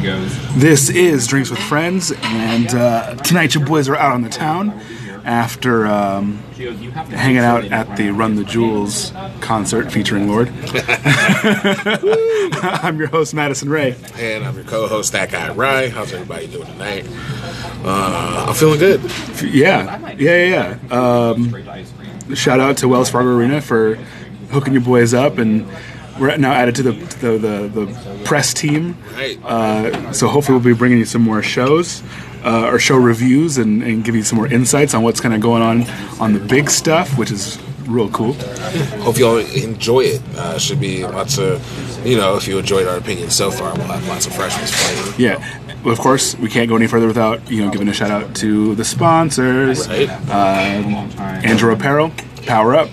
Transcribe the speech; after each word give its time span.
This 0.00 0.90
is 0.90 1.26
Drinks 1.26 1.50
with 1.50 1.58
Friends, 1.58 2.12
and 2.22 2.72
uh, 2.72 3.16
tonight 3.16 3.56
your 3.56 3.66
boys 3.66 3.88
are 3.88 3.96
out 3.96 4.12
on 4.12 4.22
the 4.22 4.28
town 4.28 4.80
after 5.24 5.88
um, 5.88 6.38
hanging 6.54 7.38
out 7.38 7.64
at 7.64 7.96
the 7.96 8.10
Run 8.10 8.36
the 8.36 8.44
Jewels 8.44 9.12
concert 9.40 9.90
featuring 9.90 10.28
Lorde. 10.28 10.48
I'm 12.62 12.96
your 12.98 13.08
host, 13.08 13.34
Madison 13.34 13.68
Ray. 13.68 13.96
And 14.14 14.44
I'm 14.44 14.54
your 14.54 14.64
co-host, 14.64 15.12
that 15.12 15.32
guy 15.32 15.52
Ryan. 15.52 15.90
How's 15.90 16.12
everybody 16.12 16.46
doing 16.46 16.66
tonight? 16.66 17.04
Uh, 17.84 18.46
I'm 18.48 18.54
feeling 18.54 18.78
good. 18.78 19.00
Yeah, 19.42 20.14
yeah, 20.16 20.44
yeah. 20.44 20.78
yeah. 20.88 21.28
Um, 21.28 22.34
shout 22.36 22.60
out 22.60 22.76
to 22.78 22.88
Wells 22.88 23.10
Fargo 23.10 23.36
Arena 23.36 23.60
for 23.60 23.96
hooking 24.50 24.74
your 24.74 24.82
boys 24.82 25.12
up, 25.12 25.38
and 25.38 25.68
we're 26.18 26.36
now 26.36 26.52
added 26.52 26.74
to 26.76 26.82
the 26.82 26.92
the, 26.92 27.38
the, 27.38 27.84
the 27.86 28.22
press 28.24 28.52
team. 28.54 28.96
Uh, 29.44 30.12
so 30.12 30.28
hopefully 30.28 30.58
we'll 30.58 30.64
be 30.64 30.78
bringing 30.78 30.98
you 30.98 31.04
some 31.04 31.22
more 31.22 31.42
shows. 31.42 32.02
Uh, 32.44 32.70
or 32.70 32.78
show 32.78 32.96
reviews 32.96 33.58
and, 33.58 33.82
and 33.82 34.04
give 34.04 34.14
you 34.14 34.22
some 34.22 34.36
more 34.36 34.46
insights 34.46 34.94
on 34.94 35.02
what's 35.02 35.20
kind 35.20 35.34
of 35.34 35.40
going 35.40 35.60
on 35.60 35.82
on 36.20 36.32
the 36.32 36.38
big 36.38 36.70
stuff, 36.70 37.18
which 37.18 37.32
is 37.32 37.58
real 37.88 38.08
cool. 38.10 38.34
Hope 39.02 39.18
y'all 39.18 39.38
enjoy 39.38 40.00
it. 40.02 40.22
Uh, 40.36 40.56
should 40.56 40.78
be 40.78 41.04
lots 41.04 41.38
of, 41.38 41.60
you 42.06 42.16
know, 42.16 42.36
if 42.36 42.46
you 42.46 42.56
enjoyed 42.58 42.86
our 42.86 42.96
opinion 42.96 43.30
so 43.30 43.50
far, 43.50 43.74
we'll 43.74 43.88
have 43.88 44.06
lots 44.06 44.26
of 44.26 44.34
freshmen 44.34 44.66
playing. 44.68 45.14
Yeah. 45.18 45.62
Well, 45.82 45.92
of 45.92 45.98
course, 45.98 46.36
we 46.36 46.48
can't 46.48 46.68
go 46.68 46.76
any 46.76 46.86
further 46.86 47.06
without 47.06 47.50
you 47.50 47.64
know 47.64 47.70
giving 47.70 47.88
a 47.88 47.92
shout 47.92 48.10
out 48.10 48.34
to 48.36 48.74
the 48.76 48.84
sponsors. 48.84 49.88
Right. 49.88 50.08
Um, 50.30 50.94
Andrew 51.44 51.72
Apparel, 51.72 52.12
Power 52.46 52.74
Up, 52.74 52.88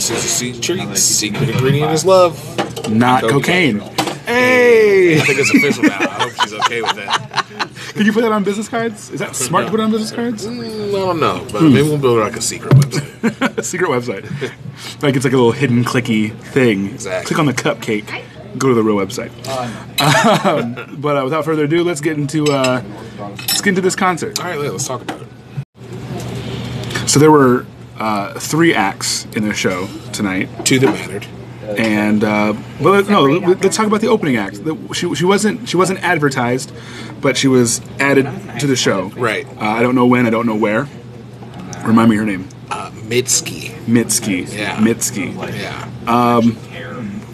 Susie 0.00 0.14
Sweet 0.28 0.62
Treats. 0.62 1.00
Secret 1.00 1.38
treat. 1.38 1.46
Secret 1.46 1.48
ingredient 1.50 1.92
is 1.92 2.04
love. 2.04 2.90
not 2.90 3.22
Cocaine. 3.22 3.80
cocaine. 3.80 3.94
Hey, 4.26 5.16
I 5.20 5.20
think 5.20 5.38
it's 5.38 5.54
official 5.54 5.82
now. 5.82 5.98
I 6.00 6.22
hope 6.22 6.32
she's 6.42 6.54
okay 6.54 6.80
with 6.80 6.96
that. 6.96 7.44
can 7.92 8.06
you 8.06 8.12
put 8.12 8.22
that 8.22 8.32
on 8.32 8.42
business 8.42 8.68
cards? 8.70 9.10
Is 9.10 9.20
that 9.20 9.36
smart 9.36 9.66
to 9.66 9.70
put 9.70 9.80
on 9.80 9.90
business 9.90 10.12
cards? 10.12 10.46
Mm, 10.46 10.88
I 10.88 10.92
don't 10.92 11.20
know, 11.20 11.46
but 11.52 11.60
maybe 11.62 11.82
we'll 11.82 11.98
build 11.98 12.20
like 12.20 12.36
a 12.36 12.40
secret 12.40 12.72
website. 12.72 13.10
Secret 13.64 13.88
website. 13.90 14.24
like 15.02 15.14
it's 15.16 15.24
like 15.24 15.32
a 15.34 15.36
little 15.36 15.52
hidden 15.52 15.84
clicky 15.84 16.34
thing. 16.38 16.86
Exactly. 16.94 17.26
Click 17.26 17.38
on 17.38 17.46
the 17.46 17.52
cupcake. 17.52 18.22
Go 18.58 18.68
to 18.68 18.74
the 18.74 18.82
real 18.82 18.96
website. 18.96 19.30
Um, 20.46 21.00
but 21.00 21.16
uh, 21.16 21.24
without 21.24 21.44
further 21.44 21.64
ado, 21.64 21.82
let's 21.84 22.00
get 22.00 22.16
into 22.18 22.46
uh, 22.50 22.82
let's 23.18 23.60
get 23.60 23.70
into 23.70 23.80
this 23.80 23.96
concert. 23.96 24.38
All 24.40 24.46
right, 24.46 24.58
let's 24.58 24.86
talk 24.86 25.02
about 25.02 25.20
it. 25.22 25.28
So 27.08 27.18
there 27.20 27.30
were 27.30 27.66
uh, 27.98 28.34
three 28.38 28.74
acts 28.74 29.24
in 29.36 29.46
the 29.48 29.54
show 29.54 29.86
tonight. 30.12 30.48
Two 30.64 30.78
that 30.80 30.86
mattered. 30.92 31.26
and 31.78 32.22
uh, 32.24 32.54
well, 32.80 32.94
let- 32.94 33.08
no, 33.08 33.22
let- 33.22 33.62
let's 33.62 33.76
talk 33.76 33.86
about 33.86 34.00
the 34.00 34.08
opening 34.08 34.36
act. 34.36 34.64
The- 34.64 34.76
She, 34.94 35.14
she 35.14 35.24
wasn't 35.24 35.68
she 35.68 35.76
wasn't 35.76 36.00
advertised, 36.02 36.72
but 37.20 37.36
she 37.36 37.48
was 37.48 37.80
added 38.00 38.26
to 38.60 38.66
the 38.66 38.76
show. 38.76 39.08
Right. 39.16 39.46
Uh, 39.46 39.60
I 39.60 39.82
don't 39.82 39.94
know 39.94 40.06
when. 40.06 40.26
I 40.26 40.30
don't 40.30 40.46
know 40.46 40.56
where. 40.56 40.88
Remind 41.84 42.10
me 42.10 42.16
her 42.16 42.24
name. 42.26 42.48
Uh, 42.70 42.90
Mitski. 42.92 43.70
Mitski. 43.86 44.50
Yeah. 44.56 44.76
Mitski. 44.76 45.34
Yeah. 45.58 45.90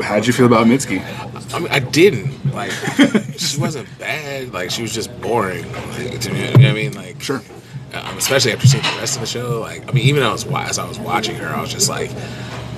How'd 0.02 0.26
you 0.26 0.32
feel 0.32 0.46
about 0.46 0.66
Mitski? 0.66 1.00
I 1.54 1.58
mean, 1.58 1.68
I 1.70 1.78
didn't 1.80 2.52
like. 2.54 2.70
she 3.38 3.58
wasn't 3.60 3.88
bad. 3.98 4.52
Like 4.52 4.70
she 4.70 4.82
was 4.82 4.92
just 4.92 5.10
boring. 5.20 5.70
Like, 5.72 6.20
to 6.20 6.32
me, 6.32 6.38
you 6.40 6.44
know 6.46 6.52
what 6.52 6.64
I 6.66 6.72
mean, 6.72 6.92
like 6.94 7.20
Sure. 7.20 7.42
Um, 7.92 8.18
especially 8.18 8.52
after 8.52 8.66
seeing 8.68 8.82
the 8.82 8.98
rest 8.98 9.16
of 9.16 9.20
the 9.20 9.26
show. 9.26 9.60
Like, 9.60 9.88
I 9.88 9.92
mean, 9.92 10.06
even 10.06 10.22
as 10.22 10.46
I 10.46 10.50
was 10.50 10.70
as 10.70 10.78
I 10.78 10.86
was 10.86 10.98
watching 10.98 11.36
her, 11.36 11.48
I 11.48 11.60
was 11.60 11.72
just 11.72 11.88
like, 11.88 12.10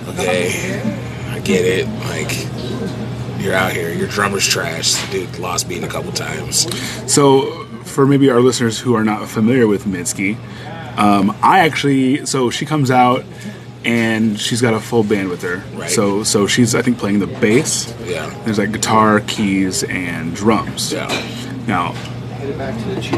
okay, 0.08 0.80
I 1.28 1.40
get 1.40 1.64
it. 1.66 1.86
Like, 2.04 3.42
you're 3.42 3.54
out 3.54 3.72
here. 3.72 3.92
Your 3.92 4.08
drummer's 4.08 4.46
trash. 4.46 4.94
The 4.94 5.26
dude 5.26 5.38
lost 5.38 5.68
beat 5.68 5.82
a 5.84 5.88
couple 5.88 6.12
times. 6.12 6.66
So, 7.12 7.66
for 7.84 8.06
maybe 8.06 8.30
our 8.30 8.40
listeners 8.40 8.78
who 8.78 8.94
are 8.94 9.04
not 9.04 9.28
familiar 9.28 9.66
with 9.66 9.84
Mitski, 9.84 10.36
um, 10.96 11.36
I 11.42 11.60
actually 11.60 12.24
so 12.26 12.50
she 12.50 12.64
comes 12.66 12.90
out 12.90 13.24
and 13.84 14.38
she's 14.38 14.62
got 14.62 14.74
a 14.74 14.80
full 14.80 15.02
band 15.02 15.28
with 15.28 15.42
her. 15.42 15.62
Right. 15.76 15.90
So, 15.90 16.22
so 16.22 16.46
she's 16.46 16.74
I 16.74 16.82
think 16.82 16.98
playing 16.98 17.18
the 17.18 17.26
bass. 17.26 17.92
Yeah. 18.04 18.28
There's 18.44 18.58
like 18.58 18.72
guitar, 18.72 19.20
keys, 19.20 19.82
and 19.84 20.34
drums. 20.34 20.92
Yeah. 20.92 21.08
Now, 21.66 21.94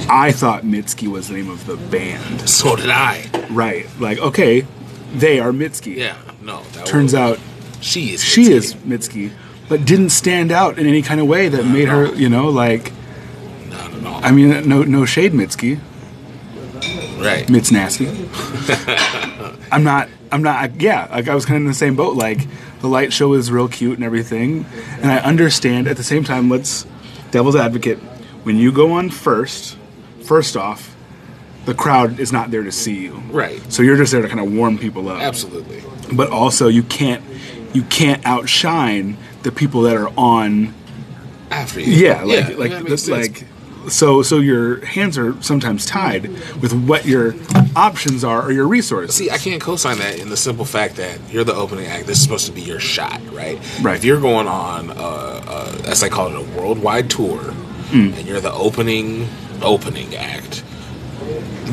I 0.09 0.33
thought 0.33 0.63
Mitski 0.65 1.09
was 1.09 1.29
the 1.29 1.35
name 1.35 1.51
of 1.51 1.67
the 1.67 1.77
band. 1.77 2.49
So 2.49 2.77
did 2.77 2.91
I. 2.91 3.25
Right. 3.51 3.87
Like, 3.99 4.19
okay, 4.19 4.67
they 5.15 5.41
are 5.41 5.51
Mitski. 5.53 5.97
Yeah. 5.97 6.17
No. 6.43 6.63
That 6.75 6.87
Turns 6.87 7.13
was- 7.13 7.21
out 7.21 7.39
she 7.81 8.13
is. 8.15 8.23
she 8.25 8.45
Mitski. 8.45 8.51
is 8.51 8.75
Mitski, 8.77 9.31
but 9.69 9.85
didn't 9.85 10.11
stand 10.11 10.53
out 10.53 10.79
in 10.79 10.87
any 10.87 11.03
kind 11.03 11.21
of 11.21 11.27
way 11.27 11.49
that 11.49 11.65
made 11.65 11.89
her, 11.89 12.15
you 12.15 12.29
know, 12.29 12.49
like, 12.49 12.93
Not 13.71 13.93
at 13.95 14.07
all. 14.07 14.21
I 14.25 14.31
mean, 14.31 14.69
no, 14.69 14.83
no 14.83 15.05
shade, 15.05 15.33
Mitski. 15.33 15.81
right. 17.23 17.49
Mit's 17.51 17.71
nasty. 17.71 18.07
I'm 19.73 19.85
not. 19.85 20.09
I'm 20.33 20.43
not. 20.43 20.81
Yeah, 20.81 21.09
like 21.11 21.29
I 21.29 21.35
was 21.35 21.45
kind 21.47 21.57
of 21.57 21.63
in 21.63 21.69
the 21.69 21.75
same 21.75 21.95
boat. 21.97 22.17
Like 22.17 22.41
the 22.81 22.89
light 22.89 23.13
show 23.13 23.33
is 23.35 23.51
real 23.51 23.69
cute 23.69 23.97
and 23.97 24.05
everything, 24.05 24.67
and 25.01 25.11
I 25.11 25.19
understand. 25.19 25.87
At 25.89 25.97
the 25.97 26.03
same 26.05 26.25
time, 26.25 26.49
let's 26.51 26.87
devil's 27.31 27.57
advocate. 27.57 27.99
When 28.45 28.57
you 28.57 28.73
go 28.73 28.93
on 28.93 29.11
first, 29.11 29.77
first 30.23 30.57
off, 30.57 30.95
the 31.65 31.75
crowd 31.75 32.21
is 32.21 32.31
not 32.33 32.51
there 32.51 32.63
to 32.63 32.73
see 32.73 32.95
you. 33.03 33.15
Right. 33.31 33.61
So 33.73 33.83
you're 33.83 33.97
just 33.97 34.13
there 34.13 34.23
to 34.23 34.29
kind 34.29 34.41
of 34.41 34.53
warm 34.53 34.79
people 34.79 35.09
up. 35.09 35.21
Absolutely. 35.23 35.83
But 36.13 36.31
also, 36.31 36.69
you 36.69 36.83
can't. 36.83 37.23
You 37.73 37.83
can't 37.83 38.25
outshine 38.25 39.17
the 39.43 39.51
people 39.51 39.83
that 39.83 39.97
are 39.97 40.13
on 40.17 40.73
After 41.51 41.81
you. 41.81 41.93
yeah, 41.93 42.23
like 42.23 42.47
that 42.47 42.59
like 42.59 42.71
makes 42.71 42.89
this, 43.07 43.09
like 43.09 43.45
so 43.89 44.23
so 44.23 44.39
your 44.39 44.85
hands 44.85 45.19
are 45.19 45.41
sometimes 45.43 45.85
tied 45.85 46.29
with 46.63 46.73
what 46.73 47.05
your 47.05 47.35
options 47.75 48.23
are 48.23 48.43
or 48.43 48.53
your 48.53 48.69
resources. 48.69 49.17
See, 49.17 49.29
I 49.31 49.39
can't 49.39 49.61
co-sign 49.61 49.99
that 49.99 50.21
in 50.21 50.29
the 50.29 50.37
simple 50.37 50.65
fact 50.65 50.97
that 50.97 51.19
you're 51.31 51.43
the 51.43 51.55
opening 51.55 51.87
act. 51.87 52.07
This 52.07 52.19
is 52.19 52.23
supposed 52.23 52.47
to 52.47 52.53
be 52.53 52.61
your 52.63 52.79
shot, 52.79 53.21
right? 53.33 53.59
Right. 53.83 53.97
If 53.97 54.05
you're 54.05 54.21
going 54.21 54.47
on, 54.47 54.91
uh, 54.91 54.95
uh, 54.95 55.83
as 55.87 56.05
I 56.05 56.09
call 56.09 56.29
it, 56.29 56.37
a 56.37 56.59
worldwide 56.59 57.11
tour, 57.11 57.53
Hmm. 57.95 58.13
and 58.19 58.27
you're 58.27 58.41
the 58.41 58.53
opening 58.53 59.29
opening 59.63 60.15
act, 60.17 60.65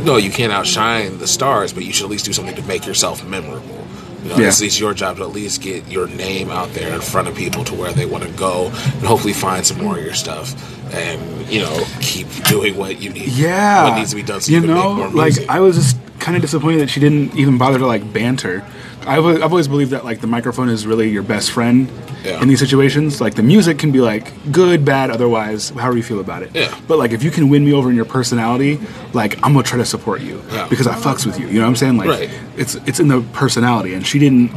no, 0.05 0.17
you 0.17 0.29
can't 0.31 0.53
outshine 0.53 1.17
the 1.17 1.27
stars, 1.27 1.73
but 1.73 1.83
you 1.83 1.91
should 1.91 2.05
at 2.05 2.11
least 2.11 2.25
do 2.25 2.33
something 2.33 2.55
to 2.55 2.61
make 2.63 2.85
yourself 2.85 3.25
memorable. 3.25 3.85
You 4.23 4.29
know, 4.29 4.37
Yeah. 4.37 4.47
it's 4.49 4.57
at 4.59 4.61
least 4.61 4.79
your 4.79 4.93
job 4.93 5.17
to 5.17 5.23
at 5.23 5.31
least 5.33 5.61
get 5.61 5.87
your 5.89 6.07
name 6.07 6.51
out 6.51 6.73
there 6.75 6.93
in 6.93 7.01
front 7.01 7.27
of 7.27 7.33
people 7.35 7.63
to 7.65 7.73
where 7.73 7.91
they 7.91 8.05
want 8.05 8.23
to 8.23 8.29
go, 8.29 8.67
and 8.67 9.03
hopefully 9.07 9.33
find 9.33 9.65
some 9.65 9.79
more 9.83 9.97
of 9.97 10.03
your 10.03 10.13
stuff, 10.13 10.53
and 10.93 11.19
you 11.51 11.59
know, 11.61 11.83
keep 12.01 12.27
doing 12.45 12.77
what 12.77 13.01
you 13.01 13.09
need. 13.09 13.29
Yeah, 13.29 13.89
what 13.89 13.97
needs 13.97 14.11
to 14.11 14.15
be 14.15 14.21
done. 14.23 14.41
So 14.41 14.51
you 14.51 14.57
you, 14.57 14.61
can 14.67 14.75
know, 14.75 14.93
make 14.93 15.11
more 15.13 15.23
like. 15.25 15.33
I 15.49 15.59
was 15.59 15.75
just 15.75 15.97
kind 16.19 16.35
of 16.35 16.43
disappointed 16.43 16.81
that 16.81 16.89
she 16.91 16.99
didn't 16.99 17.35
even 17.35 17.57
bother 17.57 17.79
to 17.79 17.87
like 17.87 18.13
banter. 18.13 18.63
I've, 19.07 19.25
I've 19.25 19.43
always 19.51 19.67
believed 19.67 19.91
that 19.91 20.05
like 20.05 20.21
the 20.21 20.27
microphone 20.27 20.69
is 20.69 20.85
really 20.85 21.09
your 21.09 21.23
best 21.23 21.51
friend 21.51 21.89
Yeah. 22.23 22.41
in 22.41 22.47
these 22.47 22.59
situations. 22.59 23.19
Like 23.19 23.35
the 23.35 23.43
music 23.43 23.79
can 23.79 23.91
be 23.91 23.99
like 23.99 24.51
good, 24.51 24.85
bad, 24.85 25.09
otherwise, 25.09 25.69
however 25.69 25.97
you 25.97 26.03
feel 26.03 26.19
about 26.19 26.43
it. 26.43 26.51
Yeah. 26.53 26.73
But 26.87 26.97
like 26.99 27.11
if 27.11 27.23
you 27.23 27.31
can 27.31 27.49
win 27.49 27.65
me 27.65 27.73
over 27.73 27.89
in 27.89 27.95
your 27.95 28.05
personality, 28.05 28.79
like 29.13 29.35
I'm 29.43 29.53
gonna 29.53 29.63
try 29.63 29.77
to 29.79 29.85
support 29.85 30.21
you 30.21 30.41
Yeah. 30.51 30.67
because 30.69 30.87
I 30.87 30.93
fucks 30.95 31.25
with 31.25 31.39
you. 31.39 31.47
You 31.47 31.55
know 31.55 31.61
what 31.61 31.67
I'm 31.69 31.75
saying? 31.75 31.97
Like 31.97 32.09
Right. 32.09 32.29
it's 32.57 32.75
it's 32.85 32.99
in 32.99 33.07
the 33.07 33.21
personality, 33.33 33.93
and 33.93 34.05
she 34.05 34.19
didn't 34.19 34.51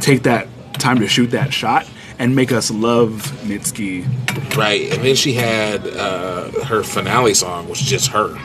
take 0.00 0.24
that 0.24 0.48
time 0.74 0.98
to 1.00 1.06
shoot 1.08 1.30
that 1.30 1.52
shot 1.52 1.86
and 2.18 2.34
make 2.34 2.50
us 2.52 2.70
love 2.70 3.10
Mitski. 3.44 4.04
Right, 4.56 4.92
and 4.92 5.02
then 5.04 5.14
she 5.14 5.32
had 5.34 5.86
uh, 5.86 6.50
her 6.64 6.82
finale 6.82 7.34
song 7.34 7.68
which 7.68 7.78
was 7.80 7.88
just 7.88 8.08
her. 8.10 8.36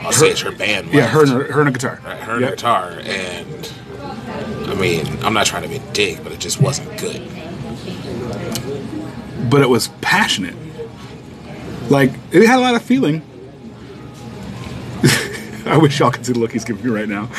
I'll 0.00 0.12
say 0.12 0.28
it's 0.30 0.40
her 0.42 0.52
band. 0.52 0.92
Yeah, 0.92 1.06
her 1.06 1.20
and 1.22 1.30
her, 1.30 1.52
her 1.52 1.60
and 1.60 1.68
a 1.68 1.72
guitar. 1.72 2.00
right, 2.04 2.18
her 2.20 2.32
and 2.34 2.40
Yep. 2.42 2.50
guitar, 2.50 2.90
and 3.04 3.72
I 4.74 4.80
mean, 4.80 5.06
I'm 5.24 5.32
not 5.34 5.46
trying 5.46 5.62
to 5.62 5.68
be 5.68 5.76
a 5.76 5.92
dick, 5.92 6.22
but 6.22 6.32
it 6.32 6.40
just 6.40 6.60
wasn't 6.60 6.98
good. 6.98 7.22
but 9.50 9.60
it 9.62 9.68
was 9.68 9.88
passionate. 10.00 10.54
Like 11.90 12.10
it 12.32 12.46
had 12.46 12.58
a 12.58 12.62
lot 12.62 12.74
of 12.74 12.82
feeling. 12.82 13.22
I 15.66 15.76
wish 15.78 15.98
y'all 15.98 16.10
could 16.10 16.26
see 16.26 16.32
the 16.32 16.38
look 16.38 16.52
he's 16.52 16.64
giving 16.64 16.84
me 16.84 16.90
right 16.90 17.08
now. 17.08 17.28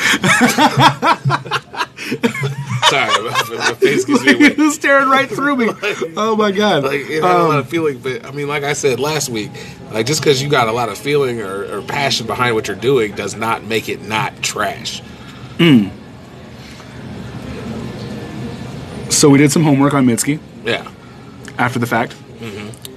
Sorry, 2.88 3.10
my, 3.22 3.44
my 3.58 3.74
face 3.74 4.04
gives 4.04 4.24
me 4.24 4.50
He 4.54 4.70
staring 4.70 5.08
right 5.08 5.28
through 5.28 5.56
me. 5.56 5.68
Oh 6.16 6.36
my 6.36 6.52
god! 6.52 6.84
Like 6.84 7.00
it 7.00 7.22
had 7.22 7.24
a 7.24 7.38
Um, 7.40 7.48
lot 7.48 7.58
of 7.58 7.68
feeling, 7.68 7.98
but 7.98 8.24
I 8.24 8.30
mean, 8.30 8.46
like 8.46 8.62
I 8.62 8.72
said 8.74 9.00
last 9.00 9.28
week, 9.28 9.50
like 9.92 10.06
just 10.06 10.20
because 10.20 10.40
you 10.42 10.48
got 10.48 10.68
a 10.68 10.72
lot 10.72 10.88
of 10.88 10.96
feeling 10.96 11.40
or, 11.40 11.78
or 11.78 11.82
passion 11.82 12.26
behind 12.28 12.54
what 12.54 12.68
you're 12.68 12.76
doing 12.76 13.12
does 13.16 13.34
not 13.34 13.64
make 13.64 13.88
it 13.88 14.02
not 14.02 14.40
trash. 14.42 15.02
So 19.16 19.28
we 19.30 19.38
did 19.38 19.50
some 19.52 19.62
homework 19.62 19.94
on 19.94 20.06
Mitski 20.06 20.38
Yeah, 20.64 20.90
after 21.58 21.78
the 21.78 21.86
fact. 21.86 22.14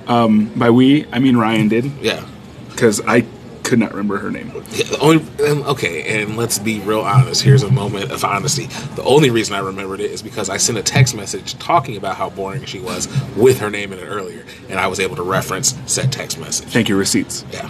Um, 0.07 0.47
by 0.55 0.69
we, 0.71 1.05
I 1.11 1.19
mean 1.19 1.37
Ryan 1.37 1.67
did 1.67 1.85
yeah, 2.01 2.25
because 2.71 2.99
I 3.05 3.25
could 3.63 3.77
not 3.77 3.91
remember 3.91 4.17
her 4.17 4.31
name. 4.31 4.51
Yeah, 4.71 4.85
the 4.85 4.97
only 4.99 5.23
and, 5.45 5.63
okay, 5.65 6.21
and 6.23 6.35
let's 6.35 6.57
be 6.57 6.79
real 6.79 7.01
honest. 7.01 7.43
Here's 7.43 7.61
a 7.61 7.69
moment 7.69 8.11
of 8.11 8.23
honesty. 8.25 8.65
The 8.95 9.03
only 9.03 9.29
reason 9.29 9.53
I 9.55 9.59
remembered 9.59 9.99
it 9.99 10.09
is 10.09 10.23
because 10.23 10.49
I 10.49 10.57
sent 10.57 10.79
a 10.79 10.81
text 10.81 11.15
message 11.15 11.53
talking 11.59 11.95
about 11.95 12.15
how 12.15 12.31
boring 12.31 12.65
she 12.65 12.79
was 12.79 13.07
with 13.37 13.59
her 13.59 13.69
name 13.69 13.93
in 13.93 13.99
it 13.99 14.05
earlier, 14.07 14.43
and 14.67 14.79
I 14.79 14.87
was 14.87 14.99
able 14.99 15.15
to 15.17 15.23
reference 15.23 15.77
said 15.85 16.11
text 16.11 16.39
message. 16.39 16.67
Thank 16.69 16.89
you, 16.89 16.97
receipts. 16.97 17.45
Yeah, 17.51 17.69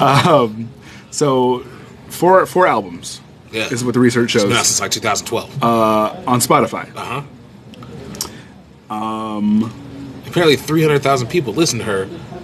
Um, 0.00 0.68
so 1.12 1.60
four 2.08 2.44
four 2.46 2.66
albums 2.66 3.20
yeah. 3.52 3.68
is 3.72 3.84
what 3.84 3.94
the 3.94 4.00
research 4.00 4.32
shows 4.32 4.42
been 4.42 4.52
out 4.54 4.66
since 4.66 4.80
like 4.80 4.90
2012. 4.90 5.62
on 5.62 6.40
Spotify. 6.40 6.90
Uh 6.96 7.04
huh. 7.04 7.22
Um. 8.90 9.72
Apparently, 10.26 10.56
300,000 10.56 11.28
people 11.28 11.54
listen 11.54 11.78
to 11.78 11.84
her 11.84 12.02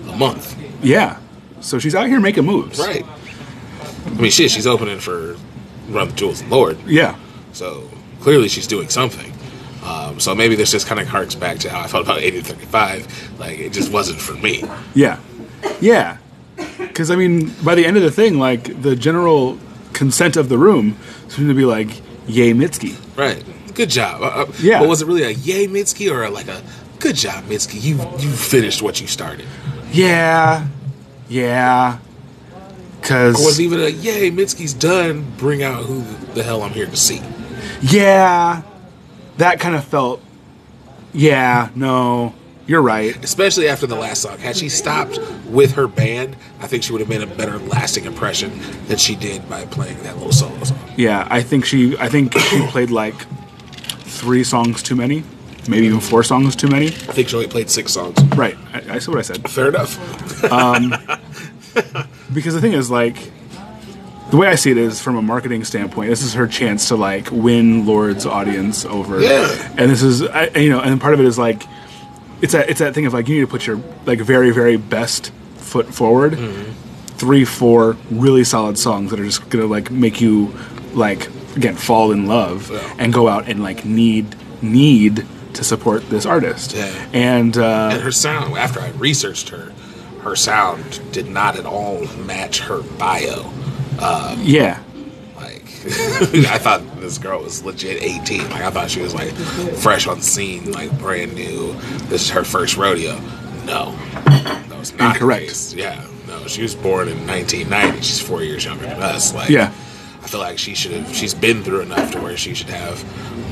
a 0.09 0.17
month. 0.17 0.57
Yeah, 0.85 1.19
so 1.61 1.79
she's 1.79 1.95
out 1.95 2.07
here 2.07 2.21
making 2.21 2.45
moves. 2.47 2.79
Right. 2.79 3.05
I 4.07 4.11
mean, 4.11 4.31
shit. 4.31 4.51
She's 4.51 4.67
opening 4.67 4.99
for 5.01 5.37
Run 5.89 6.09
the 6.09 6.15
Jewels 6.15 6.41
and 6.41 6.51
Lorde, 6.51 6.79
Yeah, 6.87 7.17
so 7.53 7.89
clearly 8.21 8.49
she's 8.49 8.67
doing 8.67 8.89
something. 8.89 9.33
Um, 9.85 10.21
so 10.21 10.33
maybe 10.35 10.55
this 10.55 10.71
just 10.71 10.87
kind 10.87 11.01
of 11.01 11.09
harks 11.09 11.35
back 11.35 11.59
to 11.59 11.71
how 11.71 11.81
I 11.81 11.89
felt 11.89 12.05
about 12.05 12.21
80/35. 12.21 13.39
Like 13.41 13.59
it 13.59 13.73
just 13.73 13.91
wasn't 13.93 14.21
for 14.21 14.35
me. 14.35 14.65
yeah, 14.95 15.19
yeah. 15.81 16.19
Because 16.79 17.11
I 17.11 17.17
mean, 17.17 17.53
by 17.65 17.75
the 17.75 17.85
end 17.85 17.97
of 17.97 18.03
the 18.05 18.11
thing, 18.13 18.39
like 18.39 18.81
the 18.83 18.95
general 18.95 19.59
consent 19.93 20.37
of 20.37 20.49
the 20.49 20.57
room 20.57 20.97
seemed 21.29 21.49
to 21.49 21.55
be 21.55 21.65
like, 21.65 22.01
"Yay, 22.27 22.53
Mitski." 22.53 22.97
Right. 23.17 23.43
Good 23.75 23.91
job. 23.91 24.23
Uh, 24.23 24.27
uh, 24.27 24.47
Yeah. 24.61 24.81
But 24.81 24.89
was 24.89 25.01
it 25.03 25.07
really 25.07 25.23
a 25.25 25.31
yay, 25.31 25.67
Mitski, 25.67 26.11
or 26.11 26.29
like 26.29 26.49
a 26.49 26.63
good 26.99 27.17
job, 27.17 27.45
Mitski? 27.45 27.83
You 27.83 27.97
you 28.19 28.31
finished 28.31 28.83
what 28.83 29.01
you 29.01 29.07
started. 29.07 29.47
Yeah, 29.93 30.67
yeah. 31.29 31.99
Cause 33.03 33.41
or 33.41 33.47
was 33.47 33.61
even 33.61 33.81
a 33.81 33.89
yay, 33.89 34.31
Mitski's 34.31 34.75
done? 34.75 35.27
Bring 35.39 35.63
out 35.63 35.85
who 35.85 36.05
the 36.35 36.43
hell 36.43 36.63
I'm 36.63 36.71
here 36.71 36.87
to 36.87 36.97
see. 36.97 37.21
yeah, 37.81 38.63
that 39.39 39.59
kind 39.59 39.75
of 39.75 39.85
felt. 39.85 40.23
Yeah, 41.13 41.71
no, 41.75 42.33
you're 42.67 42.83
right. 42.83 43.17
Especially 43.25 43.69
after 43.69 43.87
the 43.87 43.97
last 43.97 44.23
song. 44.23 44.39
Had 44.39 44.57
she 44.57 44.69
stopped 44.69 45.19
with 45.47 45.73
her 45.73 45.87
band, 45.87 46.37
I 46.61 46.67
think 46.67 46.83
she 46.83 46.93
would 46.93 47.01
have 47.01 47.09
made 47.09 47.23
a 47.23 47.27
better 47.27 47.59
lasting 47.59 48.05
impression 48.05 48.53
than 48.87 48.99
she 48.99 49.17
did 49.17 49.49
by 49.49 49.65
playing 49.67 50.03
that 50.03 50.17
little 50.17 50.33
solo 50.33 50.63
song. 50.65 50.79
Yeah, 50.97 51.27
I 51.31 51.43
think 51.43 51.65
she. 51.65 51.97
I 51.99 52.09
think 52.09 52.39
she 52.39 52.67
played 52.69 52.91
like 52.91 53.15
three 54.05 54.45
songs 54.45 54.83
too 54.83 54.95
many, 54.95 55.25
maybe 55.69 55.87
even 55.87 56.01
four 56.01 56.23
songs 56.23 56.55
too 56.55 56.69
many. 56.69 56.87
I 56.87 56.91
think 56.91 57.29
she 57.29 57.37
only 57.37 57.49
played 57.49 57.69
six 57.71 57.93
songs. 57.93 58.23
Right. 58.37 58.57
I, 58.73 58.95
I 58.95 58.99
said 58.99 59.09
what 59.09 59.19
I 59.19 59.23
said. 59.23 59.51
Fair 59.51 59.69
enough. 59.69 60.45
Um, 60.45 60.95
because 62.33 62.55
the 62.55 62.61
thing 62.61 62.75
is, 62.75 62.91
like, 62.91 63.17
the 64.31 64.37
way 64.37 64.47
I 64.47 64.55
see 64.55 64.71
it 64.71 64.79
is 64.79 65.01
from 65.01 65.17
a 65.17 65.23
marketing 65.23 65.65
standpoint, 65.65 66.11
this 66.11 66.23
is 66.23 66.35
her 66.35 66.47
chance 66.47 66.89
to 66.89 66.97
like 66.97 67.31
win 67.31 67.87
Lorde's 67.87 68.25
audience 68.25 68.85
over. 68.85 69.21
Yeah. 69.21 69.75
And 69.77 69.91
this 69.91 70.03
is, 70.03 70.23
I, 70.23 70.47
you 70.57 70.71
know, 70.71 70.81
and 70.81 71.01
part 71.01 71.15
of 71.15 71.21
it 71.21 71.27
is 71.27 71.39
like, 71.39 71.65
it's 72.43 72.53
that 72.53 72.69
it's 72.69 72.81
that 72.81 72.93
thing 72.95 73.07
of 73.07 73.15
like 73.15 73.29
you 73.29 73.37
need 73.37 73.41
to 73.43 73.47
put 73.47 73.67
your 73.67 73.81
like 74.05 74.19
very 74.21 74.51
very 74.51 74.77
best 74.77 75.33
foot 75.57 75.87
forward. 75.95 76.39
Three, 77.17 77.45
four 77.45 77.97
really 78.11 78.43
solid 78.45 78.77
songs 78.79 79.11
that 79.13 79.21
are 79.21 79.25
just 79.25 79.49
gonna 79.49 79.67
like 79.67 79.91
make 79.91 80.21
you 80.21 80.53
like 80.93 81.29
again 81.57 81.77
fall 81.77 82.11
in 82.13 82.27
love 82.27 82.71
Yeah. 82.71 82.95
and 82.99 83.13
go 83.13 83.29
out 83.29 83.49
and 83.49 83.63
like 83.63 83.85
need 83.85 84.35
need 84.61 85.25
to 85.55 85.63
support 85.65 86.09
this 86.11 86.27
artist. 86.27 86.75
Yeah. 86.75 87.09
And 87.13 87.57
uh, 87.57 87.91
and 87.93 88.03
her 88.03 88.11
sound, 88.13 88.57
after 88.59 88.81
I 88.81 88.91
researched 88.91 89.51
her, 89.51 89.73
her 90.23 90.35
sound 90.35 91.01
did 91.13 91.29
not 91.29 91.57
at 91.59 91.65
all 91.67 92.07
match 92.27 92.61
her 92.61 92.83
bio. 92.99 93.51
yeah, 94.41 94.79
Like, 94.79 94.92
I 96.49 96.59
thought 96.59 96.83
this 97.01 97.19
girl 97.19 97.43
was 97.43 97.65
legit 97.65 98.03
18. 98.03 98.51
Like, 98.51 98.63
I 98.63 98.71
thought 98.71 98.91
she 98.91 99.01
was 99.01 99.15
like 99.15 99.33
fresh 99.33 100.07
on 100.07 100.19
the 100.19 100.25
scene, 100.25 100.71
like 100.73 100.97
brand 100.99 101.35
new. 101.35 101.73
This 102.09 102.23
is 102.23 102.31
her 102.31 102.45
first 102.45 102.77
rodeo. 102.77 103.19
No, 103.65 103.95
that 104.25 104.79
was 104.79 104.93
not 104.97 105.15
Incorrect. 105.17 105.75
Yeah, 105.75 106.05
no, 106.27 106.47
she 106.47 106.63
was 106.63 106.75
born 106.75 107.09
in 107.09 107.27
1990. 107.27 108.03
She's 108.03 108.21
four 108.21 108.43
years 108.43 108.65
younger 108.65 108.87
than 108.87 109.03
us. 109.03 109.35
Like, 109.35 109.51
Yeah. 109.51 109.73
I 110.23 110.27
feel 110.29 110.41
like 110.41 110.57
she 110.59 110.75
should 110.75 110.93
have. 110.93 111.13
She's 111.15 111.35
been 111.35 111.65
through 111.65 111.81
enough 111.81 112.13
to 112.13 112.21
where 112.21 112.37
she 112.37 112.55
should 112.55 112.69
have 112.71 113.03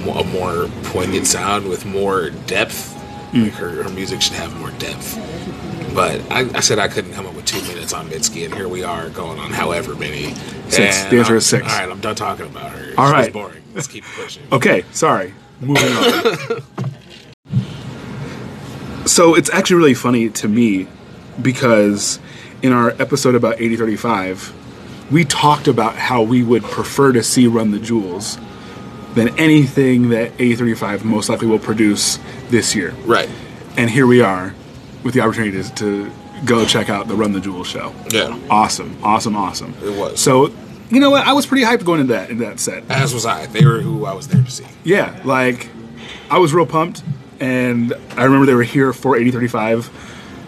a 0.09 0.23
more 0.25 0.69
poignant 0.85 1.27
sound 1.27 1.69
with 1.69 1.85
more 1.85 2.31
depth. 2.47 2.97
Mm. 3.33 3.45
Like 3.45 3.53
her, 3.55 3.83
her 3.83 3.89
music 3.91 4.23
should 4.23 4.35
have 4.35 4.57
more 4.61 4.71
depth. 4.73 5.17
But 5.95 6.21
I, 6.31 6.41
I 6.55 6.61
said 6.61 6.79
I 6.79 6.89
couldn't 6.89 7.13
come 7.15 7.27
up 7.27 7.35
with 7.35 7.47
two 7.47 7.61
minutes 7.63 7.93
on 7.93 8.09
Mitski, 8.09 8.45
and 8.45 8.55
here 8.55 8.69
we 8.69 8.83
are 8.85 9.09
going 9.11 9.39
on 9.39 9.51
however 9.53 9.95
many. 9.97 10.35
Six. 10.69 11.03
And 11.03 11.13
The 11.13 11.19
answer 11.19 11.33
I'm- 11.33 11.39
is 11.39 11.47
six. 11.47 11.65
All 11.65 11.79
right, 11.81 11.91
I'm 11.91 12.01
done 12.01 12.15
talking 12.15 12.47
about 12.47 12.71
her. 12.73 12.95
All 12.97 13.11
right. 13.11 13.33
boring. 13.33 13.63
Let's 13.75 13.87
keep 13.89 14.05
pushing. 14.05 14.43
Okay, 14.53 14.85
sorry. 14.93 15.35
Moving 15.61 15.93
on. 15.93 16.63
so 19.07 19.35
it's 19.35 19.51
actually 19.51 19.77
really 19.77 19.95
funny 19.95 20.29
to 20.31 20.49
me 20.49 20.87
because 21.41 22.19
in 22.63 22.73
our 22.73 22.91
episode 23.01 23.35
about 23.35 23.57
80/35, 23.59 24.53
we 25.11 25.25
talked 25.25 25.67
about 25.69 25.97
how 25.97 26.23
we 26.23 26.43
would 26.43 26.63
prefer 26.63 27.13
to 27.13 27.23
see 27.23 27.47
Run 27.47 27.71
the 27.73 27.79
Jewels 27.79 28.39
than 29.15 29.37
anything 29.39 30.11
that 30.11 30.37
80/35 30.39 31.05
most 31.05 31.29
likely 31.29 31.49
will 31.49 31.59
produce 31.59 32.19
this 32.49 32.75
year. 32.75 32.93
Right. 33.05 33.29
And 33.77 33.91
here 33.91 34.07
we 34.07 34.21
are 34.21 34.55
with 35.03 35.15
the 35.15 35.21
opportunity 35.21 35.63
to, 35.63 35.75
to 35.77 36.11
go 36.45 36.65
check 36.65 36.89
out 36.89 37.09
the 37.09 37.15
Run 37.15 37.33
the 37.33 37.41
Jewels 37.41 37.67
show. 37.69 37.95
Yeah. 38.11 38.39
Awesome, 38.51 38.97
awesome, 39.03 39.37
awesome. 39.37 39.75
It 39.83 39.99
was. 39.99 40.21
So, 40.21 40.53
you 40.91 41.01
know 41.01 41.11
what? 41.11 41.27
I 41.27 41.33
was 41.33 41.47
pretty 41.47 41.65
hyped 41.65 41.85
going 41.85 42.01
into 42.01 42.13
that 42.15 42.31
in 42.31 42.39
that 42.39 42.61
set. 42.61 42.85
As 42.91 43.15
was 43.15 43.27
I. 43.27 43.47
They 43.47 43.65
were 43.65 43.81
who 43.81 44.05
I 44.05 44.15
was 44.15 44.29
there 44.29 44.43
to 44.43 44.51
see. 44.51 44.67
Yeah, 44.85 45.21
like 45.25 45.69
I 46.31 46.39
was 46.39 46.53
real 46.53 46.67
pumped, 46.67 47.03
and 47.39 47.93
I 48.17 48.25
remember 48.25 48.47
they 48.47 48.55
were 48.55 48.63
here 48.63 48.93
for 48.93 49.17
80/35 49.17 49.91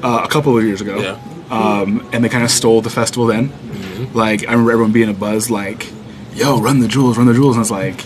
uh, 0.03 0.23
a 0.25 0.29
couple 0.29 0.57
of 0.59 0.65
years 0.65 0.81
ago. 0.81 0.99
Yeah. 0.99 1.19
Um, 1.51 2.09
and 2.13 2.25
they 2.25 2.29
kind 2.31 2.45
of 2.45 2.51
stole 2.51 2.81
the 2.81 2.91
festival 2.91 3.27
then. 3.27 3.51
Mm-hmm. 3.51 4.17
Like 4.17 4.47
I 4.49 4.53
remember 4.53 4.73
everyone 4.73 4.93
being 4.93 5.11
a 5.11 5.15
buzz, 5.15 5.51
like, 5.51 5.87
"Yo, 6.35 6.61
run 6.61 6.81
the 6.81 6.89
jewels, 6.89 7.19
run 7.19 7.27
the 7.27 7.35
jewels," 7.35 7.57
and 7.57 7.61
I 7.61 7.63
was 7.63 7.71
like, 7.71 8.05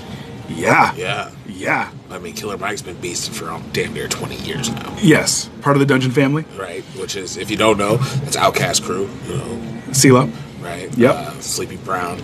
"Yeah, 0.49 0.95
Yeah. 0.95 1.31
Yeah, 1.57 1.91
I 2.11 2.19
mean, 2.19 2.35
Killer 2.35 2.59
Mike's 2.59 2.83
been 2.83 2.97
beasting 2.97 3.31
for 3.35 3.51
um, 3.51 3.65
damn 3.73 3.95
near 3.95 4.09
20 4.09 4.37
years 4.37 4.69
now. 4.71 4.95
yes." 5.01 5.49
Part 5.63 5.75
of 5.77 5.81
the 5.81 5.87
Dungeon 5.87 6.11
family, 6.11 6.45
Right. 6.57 6.83
Which 7.01 7.17
is, 7.17 7.37
if 7.39 7.51
you 7.51 7.57
don't 7.57 7.79
know, 7.79 7.95
it's 8.25 8.37
OutKast 8.37 8.83
Crew. 8.83 9.09
You 9.27 9.37
know, 9.37 9.83
CeeLo, 9.91 10.31
right? 10.63 10.97
Yep. 10.97 11.15
Uh, 11.15 11.41
Sleepy 11.41 11.77
Brown, 11.77 12.21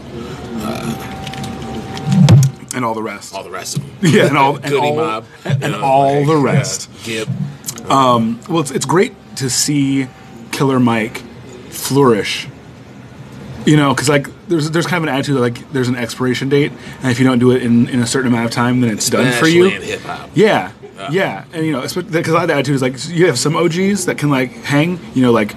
and 2.74 2.84
all 2.84 2.94
the 2.94 3.02
rest. 3.02 3.34
all 3.34 3.42
the 3.42 3.50
rest 3.50 3.76
of 3.78 3.82
them. 3.82 3.92
Yeah, 4.12 4.26
and 4.26 4.36
all 4.38 4.56
and 4.56 4.74
all, 4.74 4.96
Mob. 4.96 5.24
and, 5.44 5.60
know, 5.60 5.82
all 5.82 6.16
like, 6.18 6.26
the 6.26 6.36
yeah, 6.36 6.42
rest. 6.44 6.90
Gib. 7.04 7.28
Well, 7.88 8.60
it's, 8.60 8.70
it's 8.70 8.86
great 8.86 9.14
to 9.36 9.48
see 9.50 10.08
Killer 10.50 10.78
Mike 10.80 11.18
flourish. 11.70 12.48
You 13.64 13.76
know, 13.76 13.94
because 13.94 14.08
like 14.08 14.26
there's 14.48 14.70
there's 14.70 14.86
kind 14.86 15.04
of 15.04 15.08
an 15.08 15.14
attitude 15.14 15.36
that, 15.36 15.40
like 15.40 15.72
there's 15.72 15.88
an 15.88 15.96
expiration 15.96 16.48
date, 16.48 16.72
and 17.00 17.10
if 17.10 17.18
you 17.18 17.24
don't 17.24 17.38
do 17.38 17.52
it 17.52 17.62
in, 17.62 17.88
in 17.88 18.00
a 18.00 18.06
certain 18.06 18.32
amount 18.32 18.46
of 18.46 18.50
time, 18.50 18.80
then 18.80 18.90
it's 18.90 19.08
done 19.08 19.32
for 19.32 19.46
you. 19.46 19.66
In 19.66 19.82
hip 19.82 20.00
hop. 20.00 20.30
Yeah, 20.34 20.72
yeah, 21.10 21.44
and 21.52 21.64
you 21.64 21.72
know, 21.72 21.82
because 21.82 22.28
a 22.28 22.32
lot 22.34 22.42
of 22.42 22.48
the 22.48 22.54
attitude 22.54 22.74
is 22.74 22.82
like 22.82 23.08
you 23.08 23.26
have 23.26 23.38
some 23.38 23.56
OGs 23.56 24.06
that 24.06 24.18
can 24.18 24.30
like 24.30 24.50
hang. 24.64 24.98
You 25.14 25.22
know, 25.22 25.32
like 25.32 25.54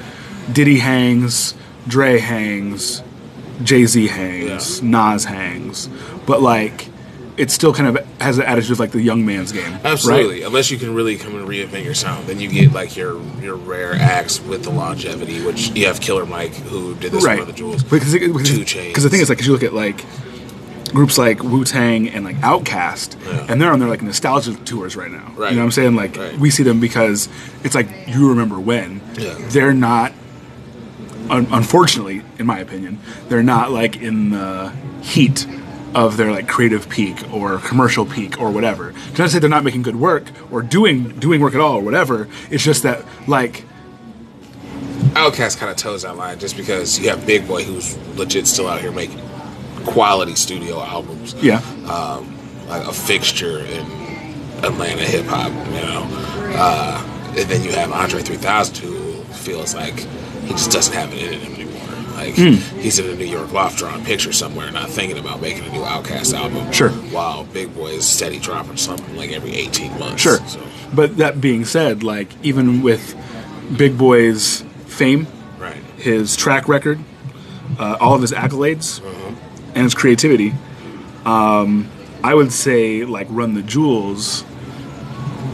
Diddy 0.51 0.77
hangs, 0.77 1.55
Dre 1.87 2.19
hangs, 2.19 3.01
Jay 3.63 3.85
Z 3.85 4.07
hangs, 4.07 4.81
Nas 4.83 5.25
hangs, 5.25 5.89
but 6.27 6.41
like 6.41 6.89
it 7.37 7.51
still 7.51 7.73
kind 7.73 7.97
of 7.97 8.05
has 8.21 8.37
the 8.37 8.47
attitude 8.47 8.71
of 8.71 8.79
like 8.79 8.91
the 8.91 9.01
young 9.01 9.25
man's 9.25 9.51
game. 9.51 9.77
Absolutely. 9.83 10.39
right? 10.39 10.47
Unless 10.47 10.71
you 10.71 10.77
can 10.77 10.95
really 10.95 11.17
come 11.17 11.35
and 11.35 11.47
reinvent 11.47 11.83
your 11.83 11.93
sound, 11.93 12.27
then 12.27 12.39
you 12.39 12.49
get 12.49 12.71
like 12.71 12.95
your 12.95 13.21
your 13.41 13.55
rare 13.55 13.93
acts 13.95 14.39
with 14.41 14.63
the 14.63 14.69
longevity, 14.71 15.41
which 15.45 15.69
you 15.71 15.87
have 15.87 15.99
Killer 15.99 16.25
Mike 16.25 16.53
who 16.53 16.95
did 16.95 17.11
this 17.11 17.25
right? 17.25 17.39
for 17.39 17.45
the 17.45 17.53
Jewels. 17.53 17.83
Because, 17.83 18.13
it- 18.13 18.31
because, 18.31 18.49
2 18.49 18.59
Chainz. 18.61 18.87
because 18.87 19.03
the 19.03 19.09
thing 19.09 19.19
is, 19.19 19.29
like, 19.29 19.37
'cause 19.39 19.47
you 19.47 19.53
look 19.53 19.63
at 19.63 19.73
like 19.73 20.05
groups 20.93 21.17
like 21.17 21.43
Wu 21.43 21.65
Tang 21.65 22.07
and 22.07 22.23
like 22.23 22.37
Outkast, 22.37 23.17
Yeah. 23.25 23.45
and 23.49 23.59
they're 23.61 23.71
on 23.71 23.79
their 23.79 23.89
like 23.89 24.01
nostalgia 24.01 24.53
tours 24.63 24.95
right 24.95 25.11
now. 25.11 25.33
Right. 25.35 25.49
You 25.51 25.57
know 25.57 25.63
what 25.63 25.65
I'm 25.65 25.71
saying? 25.71 25.95
Like, 25.95 26.15
Right. 26.15 26.39
we 26.39 26.49
see 26.49 26.63
them 26.63 26.79
because 26.79 27.27
it's 27.65 27.75
like 27.75 27.89
you 28.07 28.29
remember 28.29 28.59
when. 28.59 29.01
Yeah. 29.17 29.33
They're 29.49 29.73
not. 29.73 30.13
Un- 31.29 31.47
unfortunately, 31.51 32.21
in 32.37 32.45
my 32.45 32.59
opinion, 32.59 32.99
they're 33.29 33.41
not 33.43 33.71
like 33.71 33.97
in 33.97 34.29
the 34.29 34.71
heat 35.01 35.47
of 35.95 36.17
their 36.17 36.29
like 36.29 36.47
creative 36.47 36.89
peak 36.89 37.17
or 37.33 37.57
commercial 37.59 38.05
peak 38.05 38.39
or 38.39 38.51
whatever. 38.51 38.91
Not 38.91 39.15
to 39.15 39.29
say 39.29 39.39
they're 39.39 39.49
not 39.49 39.63
making 39.63 39.81
good 39.81 39.95
work 39.95 40.25
or 40.51 40.61
doing 40.61 41.17
doing 41.19 41.41
work 41.41 41.55
at 41.55 41.61
all 41.61 41.77
or 41.77 41.81
whatever. 41.81 42.27
It's 42.51 42.63
just 42.63 42.83
that 42.83 43.03
like 43.27 43.63
OutKast 45.13 45.57
kind 45.57 45.71
of 45.71 45.77
toes 45.77 46.01
that 46.01 46.17
line 46.17 46.37
just 46.37 46.57
because 46.57 46.99
you 46.99 47.09
have 47.09 47.25
Big 47.25 47.47
Boi 47.47 47.63
who's 47.63 47.97
legit 48.17 48.45
still 48.45 48.67
out 48.67 48.81
here 48.81 48.91
making 48.91 49.21
quality 49.85 50.35
studio 50.35 50.81
albums. 50.83 51.33
yeah, 51.35 51.61
um, 51.89 52.37
like 52.67 52.85
a 52.85 52.93
fixture 52.93 53.59
in 53.59 53.85
Atlanta 54.63 55.03
hip 55.03 55.25
hop, 55.27 55.51
you 55.67 55.81
know. 55.81 56.05
Uh, 56.57 57.33
and 57.37 57.49
then 57.49 57.63
you 57.63 57.71
have 57.71 57.91
Andre 57.91 58.21
3000 58.21 58.77
who 58.77 59.23
feels 59.33 59.73
like 59.73 59.99
he 60.43 60.49
just 60.49 60.71
doesn't 60.71 60.93
have 60.93 61.13
it 61.13 61.31
in 61.33 61.39
him 61.39 61.53
anymore. 61.53 61.64
Like 62.15 62.35
Hmm. 62.35 62.53
he's 62.79 62.97
in 62.97 63.09
a 63.09 63.15
New 63.15 63.25
York 63.25 63.51
loft 63.51 63.77
drawing 63.77 64.03
pictures 64.05 64.37
somewhere, 64.37 64.71
not 64.71 64.89
thinking 64.89 65.17
about 65.17 65.41
making 65.41 65.65
a 65.65 65.69
new 65.71 65.81
OutKast 65.81 66.33
album. 66.33 66.71
Sure. 66.71 66.89
While 66.89 67.43
Big 67.45 67.75
Boi 67.75 67.91
is 67.91 68.05
steady 68.05 68.39
dropping 68.39 68.77
something 68.77 69.15
like 69.17 69.31
every 69.31 69.53
eighteen 69.55 69.97
months. 69.99 70.21
Sure. 70.21 70.39
So, 70.47 70.59
But 70.93 71.17
that 71.17 71.41
being 71.41 71.65
said, 71.65 72.03
like 72.03 72.29
even 72.41 72.81
with 72.81 73.15
Big 73.75 73.97
Boi's 73.97 74.63
fame, 74.85 75.27
right. 75.59 75.75
his 75.97 76.35
track 76.37 76.67
record, 76.69 76.99
uh, 77.77 77.97
all 77.99 78.15
of 78.15 78.21
his 78.21 78.31
accolades, 78.31 78.99
Uh-huh. 79.01 79.31
and 79.75 79.83
his 79.83 79.93
creativity, 79.93 80.53
um, 81.25 81.89
I 82.23 82.33
would 82.33 82.53
say 82.53 83.03
like 83.03 83.27
Run 83.29 83.55
the 83.55 83.61
Jewels 83.61 84.45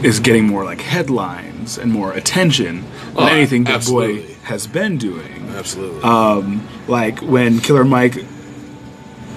is 0.02 0.20
getting 0.20 0.46
more 0.46 0.64
like 0.64 0.80
headlines 0.80 1.78
and 1.78 1.90
more 1.92 2.12
attention 2.12 2.84
Oh, 3.16 3.26
anything 3.26 3.64
Big 3.64 3.74
absolutely. 3.74 4.22
Boy 4.22 4.34
has 4.44 4.66
been 4.66 4.98
doing. 4.98 5.48
Absolutely. 5.50 6.00
Like 6.88 7.20
when 7.20 7.60
Killer 7.60 7.84
Mike 7.84 8.24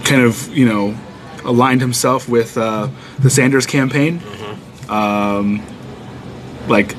kind 0.03 0.21
of 0.21 0.47
you 0.55 0.65
know 0.65 0.95
aligned 1.43 1.81
himself 1.81 2.27
with 2.29 2.57
uh, 2.57 2.89
the 3.19 3.29
Sanders 3.29 3.65
campaign, 3.65 4.21
um, 4.89 5.61
like 6.67 6.95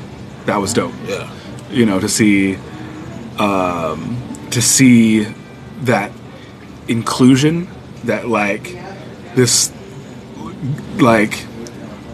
that 0.47 0.59
was 0.59 0.73
dope. 0.73 0.92
yeah. 1.06 1.33
you 1.71 1.85
know 1.87 1.99
to 1.99 2.09
see 2.09 2.56
um, 3.38 4.16
to 4.50 4.62
see 4.62 5.25
that 5.83 6.12
inclusion 6.88 7.68
that 8.04 8.28
like 8.28 8.76
this 9.35 9.73
like 10.99 11.45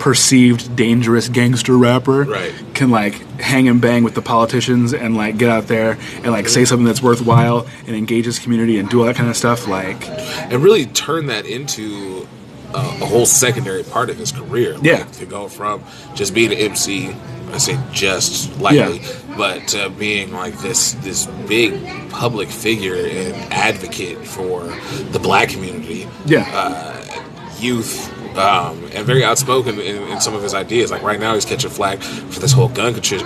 perceived 0.03 0.75
dangerous 0.75 1.29
gangster 1.29 1.79
rapper 1.79 2.25
Right. 2.25 2.53
can 2.75 2.91
like 2.91 3.15
hang 3.41 3.69
and 3.69 3.81
bang 3.81 4.03
with 4.03 4.15
the 4.17 4.21
politicians 4.21 4.93
and 4.93 5.17
like 5.17 5.39
get 5.39 5.49
out 5.49 5.69
there 5.69 5.97
and 6.17 6.33
like 6.33 6.49
say 6.49 6.65
something 6.65 6.85
that's 6.85 7.01
worthwhile 7.01 7.69
and 7.87 7.95
engage 7.95 8.25
his 8.25 8.41
community 8.41 8.79
and 8.81 8.89
do 8.91 8.99
all 8.99 9.07
that 9.07 9.15
kind 9.15 9.31
of 9.31 9.37
stuff 9.37 9.69
like 9.69 10.09
and 10.09 10.61
really 10.61 10.87
turn 10.87 11.27
that 11.27 11.47
into 11.47 12.27
a, 12.75 12.79
a 12.79 13.07
whole 13.07 13.27
secondary 13.27 13.85
part 13.85 14.11
of 14.11 14.17
his 14.19 14.33
career. 14.33 14.73
Like, 14.75 14.83
Yeah. 14.83 15.05
to 15.05 15.25
go 15.25 15.47
from 15.47 15.85
just 16.17 16.35
being 16.35 16.51
an 16.51 16.59
MC, 16.59 17.15
I 17.53 17.59
say 17.59 17.79
just 17.93 18.59
lightly, 18.61 18.99
Yeah. 18.99 19.37
but 19.37 19.69
to 19.69 19.89
being 19.91 20.33
like 20.33 20.59
this 20.59 20.95
this 20.95 21.27
big 21.47 21.75
public 22.11 22.49
figure 22.49 22.97
and 22.97 23.35
advocate 23.53 24.27
for 24.27 24.65
the 25.13 25.21
black 25.21 25.51
community, 25.51 26.09
yeah 26.27 26.49
uh, 26.53 27.23
youth. 27.61 28.11
Um, 28.37 28.89
and 28.95 29.07
very 29.07 29.25
outspoken 29.25 29.79
in, 29.79 30.09
in 30.09 30.21
some 30.21 30.35
of 30.35 30.43
his 30.43 30.55
ideas. 30.55 30.91
Like 30.91 31.03
right 31.03 31.21
now, 31.21 31.35
he's 31.35 31.45
catching 31.45 31.71
flack 31.71 32.01
for 32.01 32.41
this 32.41 32.53
whole 32.53 32.69
gun 32.69 32.95
control, 32.95 33.21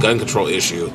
gun 0.00 0.18
control 0.18 0.46
issue, 0.46 0.92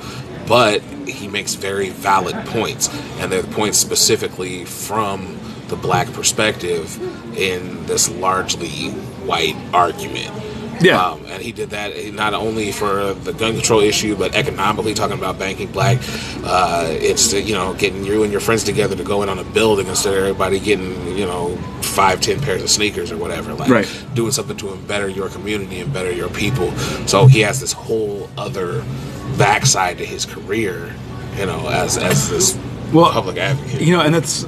but 0.48 0.82
he 0.82 1.28
makes 1.28 1.56
very 1.56 1.90
valid 1.90 2.36
points, 2.48 2.88
and 3.20 3.32
they're 3.32 3.42
the 3.42 3.54
points 3.54 3.78
specifically 3.78 4.64
from 4.66 5.38
the 5.68 5.76
black 5.76 6.12
perspective 6.14 6.98
in 7.38 7.86
this 7.88 8.10
largely 8.10 8.92
white 9.26 9.56
argument. 9.74 10.32
Yeah. 10.82 11.02
Um, 11.04 11.26
and 11.26 11.42
he 11.42 11.52
did 11.52 11.72
that 11.72 11.92
not 12.14 12.34
only 12.34 12.72
for 12.72 13.14
the 13.14 13.34
gun 13.34 13.54
control 13.54 13.80
issue, 13.80 14.16
but 14.16 14.36
economically 14.36 14.94
talking 14.94 15.18
about 15.18 15.40
banking 15.40 15.72
black. 15.72 15.98
Uh, 16.44 16.88
it's 16.90 17.34
you 17.34 17.54
know 17.56 17.74
getting 17.74 18.04
you 18.06 18.24
and 18.24 18.32
your 18.32 18.42
friends 18.42 18.64
together 18.64 18.96
to 18.96 19.04
go 19.04 19.24
in 19.24 19.30
on 19.30 19.40
a 19.40 19.44
building 19.44 19.88
instead 19.88 20.14
of 20.14 20.20
everybody 20.20 20.60
getting 20.60 21.18
you 21.18 21.26
know 21.26 21.56
five, 21.82 22.22
ten 22.22 22.40
pairs 22.40 22.62
of 22.62 22.70
sneakers 22.70 23.12
or 23.12 23.18
whatever. 23.18 23.54
Like 23.54 23.70
Right. 23.70 24.06
doing 24.14 24.32
something 24.32 24.58
to 24.58 24.76
better 24.88 25.08
your 25.08 25.30
community 25.30 25.80
and 25.80 25.92
better 25.92 26.12
your 26.12 26.30
people. 26.30 26.72
So 27.08 27.26
he 27.28 27.40
has 27.42 27.60
this 27.60 27.74
whole 27.74 28.30
other 28.38 28.84
backside 29.38 29.98
to 29.98 30.06
his 30.06 30.26
career, 30.26 30.94
you 31.38 31.46
know, 31.46 31.68
as 31.70 31.98
as 31.98 32.30
this 32.30 32.58
Well, 32.94 33.12
public 33.12 33.38
advocate. 33.38 33.82
you 33.82 33.94
know 33.94 34.02
and 34.02 34.14
that's 34.14 34.46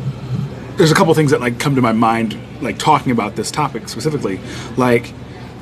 there's 0.77 0.91
a 0.91 0.95
couple 0.95 1.13
things 1.13 1.31
that 1.31 1.41
like 1.41 1.59
come 1.59 1.75
to 1.75 1.81
my 1.81 1.91
mind 1.91 2.38
like 2.62 2.77
talking 2.77 3.12
about 3.12 3.36
this 3.36 3.51
topic 3.51 3.89
specifically 3.89 4.39
like 4.77 5.12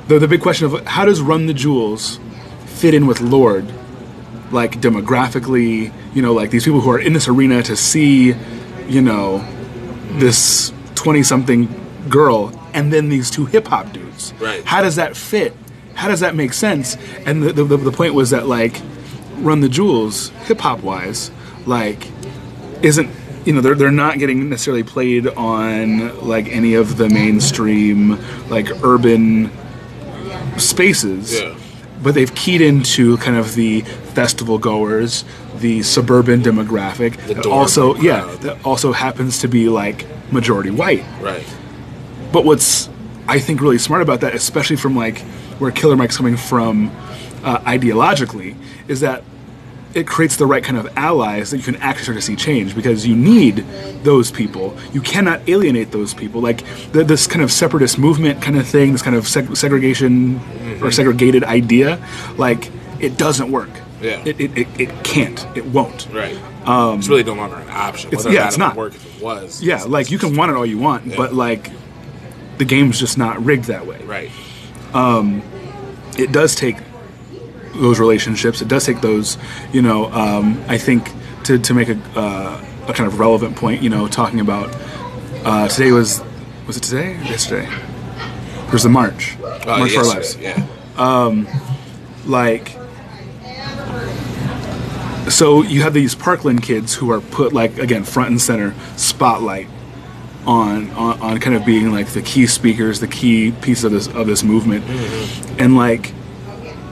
the, 0.08 0.20
the 0.20 0.28
big 0.28 0.42
question 0.42 0.66
of 0.66 0.86
how 0.86 1.06
does 1.06 1.22
run 1.22 1.46
the 1.46 1.54
jewels 1.54 2.20
fit 2.66 2.94
in 2.94 3.08
with 3.08 3.22
lord? 3.22 3.72
Like 4.52 4.80
demographically 4.80 5.94
you 6.14 6.22
know 6.22 6.34
like 6.34 6.52
these 6.52 6.64
people 6.64 6.82
who 6.82 6.90
are 6.90 7.00
in 7.00 7.14
this 7.14 7.28
arena 7.28 7.62
to 7.64 7.76
see 7.76 8.34
you 8.88 9.02
know 9.02 9.46
this 10.14 10.72
20 10.96 11.24
something 11.24 11.68
girl 12.10 12.58
and 12.74 12.92
then 12.94 13.10
these 13.10 13.30
two 13.30 13.46
hip 13.46 13.68
hop 13.68 13.92
dudes. 13.92 14.34
Right. 14.40 14.64
how 14.64 14.82
does 14.82 14.96
that 14.96 15.18
fit? 15.18 15.54
How 15.96 16.08
does 16.08 16.20
that 16.20 16.36
make 16.36 16.54
sense? 16.54 16.96
And 17.26 17.42
the, 17.42 17.52
the, 17.52 17.78
the 17.78 17.92
point 17.92 18.14
was 18.14 18.30
that 18.30 18.48
like 18.48 18.82
run 19.38 19.62
the 19.62 19.70
jewels 19.70 20.30
hip 20.46 20.60
hop 20.60 20.80
wise 20.80 21.32
like 21.66 22.08
isn't 22.82 23.10
you 23.46 23.54
know 23.54 23.62
they're 23.62 23.76
they're 23.76 23.92
not 23.92 24.20
getting 24.20 24.50
necessarily 24.50 24.84
played 24.84 25.28
on 25.28 26.28
like 26.28 26.48
any 26.48 26.74
of 26.74 26.98
the 26.98 27.10
mainstream 27.10 28.18
like 28.50 28.68
urban 28.84 29.52
spaces 30.60 31.34
Yeah. 31.40 31.56
but 32.04 32.14
they've 32.14 32.34
keyed 32.36 32.62
into 32.62 33.18
kind 33.18 33.38
of 33.38 33.56
the 33.56 33.82
festival 34.14 34.58
goers 34.58 35.24
the 35.60 35.82
suburban 35.84 36.42
demographic 36.42 37.18
The 37.28 37.34
that 37.36 37.46
also 37.46 37.96
yeah 37.96 38.26
that 38.42 38.64
also 38.66 38.92
happens 38.92 39.40
to 39.40 39.48
be 39.48 39.70
like 39.70 40.06
majority 40.32 40.70
white 40.72 41.04
right. 41.22 41.46
but 42.32 42.46
what's 42.46 42.90
I 43.30 43.40
think 43.40 43.60
really 43.60 43.78
smart 43.78 44.02
about 44.02 44.22
that, 44.22 44.34
especially 44.36 44.78
from 44.78 44.96
like 44.96 45.20
where 45.60 45.70
Killer 45.72 45.98
Mike's 45.98 46.16
coming 46.16 46.38
from 46.38 46.90
uh, 47.44 47.60
ideologically, 47.60 48.56
is 48.88 49.02
that 49.02 49.22
it 49.98 50.06
creates 50.08 50.36
the 50.38 50.46
right 50.46 50.64
kind 50.64 50.78
of 50.78 50.88
allies 50.96 51.50
that 51.52 51.58
you 51.58 51.64
can 51.64 51.76
actually 51.78 52.04
start 52.04 52.16
to 52.18 52.22
see 52.22 52.36
change 52.36 52.76
because 52.76 53.06
you 53.08 53.16
need 53.16 53.58
those 54.04 54.30
people. 54.32 54.78
You 54.94 55.02
cannot 55.02 55.48
alienate 55.50 55.92
those 55.92 56.14
people. 56.14 56.40
Like 56.40 56.64
the, 56.92 57.04
this 57.04 57.26
kind 57.26 57.42
of 57.42 57.52
separatist 57.52 57.98
movement 57.98 58.42
kind 58.42 58.58
of 58.58 58.68
thing, 58.68 58.92
this 58.92 59.02
kind 59.02 59.16
of 59.16 59.24
seg- 59.26 59.58
segregation 59.58 60.40
or 60.84 60.92
segregated 60.92 61.44
idea, 61.44 62.00
like 62.38 62.70
it 63.00 63.18
doesn't 63.18 63.52
work. 63.52 63.70
Yeah. 64.02 64.22
It, 64.24 64.40
it, 64.40 64.58
it, 64.58 64.68
it 64.80 65.04
can't. 65.04 65.46
It 65.58 65.66
won't. 65.66 66.08
Right. 66.12 66.38
it's 67.00 67.08
really 67.08 67.24
no 67.24 67.34
longer 67.34 67.56
an 67.56 67.70
option. 67.72 68.10
Um, 68.10 68.14
it's- 68.20 68.34
yeah, 68.34 68.42
not 68.42 68.48
it's 68.48 68.58
not. 68.60 68.76
work 68.76 68.94
if 68.94 69.18
it 69.18 69.24
was. 69.24 69.64
Yeah, 69.64 69.84
like 69.84 70.12
you 70.12 70.20
can 70.20 70.36
want 70.38 70.52
it 70.52 70.56
all 70.56 70.66
you 70.66 70.78
want, 70.78 71.16
but 71.18 71.34
like 71.34 71.72
the 72.60 72.66
game's 72.66 73.00
just 73.00 73.18
not 73.18 73.44
rigged 73.44 73.66
that 73.66 73.88
way. 73.88 74.00
Right. 74.04 74.30
it 76.20 76.32
does 76.32 76.54
take 76.56 76.78
those 77.82 78.00
relationships. 78.00 78.62
It 78.62 78.68
does 78.68 78.86
take 78.86 79.02
those, 79.02 79.38
you 79.72 79.82
know. 79.82 80.12
Um, 80.12 80.64
I 80.68 80.78
think 80.78 81.12
to, 81.46 81.58
to 81.60 81.74
make 81.74 81.90
a, 81.90 81.98
uh, 82.16 82.64
a 82.88 82.94
kind 82.94 83.08
of 83.08 83.20
relevant 83.20 83.56
point, 83.56 83.82
you 83.82 83.90
know, 83.90 84.08
talking 84.08 84.40
about 84.40 84.76
uh, 85.46 85.68
today 85.68 85.92
was 85.92 86.22
was 86.68 86.78
it 86.78 86.84
today 86.84 87.16
or 87.16 87.24
yesterday? 87.24 87.68
There's 88.70 88.84
the 88.84 88.90
march, 88.90 89.38
Oh, 89.42 89.64
march 89.66 89.92
for 89.94 90.00
our 90.00 90.06
lives. 90.06 90.38
Yeah. 90.38 90.66
Um, 90.98 91.48
Like, 92.26 92.76
so 95.30 95.62
you 95.64 95.82
have 95.84 95.94
these 95.94 96.16
Parkland 96.16 96.64
kids 96.64 96.94
who 96.96 97.12
are 97.12 97.20
put 97.22 97.54
like 97.54 97.78
again 97.78 98.04
front 98.04 98.30
and 98.30 98.42
center, 98.42 98.74
spotlight 98.96 99.68
on, 100.46 100.90
on 100.92 101.20
on 101.22 101.40
kind 101.40 101.56
of 101.56 101.66
being 101.66 101.92
like 101.92 102.08
the 102.08 102.22
key 102.22 102.48
speakers, 102.48 103.00
the 103.02 103.08
key 103.08 103.52
piece 103.52 103.84
of 103.84 103.92
this 103.92 104.08
of 104.08 104.28
this 104.28 104.44
movement, 104.44 104.86
and 105.60 105.76
like 105.76 106.14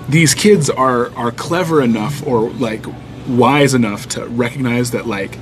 these 0.09 0.33
kids 0.33 0.69
are 0.69 1.13
are 1.15 1.31
clever 1.31 1.81
enough 1.81 2.25
or 2.27 2.49
like 2.51 2.85
wise 3.27 3.73
enough 3.73 4.07
to 4.09 4.25
recognize 4.27 4.91
that 4.91 5.07
like 5.07 5.37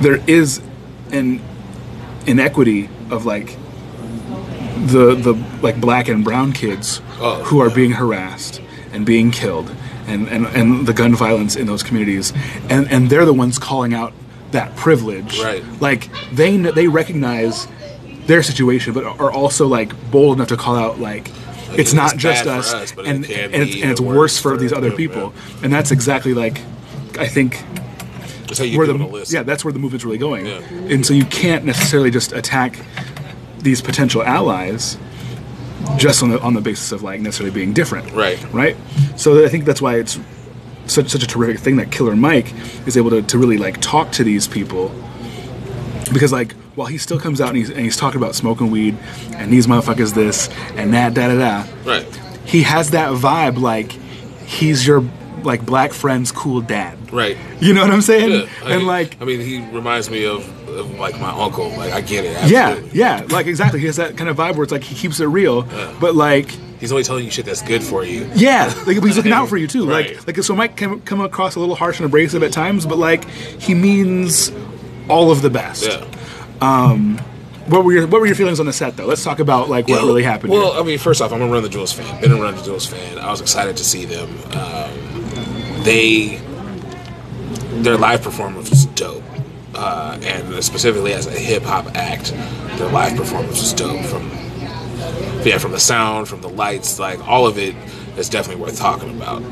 there 0.00 0.16
is 0.26 0.60
an 1.12 1.40
inequity 2.26 2.88
of 3.10 3.26
like 3.26 3.56
the 4.86 5.14
the 5.14 5.34
like 5.62 5.80
black 5.80 6.08
and 6.08 6.24
brown 6.24 6.52
kids 6.52 7.00
Oh, 7.22 7.42
who 7.44 7.60
are 7.60 7.68
yeah. 7.68 7.74
being 7.74 7.90
harassed 7.92 8.62
and 8.92 9.04
being 9.04 9.30
killed 9.30 9.70
and, 10.06 10.26
and, 10.28 10.46
and 10.46 10.86
the 10.86 10.94
gun 10.94 11.14
violence 11.14 11.54
in 11.54 11.66
those 11.66 11.82
communities 11.82 12.32
and 12.70 12.90
and 12.90 13.10
they're 13.10 13.26
the 13.26 13.34
ones 13.34 13.58
calling 13.58 13.92
out 13.92 14.12
that 14.52 14.74
privilege 14.74 15.38
Right. 15.40 15.62
like 15.80 16.08
they 16.32 16.56
they 16.56 16.88
recognize 16.88 17.68
their 18.30 18.42
situation 18.42 18.94
but 18.94 19.04
are 19.04 19.32
also 19.32 19.66
like 19.66 19.90
bold 20.10 20.36
enough 20.36 20.48
to 20.48 20.56
call 20.56 20.76
out 20.76 20.98
like 21.00 21.28
Like, 21.68 21.78
it's 21.78 21.90
it's 21.90 21.92
not 21.94 22.16
just 22.16 22.46
us, 22.46 22.72
us, 22.72 22.92
but 22.92 23.04
it 23.04 23.08
and, 23.10 23.24
and, 23.24 23.62
it's, 23.62 23.74
and 23.82 23.90
it's 23.92 24.00
worse 24.00 24.36
for 24.38 24.52
for 24.52 24.56
these 24.62 24.72
other 24.72 24.92
people 24.92 25.32
yeah. 25.34 25.64
and 25.64 25.72
that's 25.72 25.90
exactly 25.90 26.32
like 26.34 26.56
i 27.18 27.26
think 27.26 27.50
That's 28.46 28.58
how 28.58 28.64
you 28.64 28.78
where 28.78 28.86
the 28.86 28.94
list. 28.94 29.32
yeah 29.32 29.42
that's 29.42 29.64
where 29.64 29.72
the 29.72 29.78
movement's 29.78 30.04
really 30.04 30.18
going 30.28 30.46
Yeah. 30.46 30.60
and 30.94 31.04
so 31.06 31.12
you 31.14 31.24
can't 31.26 31.64
necessarily 31.64 32.10
just 32.10 32.32
attack 32.32 32.72
these 33.58 33.80
potential 33.82 34.22
allies 34.22 34.96
just 35.96 36.22
on 36.22 36.30
the 36.30 36.38
on 36.40 36.54
the 36.54 36.60
basis 36.60 36.92
of 36.92 37.02
like 37.02 37.20
necessarily 37.20 37.52
being 37.54 37.72
different 37.72 38.06
Right. 38.12 38.38
right 38.52 38.76
so 39.16 39.44
i 39.44 39.48
think 39.48 39.64
that's 39.64 39.82
why 39.82 39.96
it's 40.02 40.18
such 40.86 41.08
such 41.10 41.22
a 41.22 41.26
terrific 41.34 41.58
thing 41.64 41.76
that 41.76 41.90
killer 41.90 42.14
mike 42.16 42.48
is 42.86 42.96
able 42.96 43.10
to, 43.10 43.22
to 43.22 43.38
really 43.38 43.58
like 43.58 43.80
talk 43.80 44.06
to 44.18 44.22
these 44.24 44.46
people 44.48 44.84
because 46.12 46.32
like 46.32 46.54
while 46.74 46.86
he 46.86 46.98
still 46.98 47.18
comes 47.18 47.40
out 47.40 47.48
and 47.48 47.58
he's, 47.58 47.70
and 47.70 47.80
he's 47.80 47.96
talking 47.96 48.20
about 48.20 48.34
smoking 48.34 48.70
weed 48.70 48.96
and 49.34 49.52
these 49.52 49.66
motherfuckers 49.66 50.14
this 50.14 50.48
and 50.76 50.94
that 50.94 51.14
da 51.14 51.28
da 51.28 51.38
da 51.64 51.70
Right. 51.84 52.06
he 52.44 52.62
has 52.62 52.90
that 52.90 53.10
vibe 53.12 53.58
like 53.60 53.92
he's 54.46 54.86
your 54.86 55.04
like 55.42 55.64
black 55.64 55.92
friend's 55.92 56.30
cool 56.32 56.60
dad 56.60 56.96
Right. 57.12 57.36
You 57.60 57.74
know 57.74 57.80
what 57.82 57.90
I'm 57.90 58.02
saying? 58.02 58.30
Yeah. 58.30 58.46
I 58.64 58.70
and 58.70 58.78
mean- 58.78 58.86
like, 58.86 59.20
I 59.20 59.24
mean, 59.24 59.40
he 59.40 59.58
reminds 59.72 60.08
me 60.10 60.24
of, 60.24 60.46
of 60.68 60.92
like 61.00 61.18
my 61.18 61.30
uncle. 61.30 61.68
Like 61.70 61.92
I 61.92 62.00
get 62.02 62.24
it. 62.24 62.48
yeah, 62.48 62.68
Absolutely. 62.68 62.98
yeah, 63.00 63.26
like 63.30 63.46
exactly. 63.48 63.80
He 63.80 63.86
has 63.86 63.96
that 63.96 64.16
kind 64.16 64.30
of 64.30 64.36
vibe 64.36 64.54
where 64.54 64.62
it's 64.62 64.70
like 64.70 64.84
he 64.84 64.94
keeps 64.94 65.18
it 65.18 65.24
real, 65.26 65.62
but 66.00 66.14
like, 66.14 66.52
He's 66.78 66.92
only 66.92 67.02
telling 67.02 67.24
you 67.24 67.30
shit 67.32 67.46
that's 67.46 67.62
good 67.62 67.82
for 67.82 68.04
you. 68.04 68.30
yeah, 68.36 68.72
like 68.86 69.02
he's 69.02 69.16
looking 69.16 69.32
out 69.32 69.48
for 69.50 69.56
you 69.56 69.66
too. 69.66 69.88
Right. 69.90 70.16
Like, 70.18 70.36
like 70.36 70.44
so 70.44 70.54
might 70.54 70.76
come, 70.76 71.00
come 71.00 71.20
across 71.20 71.56
a 71.56 71.58
little 71.60 71.74
harsh 71.74 71.98
and 71.98 72.06
abrasive 72.06 72.44
at 72.44 72.52
times, 72.52 72.86
but 72.86 72.96
like 72.96 73.28
he 73.28 73.74
means 73.74 74.52
all 75.08 75.32
of 75.32 75.42
the 75.42 75.50
best. 75.50 75.84
Yeah. 75.86 76.04
What 76.60 77.84
were 77.84 77.92
your 77.92 78.06
What 78.06 78.20
were 78.20 78.26
your 78.26 78.34
feelings 78.34 78.58
on 78.58 78.66
the 78.66 78.72
set 78.72 78.96
though? 78.96 79.06
Let's 79.06 79.22
talk 79.22 79.38
about 79.38 79.68
like 79.68 79.88
what 79.88 80.02
really 80.02 80.24
happened. 80.24 80.52
Well, 80.52 80.72
here. 80.72 80.82
I 80.82 80.84
mean, 80.84 80.98
first 80.98 81.22
off, 81.22 81.32
I'm 81.32 81.40
a 81.40 81.46
Run 81.46 81.62
the 81.62 81.68
Jewels 81.68 81.92
fan. 81.92 82.20
Been 82.20 82.32
a 82.32 82.36
Run 82.36 82.56
the 82.56 82.62
Jewels 82.62 82.86
fan. 82.86 83.18
I 83.18 83.30
was 83.30 83.40
excited 83.40 83.76
to 83.76 83.84
see 83.84 84.04
them. 84.04 84.28
Um, 84.52 85.84
they 85.84 86.40
their 87.82 87.96
live 87.96 88.22
performance 88.22 88.70
was 88.70 88.86
dope, 88.86 89.22
uh, 89.74 90.18
and 90.22 90.62
specifically 90.64 91.12
as 91.12 91.26
a 91.26 91.38
hip 91.38 91.62
hop 91.62 91.94
act, 91.94 92.32
their 92.76 92.88
live 92.90 93.16
performance 93.16 93.60
was 93.60 93.72
dope. 93.72 94.04
From 94.06 94.30
yeah, 95.44 95.58
from 95.58 95.72
the 95.72 95.80
sound, 95.80 96.28
from 96.28 96.40
the 96.40 96.48
lights, 96.48 96.98
like 96.98 97.26
all 97.28 97.46
of 97.46 97.56
it 97.56 97.74
is 98.18 98.28
definitely 98.28 98.62
worth 98.62 98.78
talking 98.78 99.10
about. 99.16 99.42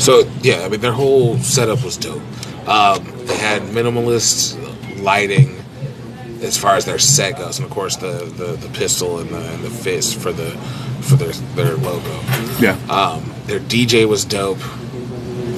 So 0.00 0.28
yeah, 0.42 0.62
I 0.64 0.68
mean, 0.68 0.80
their 0.80 0.92
whole 0.92 1.38
setup 1.38 1.84
was 1.84 1.96
dope. 1.96 2.22
Um, 2.66 3.04
they 3.26 3.36
had 3.36 3.62
minimalist 3.62 4.56
lighting 5.00 5.56
as 6.42 6.56
far 6.56 6.76
as 6.76 6.84
their 6.84 6.98
set 6.98 7.38
goes, 7.38 7.58
and 7.58 7.66
of 7.66 7.72
course 7.72 7.96
the, 7.96 8.24
the, 8.36 8.56
the 8.56 8.68
pistol 8.78 9.18
and 9.20 9.30
the, 9.30 9.38
and 9.52 9.64
the 9.64 9.70
fist 9.70 10.18
for 10.20 10.32
the 10.32 10.50
for 11.02 11.16
their 11.16 11.32
their 11.54 11.76
logo. 11.76 12.20
yeah. 12.58 12.76
Um, 12.90 13.32
their 13.46 13.60
DJ 13.60 14.08
was 14.08 14.24
dope. 14.24 14.58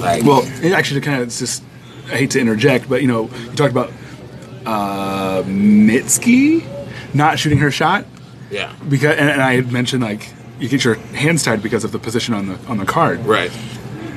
Like, 0.01 0.23
Well, 0.25 0.43
it 0.63 0.73
actually 0.73 1.01
kind 1.01 1.21
of 1.21 1.29
it's 1.29 1.39
just 1.39 1.63
I 2.07 2.17
hate 2.17 2.31
to 2.33 2.41
interject, 2.41 2.89
but 2.89 3.03
you 3.03 3.09
know, 3.09 3.29
you 3.31 3.55
talked 3.55 3.73
about 3.73 3.91
uh, 4.67 5.43
Mitski 5.45 6.67
not 7.15 7.39
shooting 7.39 7.59
her 7.59 7.71
shot 7.71 8.05
yeah, 8.51 8.75
because, 8.89 9.17
and, 9.17 9.29
and 9.29 9.43
I 9.43 9.55
had 9.57 9.73
mentioned 9.73 10.03
like 10.03 10.31
you 10.59 10.69
get 10.69 10.85
your 10.85 10.95
hands 10.95 11.43
tied 11.43 11.63
because 11.63 11.85
of 11.85 11.93
the 11.93 11.99
position 11.99 12.35
on 12.35 12.49
the 12.49 12.59
on 12.67 12.79
the 12.79 12.87
card. 12.87 13.21
right, 13.21 13.51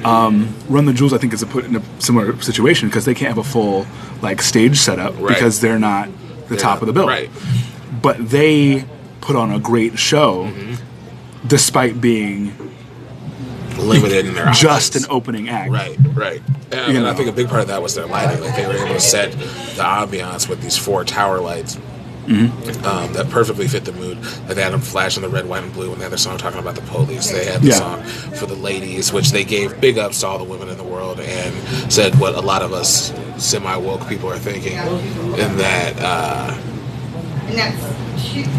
Run 0.04 0.86
the 0.86 0.94
Jewels, 0.94 1.14
I 1.14 1.18
think, 1.18 1.34
is 1.34 1.42
a 1.42 1.48
put 1.48 1.66
in 1.66 1.76
a 1.76 1.82
similar 2.02 2.40
situation 2.42 2.90
because 2.90 3.06
they 3.06 3.14
can't 3.14 3.30
have 3.30 3.38
a 3.38 3.44
full 3.50 3.86
like 4.22 4.42
stage 4.42 4.78
setup 4.78 5.14
Right. 5.20 5.30
because 5.30 5.60
they're 5.62 5.80
not 5.80 6.10
the 6.50 6.58
top 6.58 6.82
of 6.82 6.88
the 6.88 6.94
bill. 6.94 7.08
Right, 7.08 7.30
But 8.02 8.30
they 8.30 8.86
put 9.22 9.36
on 9.36 9.52
a 9.52 9.60
great 9.60 9.98
show, 10.00 10.46
Mm-hmm. 10.46 11.48
despite 11.48 12.02
being 12.02 12.54
limited 13.78 14.26
in 14.28 14.34
their 14.36 14.52
just 14.52 14.96
an 14.96 15.04
opening 15.10 15.50
act. 15.50 15.72
Right, 15.72 15.98
right. 16.14 16.42
And, 16.72 16.98
and 16.98 17.08
I 17.08 17.14
think 17.14 17.30
a 17.30 17.32
big 17.32 17.48
part 17.48 17.62
of 17.62 17.68
that 17.68 17.82
was 17.82 17.96
their 17.96 18.06
lighting. 18.06 18.42
Like 18.44 18.56
they 18.56 18.66
were 18.68 18.74
able 18.74 18.94
to 18.94 19.00
set 19.00 19.32
the 19.32 19.84
ambiance 19.84 20.48
with 20.48 20.62
these 20.62 20.78
four 20.78 21.04
tower 21.04 21.40
lights 21.40 21.78
Mm-hmm. 22.28 22.86
um, 22.86 23.12
that 23.14 23.30
perfectly 23.30 23.68
fit 23.68 23.84
the 23.86 23.94
mood. 23.94 24.18
Like 24.48 24.56
they 24.56 24.62
had 24.62 24.74
them 24.74 24.80
flashing 24.82 25.24
the 25.24 25.30
red, 25.30 25.48
white, 25.50 25.64
and 25.64 25.74
blue, 25.74 25.92
and 25.92 25.98
they 26.00 26.04
had 26.04 26.12
their 26.12 26.18
song 26.18 26.38
talking 26.38 26.60
about 26.60 26.76
the 26.76 26.82
police. 26.84 27.32
They 27.32 27.46
had 27.46 27.62
the 27.62 27.70
Yeah. 27.70 27.74
song 27.76 28.04
for 28.04 28.46
the 28.46 28.56
ladies, 28.56 29.12
which 29.12 29.32
they 29.32 29.44
gave 29.44 29.80
big 29.82 29.98
ups 29.98 30.20
to 30.22 30.28
all 30.28 30.38
the 30.38 30.44
women 30.44 30.70
in 30.70 30.78
the 30.78 30.84
world 30.84 31.20
and 31.20 31.92
said 31.92 32.16
what 32.20 32.36
a 32.36 32.42
lot 32.42 32.62
of 32.62 32.74
us 32.74 33.12
semi 33.38 33.76
woke 33.76 34.08
people 34.08 34.30
are 34.32 34.38
thinking, 34.38 34.74
in 34.74 35.58
that. 35.58 35.94
Uh, 36.00 36.58
And 37.48 37.60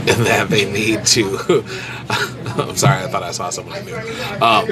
and 0.09 0.26
that 0.26 0.49
they 0.50 0.71
need 0.71 1.07
to. 1.07 1.64
I'm 2.68 2.76
sorry, 2.76 3.04
I 3.04 3.09
thought 3.09 3.23
I 3.23 3.30
saw 3.30 3.50
someone 3.50 3.76
I 3.76 3.82
knew. 3.82 3.94
Um, 4.40 4.68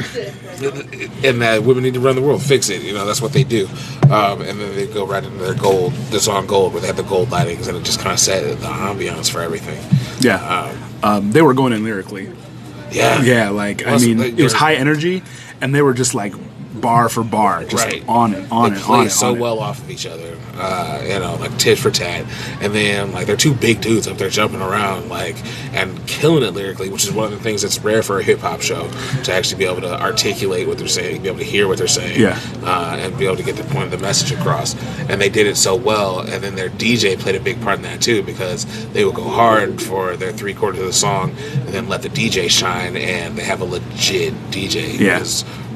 and 1.25 1.43
that 1.43 1.63
women 1.63 1.83
need 1.83 1.95
to 1.95 2.01
run 2.01 2.17
the 2.17 2.23
world, 2.23 2.43
fix 2.43 2.69
it. 2.69 2.83
You 2.83 2.93
know, 2.95 3.07
that's 3.07 3.23
what 3.23 3.33
they 3.33 3.45
do. 3.45 3.67
Um, 4.11 4.43
and 4.43 4.61
then 4.61 4.75
they 4.75 4.87
go 4.87 5.07
right 5.07 5.23
into 5.23 5.39
their 5.39 5.55
gold, 5.55 5.93
the 6.11 6.21
song 6.21 6.47
"Gold," 6.47 6.73
where 6.73 6.81
they 6.81 6.87
had 6.89 6.97
the 6.97 7.03
gold 7.03 7.29
lightings, 7.29 7.69
and 7.69 7.77
it 7.77 7.85
just 7.85 8.01
kind 8.01 8.13
of 8.13 8.19
set 8.19 8.43
the 8.61 8.67
ambiance 8.67 9.31
for 9.31 9.41
everything. 9.41 9.81
Yeah. 10.21 10.75
Um, 11.03 11.33
they 11.33 11.43
were 11.43 11.55
going 11.55 11.73
in 11.73 11.85
lyrically. 11.85 12.31
Yeah, 12.91 13.23
Yeah, 13.23 13.51
like 13.51 13.87
I 13.87 13.99
mean, 13.99 14.21
it 14.21 14.43
was 14.43 14.53
high 14.53 14.75
energy, 14.75 15.23
and 15.61 15.75
they 15.75 15.81
were 15.83 15.95
just 15.95 16.15
like 16.15 16.35
bar 16.81 17.09
for 17.09 17.23
bar, 17.23 17.65
just 17.65 17.85
Right. 17.85 18.02
on 18.09 18.35
and 18.35 18.50
on 18.52 18.71
they 18.71 18.76
and 18.76 18.85
play 18.85 18.97
on. 18.99 19.02
And 19.02 19.13
so 19.13 19.28
on 19.31 19.37
it. 19.37 19.41
well 19.41 19.59
off 19.61 19.78
of 19.81 19.91
each 19.91 20.07
other, 20.07 20.37
uh, 20.59 21.00
you 21.02 21.19
know, 21.19 21.37
like 21.41 21.57
tit 21.59 21.78
for 21.78 21.91
tat. 21.91 22.25
And 22.61 22.75
then 22.75 23.13
like 23.13 23.26
they're 23.26 23.37
two 23.37 23.54
big 23.54 23.81
dudes 23.81 24.07
up 24.09 24.19
there 24.19 24.31
jumping 24.31 24.61
around, 24.61 25.09
like 25.09 25.37
and 25.73 26.04
killing 26.07 26.43
it 26.43 26.54
lyrically, 26.54 26.89
which 26.89 27.04
is 27.04 27.13
one 27.13 27.26
of 27.26 27.31
the 27.33 27.39
things 27.43 27.63
that's 27.63 27.78
rare 27.81 28.02
for 28.02 28.19
a 28.19 28.23
hip 28.23 28.41
hop 28.41 28.61
show 28.63 28.89
to 29.25 29.33
actually 29.33 29.59
be 29.59 29.65
able 29.71 29.81
to 29.83 30.00
articulate 30.00 30.67
what 30.67 30.78
they're 30.78 30.89
saying, 30.89 31.23
be 31.23 31.28
able 31.28 31.39
to 31.39 31.45
hear 31.45 31.69
what 31.69 31.78
they're 31.78 31.87
saying, 31.87 32.21
Yeah. 32.21 32.39
uh, 32.65 32.97
and 32.99 33.17
be 33.19 33.26
able 33.26 33.37
to 33.37 33.43
get 33.43 33.57
the 33.57 33.65
point 33.65 33.85
of 33.85 33.91
the 33.91 33.99
message 33.99 34.33
across. 34.33 34.75
And 35.09 35.21
they 35.21 35.28
did 35.28 35.47
it 35.47 35.57
so 35.57 35.75
well. 35.76 36.21
And 36.21 36.43
then 36.43 36.54
their 36.57 36.69
DJ 36.71 37.17
played 37.17 37.35
a 37.35 37.41
big 37.41 37.61
part 37.63 37.76
in 37.76 37.83
that 37.83 38.00
too, 38.00 38.23
because 38.23 38.67
they 38.93 39.04
would 39.04 39.15
go 39.15 39.25
hard 39.28 39.81
for 39.83 40.17
their 40.17 40.33
three 40.33 40.54
quarters 40.54 40.81
of 40.81 40.87
the 40.87 40.93
song, 40.93 41.35
and 41.54 41.69
then 41.69 41.89
let 41.89 42.02
the 42.02 42.09
DJ 42.09 42.49
shine. 42.49 42.97
And 42.97 43.37
they 43.37 43.45
have 43.45 43.61
a 43.61 43.65
legit 43.65 44.35
DJ. 44.50 44.99
Yeah. 44.99 45.21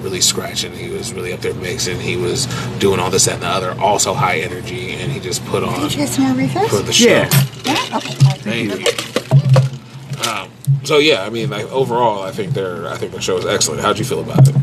Was 0.05 0.13
really 0.13 0.21
scratching. 0.21 0.73
He 0.73 0.91
was 0.91 1.13
really 1.13 1.33
up 1.33 1.41
there 1.41 1.55
mixing. 1.55 1.99
He 1.99 2.17
was 2.17 2.47
doing 2.79 3.01
all 3.01 3.11
this, 3.11 3.25
that, 3.25 3.35
and 3.35 3.43
the 3.43 3.49
other. 3.49 3.73
Also 3.81 4.13
high 4.15 4.39
energy, 4.39 4.93
and 4.93 5.11
he 5.11 5.19
just 5.21 5.45
put 5.47 5.63
on 5.65 5.81
Did 5.81 5.93
you 5.93 5.99
get 5.99 6.09
some 6.11 6.25
more 6.25 6.35
refills? 6.35 6.69
for 6.71 6.83
the 6.83 6.93
show. 6.93 7.09
Yeah. 7.09 7.31
Yeah. 7.65 7.97
Okay. 7.97 8.15
Thank 8.45 8.81
you. 8.81 10.31
Um, 10.31 10.51
so 10.85 10.99
yeah, 10.99 11.25
I 11.25 11.31
mean, 11.31 11.51
like 11.51 11.71
overall, 11.73 12.23
I 12.23 12.31
think 12.33 12.53
their 12.53 12.87
I 12.89 12.97
think 12.97 13.13
their 13.13 13.21
show 13.21 13.37
is 13.39 13.47
excellent. 13.47 13.81
How'd 13.81 13.99
you 13.99 14.05
feel 14.05 14.21
about 14.21 14.47
it? 14.47 14.55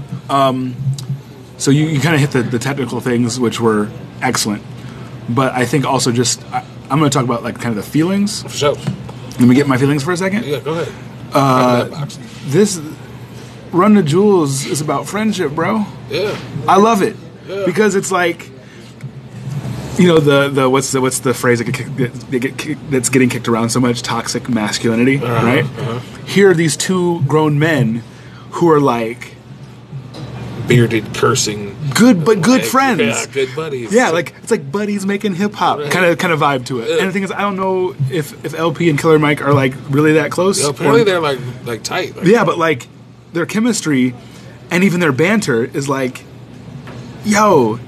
So 1.57 1.69
you, 1.69 1.85
you 1.85 1.99
kind 1.99 2.15
of 2.15 2.21
hit 2.21 2.31
the, 2.31 2.41
the 2.41 2.57
technical 2.57 2.99
things, 3.01 3.39
which 3.39 3.59
were 3.61 3.87
excellent. 4.21 4.63
But 5.29 5.53
I 5.53 5.65
think 5.65 5.85
also 5.85 6.11
just 6.11 6.43
I, 6.51 6.65
I'm 6.89 6.97
going 6.99 7.09
to 7.11 7.13
talk 7.15 7.23
about 7.25 7.43
like 7.43 7.55
kind 7.55 7.77
of 7.77 7.83
the 7.83 7.89
feelings. 7.89 8.41
For 8.43 8.49
sure. 8.49 8.73
Let 9.39 9.41
me 9.41 9.53
get 9.55 9.67
my 9.67 9.77
feelings 9.77 10.03
for 10.03 10.11
a 10.11 10.17
second. 10.17 10.45
Yeah, 10.45 10.59
go 10.59 10.73
ahead. 10.79 10.91
Uh, 11.33 12.05
This 12.45 12.81
Run 13.71 13.93
the 13.93 14.03
Jewels 14.03 14.65
is 14.65 14.81
about 14.81 15.07
friendship, 15.07 15.51
bro. 15.53 15.85
yeah, 16.09 16.37
I 16.67 16.77
love 16.77 17.01
it 17.01 17.15
Yeah. 17.47 17.63
because 17.65 17.95
it's 17.95 18.11
like, 18.11 18.49
you 19.97 20.07
know, 20.07 20.19
the 20.19 20.49
the 20.49 20.69
what's 20.69 20.91
the 20.91 20.99
what's 21.01 21.19
the 21.19 21.33
phrase 21.33 21.59
that, 21.59 21.71
get, 21.71 21.97
that, 22.31 22.39
get, 22.39 22.57
kick- 22.57 22.77
that's 22.89 23.09
getting 23.09 23.29
kicked 23.29 23.47
around 23.47 23.69
so 23.69 23.79
much? 23.79 24.01
Toxic 24.01 24.49
masculinity, 24.49 25.17
Uh-huh, 25.17 25.45
right? 25.45 25.65
Here 26.27 26.49
are 26.49 26.53
these 26.53 26.75
two 26.75 27.21
grown 27.23 27.59
men 27.59 28.03
who 28.51 28.69
are 28.69 28.79
like 28.81 29.35
bearded, 30.67 31.13
cursing, 31.13 31.75
good 31.95 32.23
but 32.23 32.41
good 32.41 32.61
like, 32.61 32.69
friends. 32.69 33.01
Yeah, 33.01 33.25
good 33.31 33.55
buddies. 33.55 33.93
Yeah, 33.93 34.09
like 34.09 34.33
it's 34.41 34.51
like 34.51 34.71
buddies 34.71 35.05
making 35.05 35.35
hip 35.35 35.53
hop 35.53 35.79
Right. 35.79 35.91
kind 35.91 36.05
of 36.05 36.17
kind 36.17 36.33
of 36.33 36.39
vibe 36.39 36.65
to 36.67 36.79
it. 36.79 36.99
And 36.99 37.07
the 37.09 37.13
thing 37.13 37.23
is, 37.23 37.31
I 37.31 37.41
don't 37.41 37.55
know 37.57 37.95
if 38.09 38.43
if 38.45 38.53
El-P 38.53 38.89
and 38.89 38.99
Killer 38.99 39.19
Mike 39.19 39.41
are 39.41 39.53
like 39.53 39.73
really 39.89 40.13
that 40.13 40.31
close. 40.31 40.61
Yeah, 40.61 40.69
apparently 40.69 41.01
or- 41.01 41.05
they're 41.05 41.19
like 41.21 41.39
like 41.65 41.83
tight. 41.83 42.15
Like, 42.17 42.25
yeah, 42.27 42.43
but 42.45 42.57
like 42.57 42.87
their 43.33 43.45
chemistry 43.45 44.13
and 44.69 44.83
even 44.83 44.99
their 44.99 45.11
banter 45.11 45.63
is 45.65 45.87
like, 45.89 46.23
yo, 47.25 47.79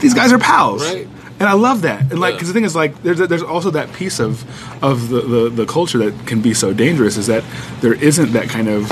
these 0.00 0.14
guys 0.14 0.32
are 0.32 0.38
pals, 0.38 0.82
Right. 0.82 1.06
and 1.38 1.48
I 1.48 1.52
love 1.52 1.82
that. 1.82 2.00
And 2.10 2.18
like, 2.20 2.32
Yeah. 2.32 2.36
because 2.36 2.48
the 2.48 2.54
thing 2.54 2.64
is, 2.64 2.74
like, 2.74 3.02
there's 3.02 3.18
there's 3.18 3.42
also 3.42 3.70
that 3.70 3.92
piece 3.92 4.18
of 4.20 4.44
of 4.82 5.08
the, 5.10 5.20
the 5.22 5.48
the 5.50 5.66
culture 5.66 5.98
that 5.98 6.26
can 6.26 6.40
be 6.40 6.54
so 6.54 6.72
dangerous 6.72 7.16
is 7.16 7.26
that 7.28 7.44
there 7.80 7.94
isn't 7.94 8.32
that 8.32 8.48
kind 8.48 8.68
of 8.68 8.86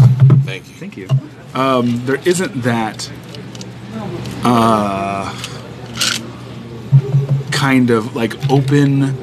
Thank 0.45 0.69
you. 0.69 0.75
Thank 0.75 0.97
you. 0.97 1.09
Um, 1.55 2.05
there 2.07 2.21
isn't 2.25 2.63
that 2.63 3.11
uh, 4.45 5.35
kind 7.51 7.91
of 7.91 8.15
like 8.15 8.35
open, 8.51 9.15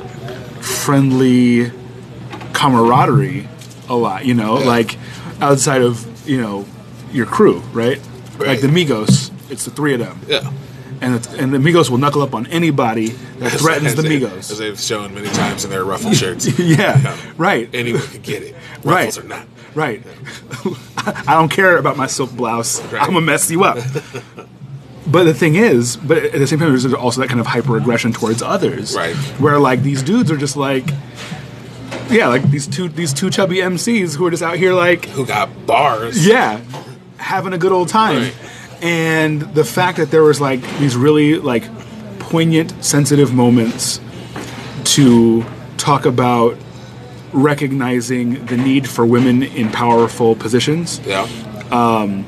friendly 0.61 1.71
camaraderie 2.53 3.47
a 3.89 3.95
lot, 3.95 4.25
you 4.25 4.33
know, 4.33 4.59
Yeah. 4.59 4.65
like 4.65 4.97
outside 5.41 5.81
of, 5.81 6.27
you 6.27 6.39
know, 6.41 6.65
your 7.11 7.25
crew, 7.25 7.59
right? 7.73 7.99
Like 8.39 8.61
the 8.61 8.67
Migos, 8.67 9.31
it's 9.49 9.65
the 9.65 9.71
three 9.71 9.93
of 9.93 9.99
them. 9.99 10.19
Yeah. 10.27 10.51
And, 11.01 11.15
it's, 11.15 11.27
and 11.33 11.53
the 11.53 11.57
Migos 11.57 11.89
will 11.89 11.97
knuckle 11.97 12.21
up 12.21 12.33
on 12.33 12.47
anybody 12.47 13.07
that 13.09 13.51
threatens 13.51 13.87
As 13.87 13.95
the 13.95 14.01
they- 14.01 14.19
Migos. 14.19 14.51
as 14.51 14.57
they've 14.57 14.79
shown 14.79 15.13
many 15.13 15.27
times 15.29 15.63
in 15.65 15.69
their 15.69 15.83
ruffled 15.91 16.15
shirts. 16.15 16.57
Yeah, 16.59 17.17
right. 17.37 17.69
Anyone 17.73 18.01
can 18.01 18.21
get 18.21 18.43
it. 18.43 18.55
Right. 18.83 19.05
Ruffles 19.05 19.17
or 19.17 19.23
not. 19.27 19.47
Right. 19.73 20.03
I 21.27 21.33
don't 21.33 21.49
care 21.49 21.77
about 21.77 21.97
my 21.97 22.05
silk 22.07 22.31
blouse. 22.31 22.81
Right. 22.91 23.01
I'm 23.01 23.09
gonna 23.13 23.21
mess 23.21 23.49
you 23.49 23.63
up. 23.63 23.77
but 25.07 25.23
the 25.23 25.33
thing 25.33 25.55
is, 25.55 25.97
but 25.97 26.17
at 26.17 26.33
the 26.33 26.45
same 26.45 26.59
time, 26.59 26.69
there's 26.69 26.85
also 26.93 27.21
that 27.21 27.27
kind 27.29 27.39
of 27.39 27.47
hyper 27.47 27.75
aggression 27.77 28.13
towards 28.13 28.41
others. 28.43 28.95
Right. 28.95 29.15
Where 29.39 29.57
like 29.59 29.81
these 29.81 30.03
dudes 30.03 30.29
are 30.29 30.37
just 30.37 30.55
like, 30.55 30.85
yeah, 32.09 32.27
like 32.27 32.43
these 32.49 32.67
two 32.67 32.87
these 32.89 33.13
two 33.13 33.29
chubby 33.29 33.57
MCs 33.57 34.15
who 34.15 34.25
are 34.25 34.31
just 34.31 34.43
out 34.43 34.57
here 34.57 34.73
like, 34.73 35.05
Who 35.05 35.25
got 35.25 35.49
bars? 35.65 36.25
yeah, 36.25 36.61
having 37.17 37.53
a 37.53 37.57
good 37.57 37.71
old 37.71 37.89
time. 37.89 38.23
Right. 38.23 38.35
And 38.81 39.41
the 39.41 39.63
fact 39.63 39.97
that 39.97 40.11
there 40.11 40.23
was 40.23 40.39
like 40.41 40.61
these 40.79 40.95
really 40.95 41.39
like 41.39 41.63
poignant, 42.19 42.83
sensitive 42.83 43.33
moments 43.33 43.99
to 44.95 45.43
talk 45.77 46.05
about 46.05 46.57
recognizing 47.33 48.45
the 48.45 48.57
need 48.57 48.87
for 48.89 49.05
women 49.05 49.43
in 49.43 49.69
powerful 49.71 50.35
positions 50.35 51.01
Yeah. 51.05 51.27
Um, 51.71 52.25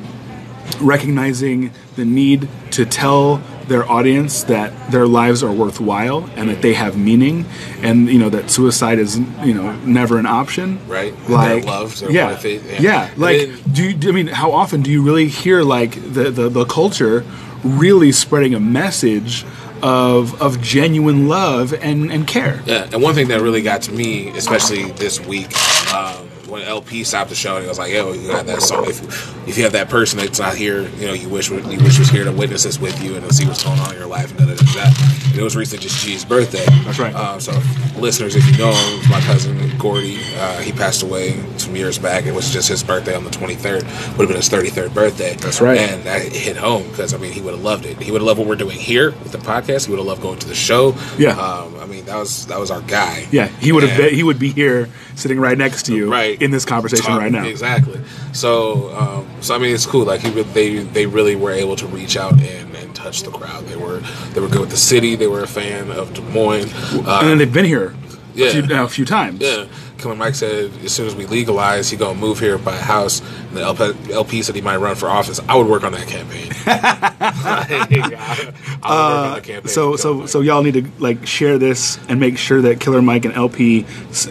recognizing 0.82 1.72
the 1.96 2.04
need 2.06 2.50
to 2.72 2.86
tell 2.86 3.42
their 3.68 3.90
audience 3.90 4.44
that 4.44 4.92
their 4.92 5.06
lives 5.08 5.44
are 5.44 5.52
worthwhile 5.52 6.30
and 6.36 6.50
that 6.50 6.62
they 6.62 6.74
have 6.74 6.98
meaning 6.98 7.46
and 7.82 8.08
you 8.08 8.18
know 8.20 8.30
that 8.30 8.50
suicide 8.50 9.00
is 9.00 9.20
you 9.44 9.54
know 9.54 9.76
never 9.86 10.18
an 10.18 10.26
option. 10.26 10.80
Right. 10.88 11.14
Like 11.30 11.66
loved, 11.66 12.02
yeah. 12.10 12.40
yeah. 12.42 12.80
yeah, 12.80 13.10
like 13.18 13.40
then- 13.50 13.74
do 13.74 13.90
you 13.90 14.10
i 14.10 14.12
mean 14.12 14.28
how 14.28 14.52
often 14.52 14.82
do 14.82 14.92
you 14.92 15.02
really 15.04 15.28
hear 15.28 15.64
like 15.64 15.92
the 16.14 16.32
the, 16.32 16.50
the 16.50 16.66
culture 16.66 17.24
really 17.64 18.12
spreading 18.12 18.54
a 18.54 18.60
message 18.60 19.46
of 19.82 20.42
of 20.42 20.62
genuine 20.62 21.28
love 21.28 21.74
and 21.74 22.12
and 22.12 22.28
care? 22.28 22.62
Yeah, 22.66 22.90
and 22.92 23.02
one 23.02 23.16
thing 23.16 23.28
that 23.30 23.42
really 23.42 23.62
got 23.62 23.82
to 23.84 23.92
me, 23.92 24.30
especially 24.30 24.92
this 24.94 25.20
week, 25.20 25.52
um, 25.94 26.27
when 26.48 26.64
El-P 26.64 27.04
stopped 27.04 27.30
the 27.30 27.36
show 27.36 27.56
and 27.56 27.64
he 27.64 27.70
was 27.70 27.78
like, 27.78 27.92
"Yo, 27.92 28.14
you 28.14 28.28
got 28.28 28.46
that 28.46 28.62
song? 28.62 28.86
If 28.88 29.48
if 29.48 29.58
you 29.58 29.64
have 29.64 29.74
that 29.74 29.90
person 29.90 30.20
that's 30.20 30.40
not 30.40 30.56
here, 30.56 30.82
you 30.82 31.08
know, 31.08 31.14
you 31.14 31.30
wish 31.30 31.50
you 31.50 31.62
wish 31.62 32.00
was 32.00 32.10
here 32.10 32.24
to 32.24 32.32
witness 32.32 32.64
this 32.64 32.80
with 32.80 33.02
you 33.04 33.16
and 33.16 33.28
to 33.28 33.34
see 33.34 33.46
what's 33.46 33.64
going 33.64 33.80
on 33.80 33.92
in 33.92 34.00
your 34.00 34.08
life 34.08 34.30
and 34.32 34.40
da 34.40 34.46
da 34.46 34.56
da." 34.56 34.92
And 35.32 35.38
it 35.38 35.44
was 35.44 35.56
recently 35.56 35.84
just 35.84 36.04
G's 36.04 36.26
birthday. 36.26 36.66
That's 36.84 37.00
right. 37.00 37.14
Um, 37.14 37.40
so, 37.40 37.52
listeners, 37.98 38.36
if 38.36 38.46
you 38.46 38.58
know 38.58 38.72
him, 38.72 39.10
my 39.10 39.22
cousin 39.22 39.58
Gordy. 39.78 40.20
Uh, 40.36 40.60
he 40.60 40.72
passed 40.72 41.04
away 41.04 41.44
some 41.58 41.76
years 41.76 41.98
back. 41.98 42.26
It 42.26 42.34
was 42.34 42.52
just 42.52 42.70
his 42.70 42.84
birthday 42.84 43.16
on 43.16 43.24
the 43.24 43.30
23rd. 43.30 43.84
Would 44.18 44.28
have 44.28 44.28
been 44.28 44.38
his 44.38 44.50
33rd 44.50 44.94
birthday. 44.94 45.36
That's 45.36 45.62
right. 45.62 45.78
And 45.78 46.04
that 46.04 46.22
hit 46.22 46.58
home 46.58 46.88
because 46.90 47.14
I 47.14 47.18
mean, 47.18 47.32
he 47.32 47.42
would 47.42 47.54
have 47.54 47.64
loved 47.64 47.86
it. 47.86 48.02
He 48.02 48.12
would 48.12 48.22
have 48.22 48.28
loved 48.28 48.40
what 48.40 48.48
we're 48.48 48.56
doing 48.56 48.78
here 48.78 49.12
with 49.12 49.32
the 49.32 49.38
podcast. 49.38 49.86
He 49.86 49.92
would 49.92 50.00
have 50.00 50.08
loved 50.08 50.22
going 50.22 50.40
to 50.40 50.48
the 50.48 50.56
show. 50.56 50.96
Yeah. 51.18 51.32
Um, 51.32 51.76
that 52.08 52.18
was 52.18 52.46
that 52.48 52.60
was 52.60 52.72
our 52.72 52.82
guy. 52.82 53.28
yeah 53.32 53.48
he 53.60 53.72
would 53.72 53.84
have 53.84 54.12
he 54.12 54.24
would 54.24 54.40
be 54.40 54.50
here 54.50 54.90
sitting 55.16 55.40
right 55.40 55.58
next 55.58 55.84
to 55.88 55.96
you 55.96 56.12
Right. 56.12 56.42
in 56.42 56.52
this 56.52 56.66
conversation 56.66 57.06
Talk- 57.06 57.20
right 57.22 57.32
now 57.32 57.46
Exactly. 57.46 58.00
So, 58.34 58.96
um, 58.96 59.28
so 59.42 59.56
I 59.56 59.58
mean, 59.58 59.74
it's 59.74 59.86
cool. 59.86 60.06
Like 60.06 60.22
he, 60.22 60.30
they, 60.30 60.78
they 60.80 61.06
really 61.08 61.36
were 61.36 61.52
able 61.52 61.76
to 61.78 61.88
reach 61.88 62.16
out 62.18 62.34
and, 62.34 62.76
and 62.76 62.96
touch 62.96 63.24
the 63.24 63.32
crowd. 63.32 63.66
They 63.66 63.76
were, 63.76 64.00
they 64.34 64.42
were 64.42 64.48
good 64.48 64.62
with 64.62 64.70
the 64.70 64.78
city. 64.78 65.16
They 65.16 65.26
were 65.28 65.42
a 65.42 65.48
fan 65.48 65.90
of 65.92 66.14
Des 66.14 66.22
Moines. 66.22 66.72
Uh, 66.74 67.20
and 67.22 67.30
then 67.30 67.38
they've 67.40 67.52
been 67.54 67.66
here 67.66 67.96
Yeah. 68.36 68.48
a, 68.48 68.52
few, 68.64 68.76
a 68.84 68.88
few 68.88 69.06
times 69.06 69.42
yeah, 69.42 69.66
Killer 69.98 70.16
Mike 70.16 70.36
said 70.36 70.72
as 70.84 70.94
soon 70.94 71.08
as 71.08 71.16
we 71.16 71.26
legalize, 71.26 71.90
he 71.90 71.98
gonna 71.98 72.20
move 72.20 72.40
here, 72.40 72.58
buy 72.58 72.76
a 72.76 72.82
house. 72.82 73.22
And 73.50 73.58
the 73.58 73.62
El-P, 73.62 74.14
El-P 74.14 74.42
said 74.44 74.56
he 74.56 74.62
might 74.62 74.78
run 74.78 74.96
for 74.96 75.10
office. 75.10 75.40
I 75.48 75.56
would 75.56 75.68
work 75.68 75.84
on 75.84 75.92
that 75.94 76.08
campaign. 76.08 76.52
I 76.68 77.90
would 77.90 78.02
work 78.02 78.20
on 78.20 79.34
the 79.36 79.42
campaign. 79.42 79.62
Uh, 79.64 79.68
so 79.68 79.96
so 79.96 80.14
Mike. 80.14 80.30
so 80.30 80.42
y'all 80.42 80.64
need 80.64 80.74
to 80.74 80.92
like 81.00 81.26
share 81.26 81.58
this 81.58 82.00
and 82.08 82.20
make 82.20 82.38
sure 82.38 82.62
that 82.62 82.80
Killer 82.80 83.02
Mike 83.02 83.26
and 83.26 83.34
El-P 83.34 83.82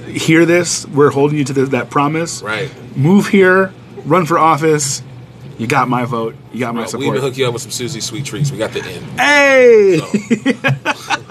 hear 0.07 0.45
this. 0.47 0.87
We're 0.87 1.11
holding 1.11 1.39
you 1.39 1.45
to 1.45 1.67
that 1.67 1.91
promise. 1.91 2.43
right. 2.43 2.71
Move 2.97 3.29
here, 3.29 3.73
run 4.05 4.25
for 4.25 4.39
office. 4.39 5.03
You 5.59 5.67
got 5.67 5.89
my 5.89 6.05
vote. 6.05 6.35
You 6.53 6.61
got 6.61 6.75
my 6.75 6.85
support. 6.85 7.01
We 7.01 7.09
even 7.09 7.21
hook 7.23 7.37
you 7.39 7.47
up 7.47 7.55
with 7.55 7.63
some 7.63 7.71
Susie 7.71 8.01
sweet 8.01 8.27
treats. 8.27 8.51
We 8.51 8.59
got 8.59 8.73
the 8.73 8.85
end. 8.85 9.05
Hey. 9.19 10.01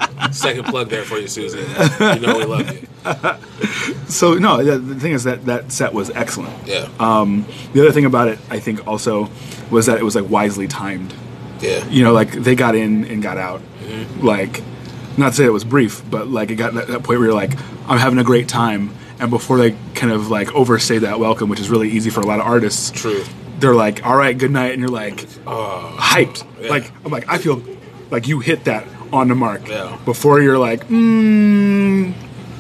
Second 0.36 0.66
plug 0.66 0.90
there 0.90 1.04
for 1.04 1.18
you, 1.18 1.28
Susie. 1.28 1.60
You 1.60 2.20
know 2.20 2.38
we 2.38 2.46
love 2.46 2.72
you. 2.72 2.88
So 4.08 4.36
no, 4.36 4.64
the, 4.64 4.78
the 4.78 4.96
thing 5.00 5.14
is 5.14 5.24
that 5.24 5.46
that 5.46 5.72
set 5.72 5.94
was 5.94 6.10
excellent. 6.12 6.68
Yeah. 6.68 6.88
Um, 7.00 7.46
the 7.74 7.82
other 7.82 7.92
thing 7.92 8.06
about 8.06 8.28
it, 8.28 8.40
I 8.50 8.60
think, 8.60 8.88
also 8.88 9.30
was 9.72 9.88
that 9.88 9.98
it 9.98 10.04
was 10.04 10.16
like 10.16 10.30
wisely 10.30 10.68
timed. 10.68 11.14
yeah. 11.60 11.86
You 11.88 12.04
know, 12.04 12.14
like 12.14 12.32
they 12.32 12.56
got 12.56 12.76
in 12.76 13.06
and 13.06 13.22
got 13.24 13.38
out. 13.38 13.62
Mm-hmm. 13.84 14.26
Like, 14.26 14.62
not 15.18 15.30
to 15.30 15.36
say 15.36 15.46
it 15.46 15.50
was 15.50 15.64
brief, 15.64 16.04
but 16.10 16.28
like 16.28 16.52
it 16.52 16.56
got 16.56 16.74
that, 16.76 16.88
that 16.88 17.04
point 17.04 17.20
where 17.20 17.30
you're 17.30 17.34
like, 17.36 17.54
I'm 17.90 17.98
having 17.98 18.20
a 18.20 18.24
great 18.24 18.48
time, 18.48 18.92
and 19.20 19.30
before 19.32 19.58
they 19.58 19.76
kind 19.96 20.12
of 20.12 20.30
like 20.30 20.54
overstay 20.54 21.00
that 21.00 21.20
welcome, 21.20 21.50
which 21.50 21.60
is 21.60 21.70
really 21.70 21.90
easy 21.90 22.10
for 22.10 22.22
a 22.22 22.26
lot 22.28 22.40
of 22.40 22.46
artists. 22.46 22.92
True. 22.92 23.24
They're 23.60 23.76
like, 23.76 24.06
all 24.06 24.16
right, 24.18 24.38
good 24.38 24.52
night, 24.52 24.72
and 24.74 24.80
you're 24.82 24.90
like, 24.90 25.26
Oh, 25.48 25.96
hyped. 26.00 26.46
yeah. 26.62 26.70
Like 26.70 26.92
I'm 27.06 27.12
like, 27.12 27.28
I 27.30 27.38
feel 27.40 27.62
like 28.12 28.28
you 28.28 28.40
hit 28.40 28.66
that 28.66 28.86
on 29.12 29.28
the 29.28 29.36
mark. 29.36 29.68
Yeah. 29.68 29.98
Before 30.06 30.42
you're 30.42 30.58
like, 30.58 30.88
mm, 30.88 32.14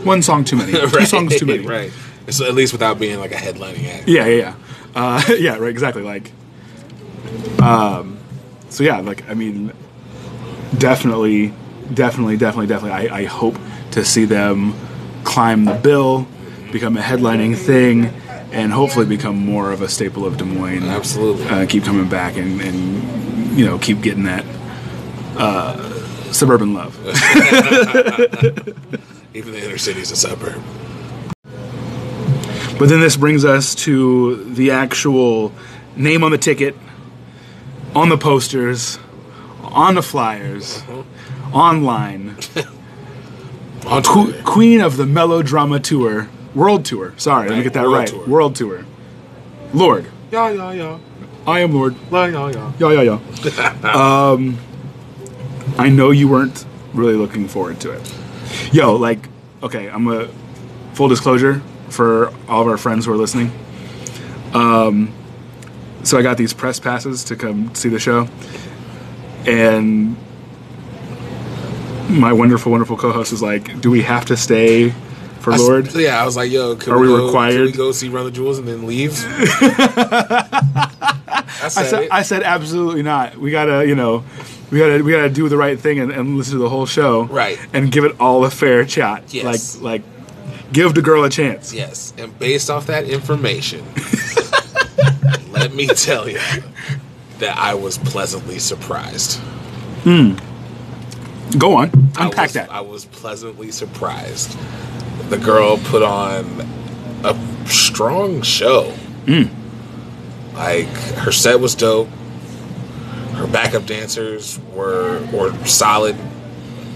one 0.04 0.22
song 0.22 0.44
too 0.44 0.56
many, 0.58 0.72
two 0.90 1.06
songs 1.06 1.38
too 1.38 1.46
many. 1.46 1.66
Right. 1.66 1.92
So 2.30 2.46
at 2.46 2.56
least 2.56 2.74
without 2.74 3.00
being 3.00 3.20
like 3.20 3.32
a 3.32 3.36
headlining 3.36 3.88
act. 3.88 4.08
Yeah, 4.08 4.26
yeah, 4.26 4.36
yeah. 4.38 4.56
Uh, 4.96 5.22
yeah, 5.38 5.58
right, 5.58 5.70
exactly. 5.70 6.02
Like, 6.02 6.32
um, 7.62 8.18
so 8.70 8.84
yeah, 8.84 9.00
like, 9.00 9.30
I 9.30 9.34
mean, 9.34 9.72
definitely, 10.78 11.54
definitely, 11.94 12.38
definitely, 12.38 12.68
definitely, 12.68 13.10
I, 13.10 13.20
I 13.20 13.24
hope 13.26 13.58
to 13.92 14.04
see 14.04 14.26
them 14.26 14.74
climb 15.24 15.66
the 15.66 15.74
bill, 15.74 16.28
become 16.72 16.98
a 16.98 17.02
headlining 17.02 17.58
thing, 17.58 18.06
and 18.52 18.72
hopefully 18.72 19.06
become 19.06 19.38
more 19.38 19.72
of 19.72 19.82
a 19.82 19.90
staple 19.90 20.26
of 20.26 20.38
Des 20.38 20.46
Moines. 20.46 20.84
Absolutely. 20.84 21.46
Uh, 21.46 21.66
keep 21.66 21.84
coming 21.84 22.08
back 22.08 22.38
and, 22.38 22.62
and, 22.62 23.58
you 23.58 23.66
know, 23.66 23.78
keep 23.78 24.02
getting 24.02 24.24
that 24.24 24.46
uh, 25.38 25.95
suburban 26.32 26.74
love. 26.74 26.98
Even 29.34 29.54
the 29.54 29.66
inner 29.66 29.78
city's 29.78 30.12
a 30.12 30.16
suburb. 30.16 30.62
But 32.78 32.90
then 32.90 33.00
this 33.00 33.16
brings 33.16 33.46
us 33.46 33.74
to 33.76 34.44
the 34.54 34.72
actual 34.72 35.54
name 35.96 36.24
on 36.24 36.32
the 36.32 36.38
ticket, 36.38 36.76
on 37.96 38.10
the 38.10 38.18
posters, 38.18 39.00
on 39.62 39.96
the 39.96 40.02
flyers, 40.02 40.84
online. 41.54 42.36
On 43.88 44.02
Qu- 44.02 44.34
queen 44.42 44.82
of 44.82 44.98
the 44.98 45.06
melodrama 45.06 45.80
tour, 45.80 46.28
world 46.56 46.86
tour. 46.86 47.14
Sorry, 47.18 47.50
let 47.50 47.58
me 47.58 47.64
get 47.64 47.74
that 47.74 47.84
world 47.84 47.94
right. 47.94 48.08
tour. 48.08 48.28
World 48.28 48.56
tour. 48.56 48.84
Lorde, 49.76 50.08
Yeah, 50.32 50.50
yeah, 50.50 50.72
yeah. 50.72 50.98
I 51.46 51.60
am 51.60 51.72
Lorde. 51.72 51.96
Yeah, 52.12 52.26
yeah, 52.26 52.50
yeah. 52.50 52.72
Yeah, 52.80 53.02
yeah, 53.04 53.20
yeah. 53.84 53.94
um, 54.32 54.58
I 55.78 55.90
know 55.90 56.12
you 56.12 56.28
weren't 56.28 56.66
really 56.94 57.16
looking 57.16 57.48
forward 57.48 57.80
to 57.82 57.92
it. 57.92 58.14
Yo, 58.72 58.96
like, 58.96 59.28
okay, 59.64 59.90
I'm 59.90 60.08
a 60.08 60.28
full 60.94 61.08
disclosure 61.08 61.62
for 61.90 62.34
all 62.48 62.62
of 62.62 62.68
our 62.68 62.78
friends 62.78 63.06
who 63.06 63.14
are 63.14 63.18
listening. 63.18 63.52
Um, 64.54 65.14
so 66.04 66.18
I 66.18 66.22
got 66.22 66.38
these 66.38 66.54
press 66.54 66.80
passes 66.80 67.24
to 67.26 67.36
come 67.36 67.74
see 67.76 67.90
the 67.90 68.00
show, 68.00 68.28
and 69.46 70.16
my 72.10 72.32
wonderful, 72.32 72.72
wonderful 72.72 72.96
co-host 72.96 73.34
is 73.34 73.42
like, 73.42 73.82
"Do 73.82 73.90
we 73.90 74.04
have 74.04 74.26
to 74.26 74.38
stay 74.38 74.94
for 75.40 75.52
I 75.54 75.58
Lorde?" 75.58 75.94
yeah, 75.96 76.22
I 76.22 76.26
was 76.26 76.36
like, 76.36 76.52
yo, 76.52 76.76
can 76.76 76.94
Are 76.94 77.00
we 77.00 77.08
we, 77.08 77.18
go, 77.18 77.26
required? 77.26 77.56
Can 77.56 77.66
we 77.66 77.72
go 77.72 77.92
see 77.92 78.10
Run 78.10 78.26
the 78.26 78.32
Jewels 78.32 78.60
and 78.60 78.68
then 78.68 78.86
leave? 78.86 79.14
I 81.66 81.70
said, 81.70 81.84
I 81.84 81.88
said. 81.88 82.10
I 82.12 82.22
said, 82.22 82.44
absolutely 82.44 83.04
not. 83.04 83.38
We 83.38 83.52
gotta, 83.52 83.88
you 83.88 83.96
know, 83.96 84.24
we 84.72 84.80
gotta, 84.80 85.04
we 85.04 85.12
gotta 85.12 85.30
do 85.30 85.48
the 85.50 85.58
right 85.58 85.80
thing 85.80 86.00
and, 86.00 86.12
and 86.12 86.38
listen 86.38 86.54
to 86.54 86.60
the 86.60 86.70
whole 86.70 86.86
show, 86.86 87.24
Right. 87.26 87.60
And 87.74 87.92
give 87.92 88.04
it 88.04 88.20
all 88.20 88.46
a 88.46 88.50
fair 88.50 88.88
shot. 88.88 89.34
Yes. 89.34 89.78
Like, 89.78 90.02
like, 90.02 90.72
give 90.74 90.94
the 90.94 91.02
girl 91.02 91.24
a 91.24 91.30
chance. 91.30 91.74
yes, 91.74 92.14
and 92.18 92.38
based 92.40 92.70
off 92.70 92.88
that 92.88 93.06
information, 93.06 93.86
let 95.52 95.74
me 95.74 95.88
tell 95.88 96.28
you 96.28 96.40
that 97.40 97.58
I 97.58 97.74
was 97.76 97.98
pleasantly 97.98 98.60
surprised. 98.60 99.40
Hmm. 100.04 100.36
Go 101.58 101.76
on, 101.76 101.92
I 102.18 102.26
unpack 102.26 102.48
was, 102.48 102.54
that. 102.54 102.72
I 102.72 102.82
was 102.82 103.06
pleasantly 103.06 103.72
surprised. 103.72 104.58
The 105.30 105.38
girl 105.38 105.78
put 105.78 106.04
on 106.04 106.46
a 107.24 107.36
strong 107.68 108.42
show. 108.42 108.92
Hmm. 109.28 109.44
Like 110.56 110.88
her 110.88 111.32
set 111.32 111.60
was 111.60 111.76
dope. 111.76 112.08
Her 113.34 113.48
backup 113.48 113.86
dancers 113.86 114.60
were 114.74 115.26
were 115.34 115.54
solid. 115.66 116.16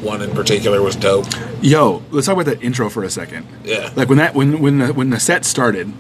One 0.02 0.22
in 0.22 0.32
particular 0.32 0.82
was 0.82 0.96
dope. 0.96 1.26
Yo, 1.62 2.02
let's 2.12 2.26
talk 2.28 2.34
about 2.38 2.46
that 2.46 2.64
intro 2.64 2.90
for 2.90 3.04
a 3.04 3.10
second. 3.10 3.46
Yeah. 3.66 3.92
Like 3.96 4.08
when 4.08 4.18
that 4.20 4.34
when 4.34 4.62
when 4.62 4.78
the, 4.78 4.94
when 4.94 5.10
the 5.10 5.20
set 5.20 5.44
started, 5.44 5.92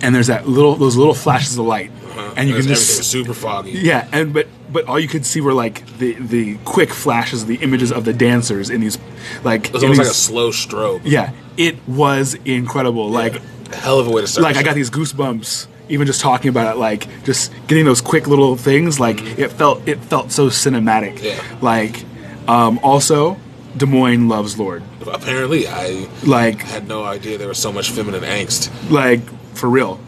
and 0.00 0.14
there's 0.14 0.28
that 0.28 0.48
little 0.48 0.76
those 0.76 0.96
little 0.96 1.12
flashes 1.12 1.58
of 1.58 1.66
light, 1.66 1.90
Uh-huh. 2.06 2.32
and 2.38 2.48
you 2.48 2.54
can 2.54 2.62
just 2.66 3.04
super 3.04 3.34
foggy. 3.34 3.72
yeah, 3.72 4.08
and 4.12 4.32
but 4.32 4.46
but 4.72 4.86
all 4.86 4.98
you 4.98 5.08
could 5.08 5.26
see 5.26 5.42
were 5.42 5.52
like 5.52 5.84
the 5.98 6.14
the 6.14 6.56
quick 6.64 6.88
flashes, 6.90 7.42
of 7.42 7.48
the 7.48 7.56
images 7.56 7.92
of 7.92 8.06
the 8.06 8.14
dancers 8.14 8.70
in 8.70 8.80
these 8.80 8.96
like 9.44 9.66
It 9.66 9.72
was 9.74 9.82
almost 9.82 9.98
like 9.98 10.08
a 10.08 10.14
slow 10.14 10.50
strobe. 10.50 11.02
yeah, 11.04 11.32
it 11.58 11.86
was 11.86 12.32
incredible. 12.46 13.10
Like 13.10 13.42
hell 13.74 13.98
of 13.98 14.06
a 14.06 14.10
way 14.10 14.22
to 14.22 14.26
start. 14.26 14.42
like 14.44 14.56
I 14.56 14.62
got 14.62 14.74
these 14.74 14.88
goosebumps 14.90 15.66
even 15.88 16.06
just 16.06 16.20
talking 16.20 16.48
about 16.48 16.76
it. 16.76 16.78
Like 16.78 17.06
just 17.24 17.52
getting 17.66 17.84
those 17.84 18.00
quick 18.00 18.26
little 18.26 18.56
things. 18.56 18.98
Like 19.00 19.20
it 19.38 19.48
felt 19.52 19.86
it 19.88 19.98
felt 20.00 20.32
so 20.32 20.48
cinematic. 20.48 21.16
Mm-hmm. 21.18 21.24
Yeah. 21.52 21.58
Like 21.60 22.04
um, 22.48 22.78
also, 22.82 23.36
Des 23.76 23.86
Moines 23.86 24.28
loves 24.28 24.58
Lorde. 24.58 24.82
Apparently, 25.06 25.66
I 25.68 26.08
Like 26.24 26.60
had 26.62 26.86
no 26.88 27.04
idea 27.04 27.38
there 27.38 27.48
was 27.48 27.58
so 27.58 27.72
much 27.72 27.90
feminine 27.90 28.22
angst. 28.22 28.70
like 28.90 29.20
for 29.54 29.68
real. 29.68 30.00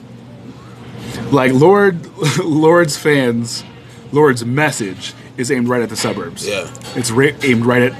Like 1.30 1.52
Lorde 1.52 2.06
Lorde's 2.38 2.96
fans, 2.96 3.64
Lorde's 4.12 4.44
message 4.44 5.14
is 5.36 5.50
aimed 5.50 5.68
right 5.68 5.82
at 5.82 5.88
the 5.88 5.96
suburbs. 5.96 6.46
Yeah. 6.46 6.68
It's 6.94 7.10
ra- 7.10 7.30
aimed 7.42 7.64
right 7.66 7.82
at 7.82 7.94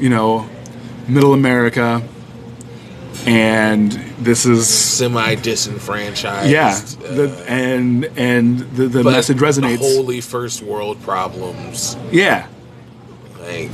you 0.00 0.08
know 0.08 0.48
middle 1.06 1.32
America 1.34 2.02
and 3.26 3.92
this 4.20 4.46
is 4.46 4.68
Semi 4.68 5.34
disenfranchised. 5.36 6.50
yeah, 6.50 6.68
uh, 7.08 7.14
the, 7.14 7.44
and 7.48 8.04
and 8.16 8.58
the, 8.76 8.86
the 8.88 9.04
message 9.04 9.38
resonates. 9.38 9.78
Holy 9.78 10.20
first 10.20 10.62
world 10.62 11.00
problems. 11.02 11.96
yeah, 12.10 12.46
Like 13.40 13.70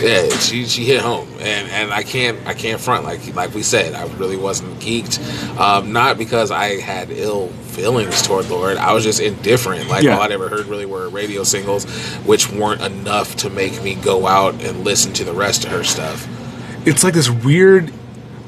yeah, 0.00 0.28
she 0.38 0.64
she 0.66 0.84
hit 0.84 1.00
home, 1.00 1.28
and 1.40 1.68
and 1.70 1.92
I 1.92 2.02
can't 2.02 2.38
I 2.46 2.54
can't 2.54 2.80
front 2.80 3.04
like 3.04 3.34
like 3.34 3.54
we 3.54 3.62
said 3.62 3.94
I 3.94 4.04
really 4.14 4.36
wasn't 4.36 4.78
geeked, 4.80 5.18
um, 5.58 5.92
not 5.92 6.16
because 6.16 6.50
I 6.50 6.80
had 6.80 7.10
ill 7.10 7.48
feelings 7.48 8.22
toward 8.22 8.48
Lorde. 8.48 8.78
I 8.78 8.92
was 8.94 9.04
just 9.04 9.20
indifferent. 9.20 9.88
Like 9.88 10.02
Yeah. 10.04 10.16
all 10.16 10.22
I'd 10.22 10.32
ever 10.32 10.48
heard 10.48 10.66
really 10.66 10.86
were 10.86 11.08
radio 11.08 11.44
singles, 11.44 11.84
which 12.24 12.50
weren't 12.50 12.80
enough 12.80 13.36
to 13.36 13.50
make 13.50 13.82
me 13.82 13.94
go 13.94 14.26
out 14.26 14.54
and 14.62 14.84
listen 14.84 15.12
to 15.14 15.24
the 15.24 15.32
rest 15.32 15.64
of 15.64 15.70
her 15.72 15.84
stuff. 15.84 16.26
it's 16.86 17.04
like 17.04 17.12
this 17.14 17.28
weird, 17.28 17.92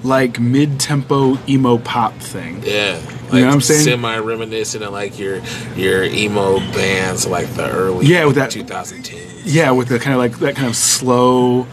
like 0.02 0.40
mid-tempo 0.40 1.38
emo 1.48 1.78
pop 1.78 2.14
thing. 2.18 2.62
Yeah. 2.64 3.00
Like 3.24 3.32
You 3.34 3.40
know 3.40 3.46
what 3.46 3.54
I'm 3.54 3.60
saying? 3.60 3.84
Semi 3.84 4.18
reminiscent 4.18 4.82
of 4.84 4.92
like 4.92 5.18
your 5.18 5.40
your 5.76 6.02
emo 6.04 6.58
bands 6.72 7.26
like 7.26 7.48
the 7.54 7.70
early 7.70 8.06
Yeah, 8.06 8.24
with 8.26 8.36
that- 8.36 8.50
2010s. 8.50 9.42
Yeah, 9.44 9.70
with 9.72 9.88
the 9.88 9.98
kind 9.98 10.12
of 10.14 10.18
like 10.18 10.38
that 10.40 10.54
kind 10.56 10.68
of 10.68 10.76
slow. 10.76 11.66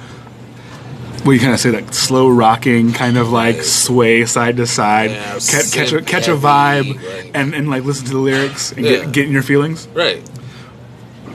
What 1.24 1.26
do 1.26 1.34
you 1.34 1.40
kind 1.42 1.54
of 1.54 1.60
say? 1.60 1.72
That 1.72 1.94
slow 1.94 2.30
rocking, 2.30 2.94
kind 2.94 3.18
of 3.18 3.30
like 3.30 3.58
Right. 3.58 3.66
sway 3.66 4.26
side 4.26 4.56
to 4.58 4.66
side, 4.66 5.12
Yeah, 5.12 5.34
catch, 5.34 5.72
catch 5.74 5.92
a 5.92 6.02
catch 6.02 6.28
a 6.30 6.36
vibe, 6.36 6.98
and 7.34 7.54
and 7.54 7.70
like 7.70 7.84
listen 7.84 8.06
to 8.06 8.14
the 8.14 8.20
lyrics 8.20 8.72
and 8.72 8.86
Yeah. 8.86 8.92
get 9.04 9.12
get 9.12 9.26
in 9.26 9.34
your 9.34 9.44
feelings. 9.44 9.88
Right. 9.94 10.22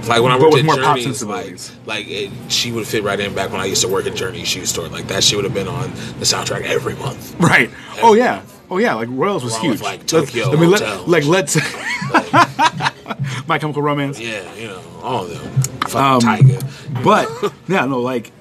Like 0.08 0.22
when 0.22 0.32
I 0.32 0.38
worked 0.38 0.52
with 0.54 0.60
at 0.60 0.66
more 0.66 0.76
pop 0.76 0.96
Journeys, 0.98 1.22
like, 1.24 1.58
like 1.86 2.06
it, 2.08 2.30
she 2.48 2.72
would 2.72 2.86
fit 2.86 3.02
right 3.04 3.18
in 3.18 3.34
back 3.34 3.50
when 3.50 3.60
I 3.60 3.64
used 3.66 3.82
to 3.82 3.88
work 3.88 4.06
at 4.06 4.14
Journey 4.14 4.44
Shoe 4.44 4.66
Store. 4.66 4.88
Like 4.88 5.06
that, 5.08 5.24
she 5.24 5.36
would 5.36 5.44
have 5.44 5.54
been 5.54 5.68
on 5.68 5.90
the 6.18 6.24
soundtrack 6.24 6.62
every 6.62 6.94
month. 6.96 7.34
Right. 7.40 7.70
Oh 8.02 8.14
yeah. 8.14 8.42
Oh 8.70 8.78
yeah. 8.78 8.94
Like 8.94 9.08
Royals 9.10 9.42
was 9.44 9.52
Along 9.54 9.64
huge. 9.64 9.72
with, 9.74 9.82
like, 9.82 10.00
Let's- 10.00 10.10
Tokyo 10.12 10.52
I 10.52 10.56
mean, 10.56 10.70
let, 10.70 11.08
like 11.08 11.24
let's. 11.24 11.56
My 13.46 13.58
Chemical 13.58 13.82
Romance. 13.82 14.18
Yeah, 14.18 14.52
you 14.54 14.68
know, 14.68 14.80
all 15.02 15.24
of 15.24 15.30
them. 15.30 15.62
Fucking 15.88 15.98
Um, 15.98 16.20
Tiger. 16.20 16.58
But 17.02 17.52
yeah, 17.68 17.84
no, 17.84 18.00
like 18.00 18.32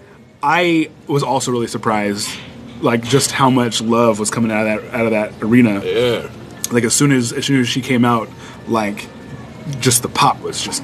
I 0.42 0.90
was 1.08 1.24
also 1.24 1.52
really 1.52 1.68
surprised, 1.68 2.30
like 2.82 3.04
just 3.04 3.32
how 3.32 3.50
much 3.50 3.82
love 3.82 4.20
was 4.20 4.30
coming 4.30 4.52
out 4.52 4.66
of 4.68 4.84
that 4.84 4.94
out 4.94 5.06
of 5.06 5.12
that 5.12 5.34
arena. 5.44 5.82
Yeah. 5.84 6.30
Like 6.72 6.84
as 6.86 6.94
soon 6.94 7.12
as 7.12 7.34
as 7.34 7.46
soon 7.46 7.60
as 7.60 7.68
she 7.68 7.82
came 7.82 8.06
out, 8.06 8.30
like 8.68 9.08
just 9.80 10.02
the 10.04 10.10
pop 10.10 10.40
was 10.42 10.62
just 10.62 10.84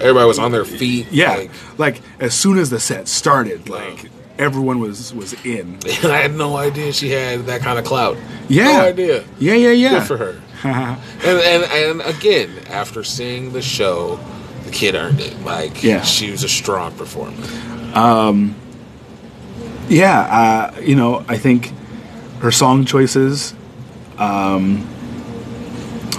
Everybody 0.00 0.26
was 0.26 0.38
on 0.38 0.52
their 0.52 0.64
feet. 0.64 1.06
yeah. 1.10 1.34
Like, 1.36 1.50
Like 1.78 2.00
as 2.20 2.34
soon 2.34 2.58
as 2.58 2.70
the 2.70 2.80
set 2.80 3.08
started, 3.08 3.68
like 3.68 4.10
everyone 4.38 4.78
was 4.80 5.12
was 5.14 5.32
in. 5.44 5.78
and 5.86 6.04
I 6.12 6.18
had 6.22 6.34
no 6.34 6.56
idea 6.56 6.92
she 6.92 7.10
had 7.10 7.46
that 7.46 7.60
kind 7.62 7.78
of 7.78 7.84
clout. 7.84 8.16
Yeah. 8.48 8.64
No 8.72 8.80
idea. 8.88 9.24
Yeah, 9.38 9.54
yeah, 9.54 9.70
yeah. 9.70 9.90
Good 9.98 10.06
for 10.08 10.16
her. 10.18 10.40
and, 10.64 11.00
and 11.24 11.64
and 11.64 12.00
again, 12.16 12.50
after 12.70 13.04
seeing 13.04 13.52
the 13.52 13.62
show, 13.62 14.18
the 14.64 14.70
kid 14.70 14.94
earned 14.94 15.20
it. 15.20 15.40
Like, 15.42 15.82
Yeah. 15.82 16.02
she 16.02 16.30
was 16.30 16.42
a 16.44 16.48
strong 16.48 16.92
performer. 16.92 17.36
Um, 17.94 18.54
Yeah, 19.88 20.20
uh, 20.20 20.80
you 20.80 20.96
know, 20.96 21.24
I 21.28 21.38
think 21.38 21.72
her 22.40 22.50
song 22.50 22.84
choices 22.84 23.54
um, 24.18 24.86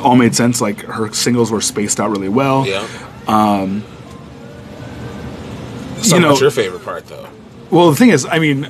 all 0.01 0.15
made 0.15 0.35
sense. 0.35 0.61
Like 0.61 0.81
her 0.81 1.11
singles 1.13 1.51
were 1.51 1.61
spaced 1.61 1.99
out 1.99 2.09
really 2.11 2.29
well. 2.29 2.65
Yeah. 2.65 2.87
Um. 3.27 3.83
So 6.01 6.15
you 6.15 6.21
know- 6.21 6.29
what's 6.29 6.41
your 6.41 6.51
favorite 6.51 6.83
part, 6.85 7.07
though? 7.07 7.27
Well, 7.69 7.89
the 7.89 7.95
thing 7.97 8.09
is, 8.09 8.25
I 8.25 8.39
mean, 8.39 8.67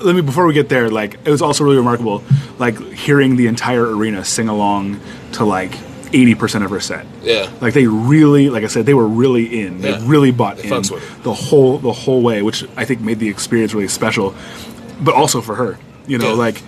let 0.00 0.14
me 0.14 0.22
before 0.22 0.46
we 0.46 0.54
get 0.54 0.68
there. 0.68 0.88
Like, 0.88 1.18
it 1.24 1.30
was 1.30 1.42
also 1.42 1.64
really 1.64 1.76
remarkable, 1.76 2.22
like 2.58 2.78
hearing 2.92 3.36
the 3.36 3.46
entire 3.48 3.84
arena 3.94 4.24
sing 4.24 4.48
along 4.48 5.00
to 5.32 5.44
like 5.44 5.72
eighty 6.14 6.34
percent 6.34 6.64
of 6.64 6.70
her 6.70 6.80
set. 6.80 7.04
Yeah. 7.22 7.50
Like 7.60 7.74
they 7.74 7.86
really, 7.86 8.48
like 8.48 8.64
I 8.64 8.68
said, 8.68 8.86
they 8.86 8.94
were 8.94 9.06
really 9.06 9.60
in. 9.60 9.80
They 9.82 9.90
Yeah. 9.90 10.00
really 10.04 10.30
bought 10.30 10.56
They 10.58 10.70
in 10.74 10.82
the 11.22 11.34
whole 11.34 11.78
the 11.78 11.92
whole 11.92 12.22
way, 12.22 12.40
which 12.40 12.64
I 12.76 12.84
think 12.86 13.00
made 13.02 13.18
the 13.18 13.28
experience 13.28 13.74
really 13.74 13.88
special. 13.88 14.34
But 15.00 15.14
also 15.14 15.40
for 15.42 15.56
her, 15.56 15.76
you 16.06 16.16
know, 16.18 16.30
Yeah. 16.30 16.34
like 16.38 16.62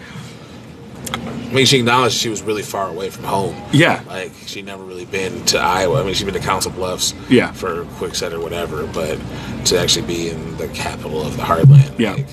mean, 1.56 1.66
she 1.66 1.78
acknowledged 1.78 2.14
she 2.16 2.28
was 2.28 2.42
really 2.42 2.62
far 2.62 2.88
away 2.88 3.10
from 3.10 3.24
home. 3.24 3.54
yeah, 3.72 4.02
Like 4.06 4.32
she 4.46 4.62
never 4.62 4.82
really 4.84 5.04
been 5.06 5.44
to 5.46 5.58
Iowa. 5.58 6.00
I 6.00 6.04
mean, 6.04 6.14
she's 6.14 6.24
been 6.24 6.34
to 6.34 6.40
Council 6.40 6.70
Bluffs, 6.70 7.14
Yeah. 7.28 7.52
for 7.52 7.84
Quickset 7.98 8.32
or 8.32 8.40
whatever. 8.40 8.86
But 8.86 9.18
to 9.66 9.78
actually 9.78 10.06
be 10.06 10.28
in 10.30 10.56
the 10.58 10.68
capital 10.68 11.22
of 11.26 11.36
the 11.36 11.42
heartland, 11.42 11.98
Yeah. 11.98 12.12
like, 12.14 12.26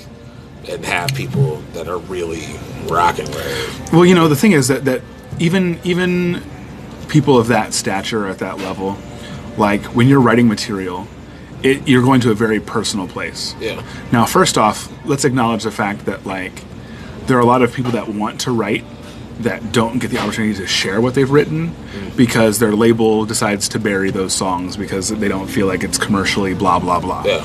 and 0.68 0.84
have 0.84 1.14
people 1.14 1.62
that 1.74 1.88
are 1.88 1.98
really 1.98 2.44
rocking 2.88 3.26
with. 3.26 3.90
Well, 3.92 4.04
you 4.06 4.14
know, 4.14 4.28
the 4.28 4.36
thing 4.36 4.52
is 4.52 4.68
that 4.68 4.84
that 4.86 5.02
even 5.38 5.78
even 5.84 6.42
people 7.08 7.38
of 7.38 7.48
that 7.48 7.74
stature 7.74 8.26
at 8.26 8.38
that 8.38 8.58
level, 8.58 8.96
like 9.58 9.82
when 9.96 10.08
you're 10.08 10.20
writing 10.20 10.48
material, 10.48 11.06
it, 11.62 11.86
you're 11.88 12.02
going 12.02 12.20
to 12.22 12.30
a 12.30 12.34
very 12.34 12.60
personal 12.60 13.06
place. 13.08 13.54
Yeah, 13.60 13.82
Now, 14.12 14.24
first 14.26 14.56
off, 14.58 14.90
let's 15.06 15.24
acknowledge 15.24 15.64
the 15.64 15.70
fact 15.70 16.04
that 16.06 16.24
like 16.26 16.52
there 17.26 17.36
are 17.38 17.40
a 17.40 17.46
lot 17.46 17.62
of 17.62 17.72
people 17.72 17.92
that 17.92 18.08
want 18.08 18.40
to 18.42 18.50
write 18.50 18.84
that 19.40 19.72
don't 19.72 19.98
get 19.98 20.10
the 20.10 20.18
opportunity 20.18 20.54
to 20.54 20.66
share 20.66 21.00
what 21.00 21.14
they've 21.14 21.30
written 21.30 21.74
because 22.16 22.58
their 22.60 22.72
label 22.74 23.24
decides 23.24 23.68
to 23.70 23.78
bury 23.80 24.10
those 24.10 24.32
songs 24.32 24.76
because 24.76 25.08
they 25.08 25.28
don't 25.28 25.48
feel 25.48 25.66
like 25.66 25.82
it's 25.82 25.98
commercially 25.98 26.54
blah 26.54 26.78
blah 26.78 27.00
blah. 27.00 27.24
Yeah, 27.26 27.44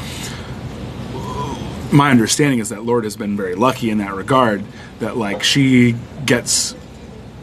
my 1.92 2.12
understanding 2.12 2.60
is 2.60 2.70
that 2.70 2.84
Lorde 2.86 3.04
has 3.06 3.18
been 3.18 3.36
very 3.36 3.56
lucky 3.56 3.90
in 3.90 3.98
that 3.98 4.14
regard 4.14 4.64
that 5.00 5.18
like 5.18 5.42
she 5.44 5.96
gets 6.26 6.76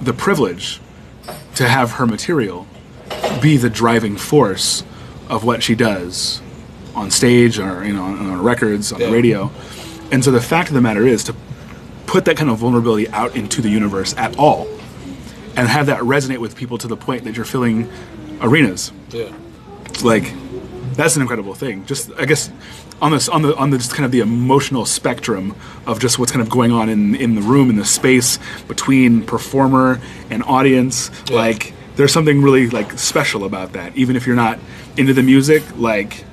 the 0.01 0.13
privilege 0.13 0.81
to 1.57 1.69
have 1.69 1.93
her 1.93 2.07
material 2.07 2.67
be 3.43 3.57
the 3.57 3.71
driving 3.71 4.17
force 4.17 4.85
of 5.29 5.43
what 5.45 5.63
she 5.63 5.75
does 5.75 6.41
on 6.95 7.11
stage 7.11 7.59
or 7.59 7.85
you 7.85 7.93
know 7.93 8.03
on, 8.05 8.19
on 8.31 8.43
records 8.43 8.93
on 8.93 9.01
Yeah. 9.01 9.07
the 9.09 9.13
radio. 9.13 9.51
And 10.13 10.25
so 10.25 10.31
the 10.31 10.41
fact 10.41 10.69
of 10.69 10.75
the 10.75 10.81
matter 10.81 11.05
is 11.05 11.25
to 11.25 11.35
put 12.17 12.25
that 12.25 12.39
kind 12.39 12.49
of 12.49 12.57
vulnerability 12.57 13.07
out 13.11 13.37
into 13.37 13.61
the 13.61 13.69
universe 13.69 14.17
at 14.17 14.39
all 14.39 14.67
and 15.55 15.69
have 15.69 15.85
that 15.85 16.01
resonate 16.01 16.39
with 16.39 16.57
people 16.57 16.79
to 16.79 16.89
the 16.89 16.97
point 16.97 17.25
that 17.25 17.37
you're 17.37 17.45
filling 17.45 17.87
arenas 18.41 18.91
yeah. 19.11 19.31
like 20.03 20.33
that's 20.95 21.15
an 21.17 21.21
incredible 21.21 21.53
thing 21.55 21.85
just 21.85 22.11
i 22.19 22.25
guess 22.25 22.51
on 23.03 23.13
this 23.13 23.29
on 23.29 23.43
the 23.43 23.55
on 23.57 23.69
the 23.69 23.77
just 23.77 23.93
kind 23.93 24.07
of 24.07 24.13
the 24.13 24.21
emotional 24.21 24.87
spectrum 24.87 25.55
of 25.85 26.01
just 26.01 26.19
what's 26.19 26.33
kind 26.33 26.41
of 26.41 26.49
going 26.49 26.73
on 26.73 26.89
in 26.89 27.15
in 27.15 27.35
the 27.35 27.43
room 27.43 27.69
in 27.69 27.77
the 27.77 27.85
space 27.85 28.39
between 28.67 29.23
performer 29.23 30.01
and 30.31 30.43
audience 30.45 31.11
Yeah. 31.29 31.37
like 31.37 31.75
there's 31.97 32.15
something 32.15 32.41
really 32.41 32.71
like 32.71 32.99
special 32.99 33.45
about 33.45 33.75
that 33.75 33.95
even 33.95 34.17
if 34.17 34.27
you're 34.27 34.37
not 34.37 34.59
into 34.97 35.13
the 35.13 35.23
music 35.23 35.63
like 35.77 36.25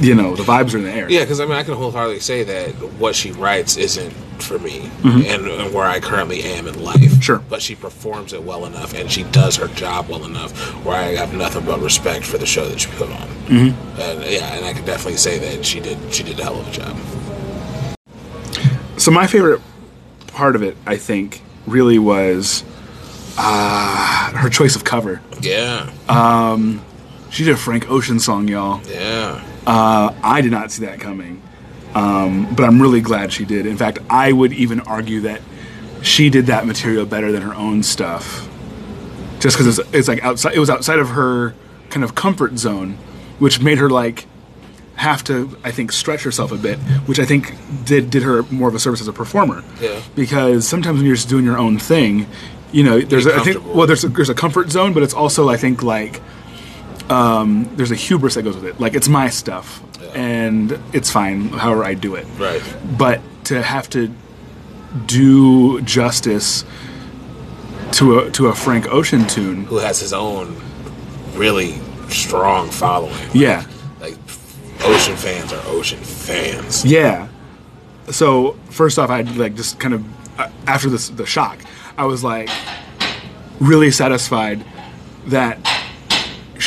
you 0.00 0.14
know 0.14 0.34
the 0.34 0.42
vibes 0.42 0.74
are 0.74 0.78
in 0.78 0.84
the 0.84 0.90
air 0.92 1.08
Yeah, 1.10 1.20
because 1.20 1.40
I 1.40 1.44
mean, 1.44 1.54
I 1.54 1.62
can 1.62 1.74
wholeheartedly 1.74 2.20
say 2.20 2.42
that 2.44 2.70
what 2.98 3.14
she 3.14 3.32
writes 3.32 3.76
isn't 3.76 4.12
for 4.40 4.58
me 4.58 4.90
and, 5.04 5.46
and 5.46 5.74
where 5.74 5.84
I 5.86 6.00
currently 6.00 6.42
am 6.42 6.66
in 6.66 6.82
life. 6.82 6.96
Mm-hmm. 6.96 7.20
Sure. 7.20 7.40
But 7.50 7.60
she 7.60 7.74
performs 7.74 8.32
it 8.32 8.42
well 8.42 8.64
enough 8.64 8.94
and 8.94 9.10
she 9.10 9.24
does 9.24 9.56
her 9.56 9.68
job 9.68 10.08
well 10.08 10.24
enough 10.24 10.52
where 10.84 10.96
I 10.96 11.14
have 11.16 11.34
nothing 11.34 11.66
but 11.66 11.78
respect 11.80 12.24
for 12.24 12.38
the 12.38 12.46
show 12.46 12.66
that 12.66 12.80
she 12.80 12.88
put 12.92 13.10
on. 13.10 13.28
Mm-hmm. 13.48 14.00
And 14.00 14.22
yeah, 14.24 14.54
and 14.54 14.64
I 14.64 14.72
can 14.72 14.84
definitely 14.86 15.18
say 15.18 15.38
that 15.38 15.64
she 15.66 15.78
did 15.80 15.98
she 16.12 16.22
did 16.22 16.40
a 16.40 16.42
hell 16.44 16.58
of 16.58 16.66
a 16.68 16.70
job. 16.72 16.96
so 18.98 19.10
my 19.10 19.26
favorite 19.26 19.60
part 20.28 20.54
of 20.56 20.62
it 20.62 20.76
i 20.86 20.96
think 20.96 21.42
really 21.66 21.98
was 21.98 22.64
uh, 23.38 24.30
her 24.32 24.48
choice 24.50 24.76
of 24.76 24.84
cover 24.84 25.20
Yeah. 25.40 25.90
She 27.30 27.44
did 27.44 27.54
a 27.54 27.56
frank 27.56 27.90
ocean 27.90 28.18
song 28.18 28.48
y'all 28.48 28.80
yeah. 28.86 29.44
Uh, 29.66 30.14
I 30.22 30.40
did 30.40 30.50
not 30.50 30.72
see 30.72 30.86
that 30.86 31.00
coming, 31.00 31.42
um, 31.94 32.54
but 32.54 32.64
I'm 32.64 32.80
really 32.80 33.00
glad 33.00 33.32
she 33.32 33.44
did. 33.44 33.66
In 33.66 33.76
fact, 33.76 33.98
I 34.08 34.32
would 34.32 34.52
even 34.52 34.80
argue 34.80 35.20
that 35.20 35.42
she 36.02 36.30
did 36.30 36.46
that 36.46 36.66
material 36.66 37.04
better 37.04 37.30
than 37.30 37.42
her 37.42 37.54
own 37.54 37.82
stuff, 37.82 38.48
just 39.38 39.56
because 39.56 39.78
it's, 39.78 39.94
it's 39.94 40.08
like 40.08 40.22
outside. 40.24 40.54
It 40.54 40.58
was 40.58 40.70
outside 40.70 40.98
of 40.98 41.10
her 41.10 41.54
kind 41.90 42.04
of 42.04 42.14
comfort 42.14 42.56
zone, 42.58 42.96
which 43.38 43.60
made 43.60 43.78
her 43.78 43.90
like 43.90 44.26
have 44.96 45.22
to, 45.24 45.56
I 45.62 45.70
think, 45.70 45.92
stretch 45.92 46.22
herself 46.22 46.52
a 46.52 46.56
bit, 46.56 46.78
which 47.06 47.18
I 47.18 47.26
think 47.26 47.54
did 47.84 48.10
did 48.10 48.22
her 48.22 48.42
more 48.44 48.68
of 48.68 48.74
a 48.74 48.78
service 48.78 49.00
as 49.02 49.08
a 49.08 49.12
performer. 49.12 49.62
Yeah. 49.80 50.00
Because 50.14 50.66
sometimes 50.66 50.96
when 50.96 51.06
you're 51.06 51.16
just 51.16 51.28
doing 51.28 51.44
your 51.44 51.58
own 51.58 51.78
thing, 51.78 52.26
you 52.72 52.82
know, 52.82 53.00
there's 53.00 53.26
a, 53.26 53.36
I 53.36 53.40
think 53.40 53.64
well, 53.74 53.86
there's 53.86 54.04
a, 54.04 54.08
there's 54.08 54.30
a 54.30 54.34
comfort 54.34 54.70
zone, 54.70 54.94
but 54.94 55.02
it's 55.02 55.14
also 55.14 55.48
I 55.48 55.58
think 55.58 55.82
like 55.82 56.20
um, 57.10 57.68
there's 57.76 57.90
a 57.90 57.96
hubris 57.96 58.34
that 58.36 58.42
goes 58.44 58.54
with 58.54 58.64
it. 58.66 58.80
Like 58.80 58.94
it's 58.94 59.08
my 59.08 59.28
stuff, 59.30 59.82
Yeah. 60.00 60.08
and 60.14 60.78
it's 60.92 61.10
fine 61.10 61.48
however 61.50 61.84
I 61.84 61.94
do 61.94 62.14
it. 62.14 62.26
Right. 62.38 62.62
But 62.96 63.20
to 63.44 63.62
have 63.62 63.88
to 63.90 64.10
do 65.06 65.80
justice 65.82 66.64
to 67.92 68.20
a 68.20 68.30
to 68.32 68.46
a 68.48 68.54
Frank 68.54 68.86
Ocean 68.92 69.26
tune, 69.26 69.64
Who 69.64 69.78
has 69.78 70.00
his 70.00 70.12
own 70.12 70.56
really 71.34 71.78
strong 72.08 72.70
following. 72.70 73.14
yeah, 73.32 73.66
Like 74.00 74.16
Ocean 74.82 75.16
fans 75.16 75.52
are 75.52 75.62
Ocean 75.66 75.98
fans. 75.98 76.84
yeah, 76.84 77.28
so 78.10 78.52
first 78.70 78.98
off, 78.98 79.10
I 79.10 79.22
like 79.22 79.54
just 79.56 79.78
kind 79.80 79.94
of 79.94 80.04
uh, 80.40 80.48
after 80.66 80.88
this 80.88 81.08
the 81.08 81.26
shock, 81.26 81.58
I 81.98 82.04
was 82.06 82.22
like 82.24 82.48
really 83.60 83.90
satisfied 83.90 84.64
that 85.26 85.58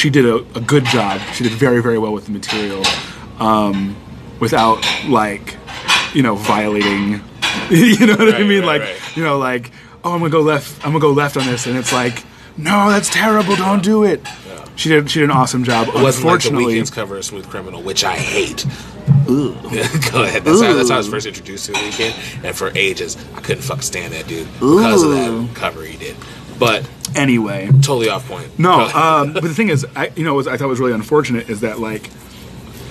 she 0.04 0.10
did 0.10 0.26
a, 0.26 0.36
a 0.54 0.60
good 0.60 0.84
job. 0.84 1.22
She 1.32 1.46
did 1.46 1.54
very 1.54 1.82
very 1.82 1.98
well 1.98 2.12
with 2.12 2.26
the 2.26 2.32
material, 2.32 2.84
um, 3.40 3.96
without 4.42 4.86
like 5.08 5.56
you 6.14 6.22
know 6.22 6.36
violating. 6.36 7.22
you 7.70 8.06
know 8.06 8.18
what 8.18 8.36
I 8.36 8.44
mean? 8.44 8.66
right, 8.66 8.66
like 8.66 8.82
right. 8.82 9.18
you 9.18 9.24
know 9.24 9.38
like 9.38 9.72
oh 10.04 10.12
I'm 10.12 10.20
gonna 10.20 10.30
go 10.30 10.42
left. 10.42 10.86
I'm 10.86 10.92
gonna 10.92 11.00
go 11.00 11.12
left 11.12 11.38
on 11.38 11.46
this, 11.46 11.68
and 11.68 11.78
it's 11.78 11.94
like 11.94 12.22
no, 12.58 12.90
that's 12.90 13.10
terrible. 13.10 13.56
Don't 13.56 13.82
do 13.82 14.04
it. 14.04 14.28
She 14.76 14.90
did. 14.90 15.10
She 15.10 15.22
did 15.22 15.30
an 15.30 15.38
awesome 15.38 15.64
job. 15.64 15.88
It 15.88 15.94
wasn't 15.94 16.26
like 16.26 16.42
the 16.42 16.50
Weeknd's 16.50 16.90
cover 16.92 17.16
of 17.16 17.24
Smooth 17.24 17.48
Criminal, 17.48 17.82
which 17.82 18.04
I 18.04 18.16
hate. 18.16 18.66
Ooh. 19.30 19.54
Go 20.12 20.24
ahead. 20.24 20.44
That's 20.44 20.62
how, 20.62 20.74
that's 20.74 20.90
how 20.90 20.96
I 20.96 20.98
was 20.98 21.08
first 21.08 21.28
introduced 21.28 21.68
to 21.68 21.72
the 21.72 21.80
weekend, 21.80 22.14
and 22.44 22.54
for 22.54 22.74
ages 22.76 23.16
I 23.36 23.40
couldn't 23.40 23.64
fucking 23.64 23.84
stand 23.84 24.12
that 24.12 24.28
dude 24.28 24.52
because 24.56 25.04
of 25.04 25.12
that 25.12 25.56
cover 25.56 25.84
he 25.84 25.96
did. 25.96 26.18
But 26.60 26.90
anyway. 27.16 27.68
totally 27.68 28.10
off 28.10 28.28
point. 28.28 28.58
No, 28.60 28.74
um, 28.74 29.34
but 29.34 29.44
the 29.44 29.54
thing 29.54 29.70
is, 29.70 29.86
I, 29.96 30.12
you 30.16 30.24
know, 30.24 30.36
what 30.36 30.48
I 30.48 30.58
thought 30.58 30.68
was 30.68 30.80
really 30.80 30.94
unfortunate 30.94 31.50
is 31.50 31.62
that 31.62 31.80
like, 31.80 32.10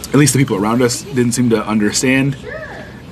at 0.09 0.15
least 0.15 0.35
the 0.35 0.39
people 0.39 0.57
around 0.57 0.83
us 0.83 1.03
didn't 1.03 1.33
seem 1.33 1.51
to 1.51 1.67
understand, 1.67 2.37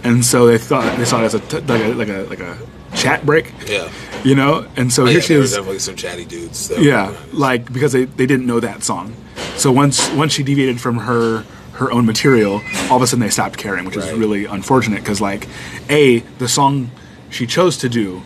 and 0.05 0.25
so 0.25 0.47
they 0.47 0.59
thought 0.59 0.97
they 0.99 1.05
saw 1.05 1.21
it 1.21 1.25
as 1.25 1.35
a 1.35 1.41
t- 1.41 1.61
like 1.61 1.83
a 1.83 1.95
like 1.95 2.09
a 2.09 2.23
like 2.29 2.41
a 2.41 2.59
chat 2.95 3.25
break, 3.25 3.53
yeah. 3.67 3.91
you 4.25 4.35
know. 4.35 4.67
And 4.77 4.93
so 4.93 5.05
Oh, 5.05 5.07
here 5.07 5.17
yeah, 5.17 5.21
she 5.21 5.35
is, 5.35 5.53
definitely 5.53 5.79
some 5.79 5.97
chatty 5.97 6.25
dudes. 6.25 6.71
Yeah, 6.79 7.15
like 7.33 7.73
because 7.73 7.93
they, 7.93 8.05
they 8.05 8.27
didn't 8.27 8.47
know 8.47 8.61
that 8.61 8.83
song. 8.83 9.15
So 9.57 9.73
once 9.73 10.11
once 10.13 10.33
she 10.33 10.43
deviated 10.43 10.81
from 10.81 10.99
her 10.99 11.45
her 11.73 11.91
own 11.91 12.05
material, 12.05 12.61
all 12.91 12.97
of 12.97 13.03
a 13.03 13.07
sudden 13.07 13.21
they 13.21 13.31
stopped 13.31 13.57
caring, 13.57 13.85
which 13.87 13.97
is 13.97 14.13
really 14.13 14.45
unfortunate 14.45 15.01
because 15.01 15.21
like, 15.21 15.49
a 15.89 16.19
the 16.39 16.49
song 16.49 16.91
she 17.31 17.47
chose 17.47 17.77
to 17.79 17.89
do 17.89 18.23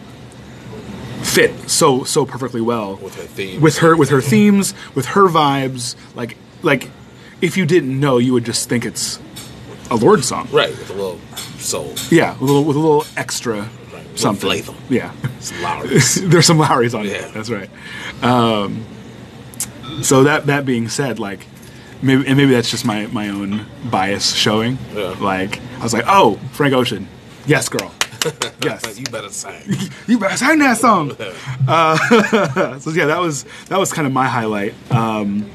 fit 1.25 1.69
so 1.71 2.05
so 2.05 2.25
perfectly 2.27 2.61
well 2.61 2.97
With 2.97 3.17
her 3.17 3.23
themes. 3.23 3.61
with 3.63 3.79
her 3.79 3.97
with 3.97 4.11
her 4.11 4.21
themes 4.21 4.75
with 4.95 5.07
her 5.07 5.27
vibes 5.29 5.97
like 6.15 6.37
like 6.63 6.91
if 7.41 7.57
you 7.57 7.67
didn't 7.67 7.99
know 7.99 8.19
you 8.19 8.33
would 8.35 8.45
just 8.45 8.69
think 8.69 8.85
it's 8.85 9.19
a 9.91 9.97
Lorde 9.97 10.25
song 10.25 10.49
right 10.53 10.71
with 10.71 10.91
a 10.91 10.93
little 10.93 11.19
soul, 11.59 11.95
yeah 12.11 12.33
with 12.35 12.43
a 12.43 12.45
little, 12.45 12.65
with 12.65 12.77
a 12.77 12.81
little 12.81 13.05
extra 13.17 13.69
Little 13.91 14.17
something 14.17 14.49
flavor. 14.49 14.75
yeah 14.89 15.13
some 15.41 15.63
Lawry's. 15.63 16.15
there's 16.29 16.47
some 16.47 16.59
Lawry's 16.59 16.95
on 16.95 17.05
Yeah. 17.07 17.13
it 17.27 17.33
that's 17.35 17.51
right 17.51 17.71
um, 18.23 18.85
so 20.03 20.25
that 20.25 20.47
that 20.47 20.65
being 20.67 20.89
said 20.89 21.19
like 21.19 21.47
maybe 22.03 22.27
and 22.27 22.37
maybe 22.37 22.53
that's 22.53 22.71
just 22.71 22.85
my 22.85 23.07
my 23.09 23.29
own 23.31 23.67
bias 23.91 24.35
showing 24.35 24.79
Yeah. 24.95 25.15
like 25.21 25.61
I 25.81 25.83
was 25.83 25.93
like 25.95 26.05
oh 26.07 26.39
Frank 26.53 26.75
Ocean 26.75 27.09
yes 27.47 27.69
girl 27.69 27.93
yes 28.63 28.99
you 28.99 29.05
better 29.07 29.29
sing. 29.29 29.63
you 30.07 30.19
better 30.19 30.37
sing 30.37 30.59
that 30.61 30.79
song. 30.79 31.17
Uh, 31.67 32.79
so 32.79 32.91
yeah, 32.91 33.07
that 33.07 33.21
was 33.21 33.45
that 33.69 33.79
was 33.79 33.93
kind 33.93 34.07
of 34.07 34.13
my 34.13 34.27
highlight. 34.27 34.75
Um, 34.93 35.51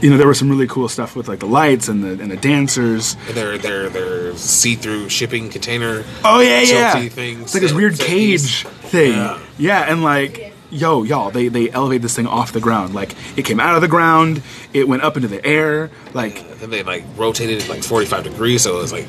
you 0.00 0.10
know, 0.10 0.16
there 0.16 0.26
was 0.26 0.38
some 0.38 0.48
really 0.48 0.66
cool 0.66 0.88
stuff 0.88 1.14
with 1.14 1.28
like 1.28 1.40
the 1.40 1.46
lights 1.46 1.88
and 1.88 2.02
the 2.02 2.20
and 2.22 2.30
the 2.30 2.36
dancers. 2.36 3.16
And 3.28 3.36
their 3.36 3.58
their 3.58 3.88
their 3.88 4.36
see 4.36 4.74
through 4.74 5.08
shipping 5.08 5.50
container. 5.50 6.04
Oh 6.24 6.40
yeah, 6.40 6.62
yeah. 6.62 7.08
Things 7.08 7.42
It's 7.42 7.54
like 7.54 7.62
this 7.62 7.72
weird 7.72 7.98
cage 7.98 8.64
thing. 8.64 9.12
Yeah. 9.12 9.38
Yeah. 9.58 9.92
and 9.92 10.02
like, 10.02 10.49
yo, 10.70 11.02
y'all, 11.02 11.30
they 11.30 11.48
they 11.48 11.70
elevated 11.70 12.02
this 12.02 12.14
thing 12.16 12.26
off 12.26 12.52
the 12.52 12.60
ground. 12.60 12.94
Like, 12.94 13.14
it 13.36 13.44
came 13.44 13.60
out 13.60 13.74
of 13.74 13.80
the 13.82 13.88
ground, 13.88 14.42
it 14.72 14.88
went 14.88 15.02
up 15.02 15.16
into 15.16 15.28
the 15.28 15.44
air. 15.44 15.90
Like, 16.14 16.58
Then 16.58 16.70
they 16.70 16.82
like 16.82 17.04
rotated 17.16 17.62
it 17.62 17.68
like 17.68 17.82
45 17.82 18.24
degrees, 18.24 18.62
so 18.62 18.78
it 18.78 18.82
was 18.82 18.92
like, 18.92 19.06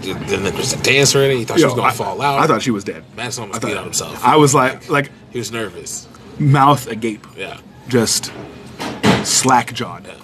then 0.00 0.42
there's 0.44 0.72
a 0.72 0.82
dancer 0.82 1.22
in 1.22 1.30
it. 1.32 1.36
He 1.36 1.44
thought 1.44 1.58
she 1.58 1.64
was 1.64 1.74
gonna 1.74 1.88
I, 1.88 1.92
fall 1.92 2.20
out. 2.22 2.38
I 2.40 2.46
thought 2.46 2.62
she 2.62 2.70
was 2.70 2.84
dead. 2.84 3.04
Madison 3.16 3.42
almost 3.42 3.62
I 3.64 3.66
beat 3.68 3.72
thought- 3.74 3.78
on 3.80 3.84
himself. 3.84 4.24
I 4.24 4.36
was 4.36 4.54
like, 4.54 4.88
like 4.88 5.10
he 5.30 5.38
was 5.38 5.50
nervous. 5.52 6.06
mouth 6.38 6.86
agape, 6.88 7.26
Yeah. 7.36 7.58
just 7.88 8.32
slack 9.24 9.72
jawed. 9.74 10.06
Yeah. 10.06 10.14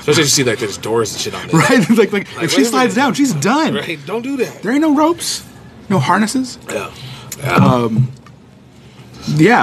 Especially 0.00 0.22
if 0.22 0.26
you 0.26 0.30
see 0.30 0.44
like 0.44 0.58
there's 0.58 0.78
doors 0.78 1.12
and 1.12 1.20
shit 1.20 1.34
on 1.34 1.46
there. 1.48 1.60
Right? 1.60 1.88
like, 1.90 2.12
like, 2.12 2.34
Like, 2.36 2.44
if 2.44 2.50
she 2.52 2.64
slides 2.64 2.94
down, 2.94 3.14
she's 3.14 3.32
done. 3.34 3.74
Right? 3.74 3.98
Don't 4.04 4.22
do 4.22 4.36
that. 4.38 4.62
There 4.62 4.72
ain't 4.72 4.80
no 4.80 4.96
ropes, 4.96 5.44
no 5.88 5.98
harnesses. 6.00 6.58
Yeah. 6.68 6.90
Yeah, 7.38 7.54
um, 7.54 8.12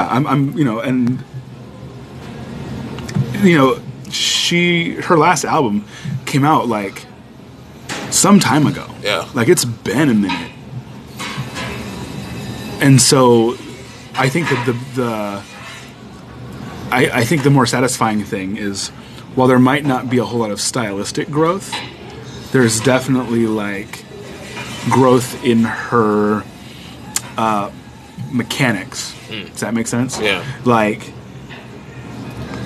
I'm, 0.09 0.25
I'm, 0.27 0.57
you 0.57 0.63
know, 0.63 0.79
and 0.79 1.23
you 3.41 3.57
know, 3.57 3.79
she 4.09 4.93
her 5.01 5.17
last 5.17 5.45
album 5.45 5.85
came 6.25 6.43
out 6.43 6.67
like 6.67 7.05
some 8.09 8.39
time 8.39 8.65
ago. 8.67 8.87
Yeah. 9.01 9.29
like 9.33 9.47
it's 9.47 9.65
been 9.65 10.09
a 10.09 10.13
minute, 10.13 10.51
and 12.81 13.01
so 13.01 13.53
I 14.15 14.29
think 14.29 14.49
that 14.49 14.65
the 14.65 14.73
the 14.95 15.43
I, 16.91 17.19
I 17.19 17.23
think 17.23 17.43
the 17.43 17.49
more 17.49 17.65
satisfying 17.65 18.23
thing 18.23 18.57
is 18.57 18.89
while 19.35 19.47
there 19.47 19.59
might 19.59 19.85
not 19.85 20.09
be 20.09 20.17
a 20.17 20.25
whole 20.25 20.39
lot 20.39 20.51
of 20.51 20.59
stylistic 20.59 21.29
growth, 21.29 21.73
there's 22.51 22.79
definitely 22.79 23.45
like 23.47 24.03
growth 24.89 25.43
in 25.43 25.63
her 25.63 26.43
uh, 27.37 27.71
mechanics. 28.31 29.15
Does 29.29 29.59
that 29.61 29.73
make 29.73 29.87
sense? 29.87 30.19
Yeah. 30.19 30.43
Like 30.65 31.11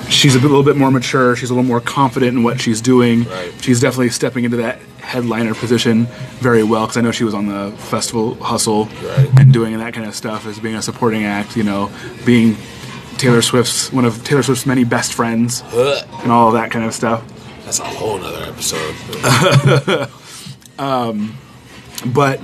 she's 0.10 0.36
a 0.36 0.40
little 0.40 0.64
bit 0.64 0.76
more 0.78 0.92
mature. 0.92 1.36
She's 1.36 1.50
a 1.50 1.54
little 1.54 1.68
more 1.68 1.82
confident 1.82 2.38
in 2.38 2.44
what 2.44 2.60
she's 2.62 2.82
doing. 2.82 3.24
Right. 3.26 3.54
She's 3.62 3.80
definitely 3.80 4.10
stepping 4.10 4.44
into 4.46 4.58
that 4.58 4.80
headliner 5.00 5.54
position 5.54 6.06
very 6.40 6.64
well 6.64 6.84
because 6.86 6.98
I 6.98 7.02
know 7.02 7.12
she 7.12 7.24
was 7.26 7.34
on 7.34 7.48
the 7.48 7.72
festival 7.78 8.36
hustle 8.36 8.86
Right. 8.86 9.30
and 9.38 9.52
doing 9.52 9.78
that 9.78 9.94
kind 9.94 10.08
of 10.08 10.16
stuff 10.16 10.46
as 10.46 10.60
being 10.60 10.76
a 10.76 10.82
supporting 10.82 11.24
act. 11.26 11.58
You 11.58 11.64
know, 11.64 11.92
being 12.26 12.56
Taylor 13.18 13.42
Swift's 13.42 13.92
one 13.92 14.06
of 14.06 14.24
Taylor 14.24 14.44
Swift's 14.44 14.66
many 14.66 14.84
best 14.84 15.14
friends 15.14 15.62
Huh. 15.68 16.04
and 16.24 16.32
all 16.32 16.48
of 16.50 16.54
that 16.54 16.72
kind 16.72 16.86
of 16.86 16.94
stuff. 16.94 17.24
That's 17.66 17.80
a 17.80 17.86
whole 17.86 18.18
nother 18.20 18.44
episode. 18.44 20.10
um, 20.80 21.38
but 22.06 22.40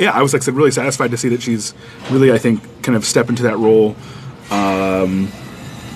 yeah, 0.00 0.10
I 0.12 0.22
was 0.22 0.32
like 0.32 0.44
really 0.46 0.70
satisfied 0.70 1.10
to 1.12 1.16
see 1.18 1.28
that 1.28 1.42
she's 1.42 1.74
really, 2.10 2.32
I 2.32 2.38
think, 2.38 2.62
kind 2.82 2.96
of 2.96 3.04
step 3.04 3.28
into 3.28 3.42
that 3.44 3.58
role 3.58 3.94
um, 4.50 5.28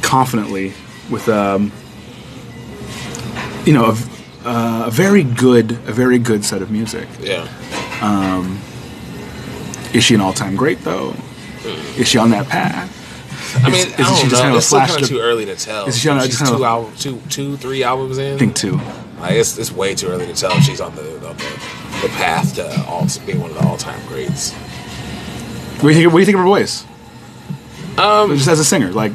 confidently 0.02 0.74
with, 1.10 1.28
um, 1.28 1.72
you 3.64 3.72
know, 3.72 3.86
a, 3.86 4.48
uh, 4.48 4.84
a 4.86 4.90
very 4.90 5.24
good, 5.24 5.72
a 5.72 5.92
very 5.92 6.18
good 6.18 6.44
set 6.44 6.60
of 6.60 6.70
music. 6.70 7.08
yeah. 7.20 7.48
Is 9.94 10.02
she 10.04 10.14
an 10.14 10.20
all-time 10.20 10.56
great 10.56 10.80
though? 10.80 11.14
Is 11.96 12.08
she 12.08 12.18
on 12.18 12.30
that 12.30 12.48
path? 12.48 12.90
I 13.64 13.70
mean, 13.70 13.86
Is- 13.86 13.94
I 13.94 13.96
don't 13.98 14.16
she 14.16 14.22
just 14.28 14.32
know. 14.32 14.38
kind 14.40 14.50
of 14.50 14.56
it's 14.58 14.66
still 14.66 14.80
kind 14.80 15.02
of 15.02 15.08
too 15.08 15.20
early 15.20 15.44
to 15.46 15.54
tell. 15.56 15.86
Is 15.86 15.96
she 15.98 16.08
on 16.08 16.18
she's 16.20 16.30
just 16.30 16.40
kind 16.42 16.52
of- 16.52 16.58
two 16.58 16.64
albums, 16.64 17.00
two, 17.02 17.20
two, 17.30 17.56
three 17.56 17.84
albums 17.84 18.18
in. 18.18 18.34
I 18.34 18.38
think 18.38 18.54
two. 18.56 18.78
Like, 19.20 19.32
it's, 19.34 19.56
it's 19.56 19.70
way 19.72 19.94
too 19.94 20.08
early 20.08 20.26
to 20.26 20.34
tell 20.34 20.50
if 20.52 20.64
she's 20.64 20.80
on 20.80 20.94
the 20.96 21.14
on 21.26 21.36
the, 21.36 21.60
the 22.02 22.08
path 22.10 22.54
to 22.56 22.84
all, 22.86 23.06
being 23.26 23.40
one 23.40 23.50
of 23.50 23.56
the 23.58 23.66
all 23.66 23.76
time 23.76 24.00
greats. 24.06 24.52
What 24.52 25.82
do 25.82 25.88
you 25.88 25.94
think? 25.94 26.06
What 26.12 26.18
do 26.18 26.20
you 26.20 26.26
think 26.26 26.34
of 26.36 26.40
her 26.40 26.44
voice? 26.46 26.84
Um, 27.98 28.34
Just 28.36 28.48
as 28.48 28.58
a 28.58 28.64
singer, 28.64 28.90
like, 28.90 29.12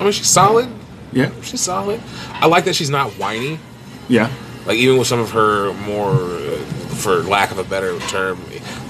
I 0.00 0.04
mean, 0.04 0.12
she's 0.12 0.26
solid. 0.28 0.68
yeah, 1.12 1.30
She's 1.42 1.60
solid. 1.60 2.00
I 2.32 2.46
like 2.46 2.64
that 2.64 2.74
she's 2.74 2.88
not 2.90 3.10
whiny. 3.12 3.58
yeah, 4.08 4.32
Like 4.66 4.76
even 4.78 4.96
with 4.98 5.06
some 5.08 5.18
of 5.20 5.30
her 5.32 5.74
more, 5.74 6.16
for 6.96 7.16
lack 7.22 7.50
of 7.50 7.58
a 7.58 7.64
better 7.64 7.98
term, 8.00 8.40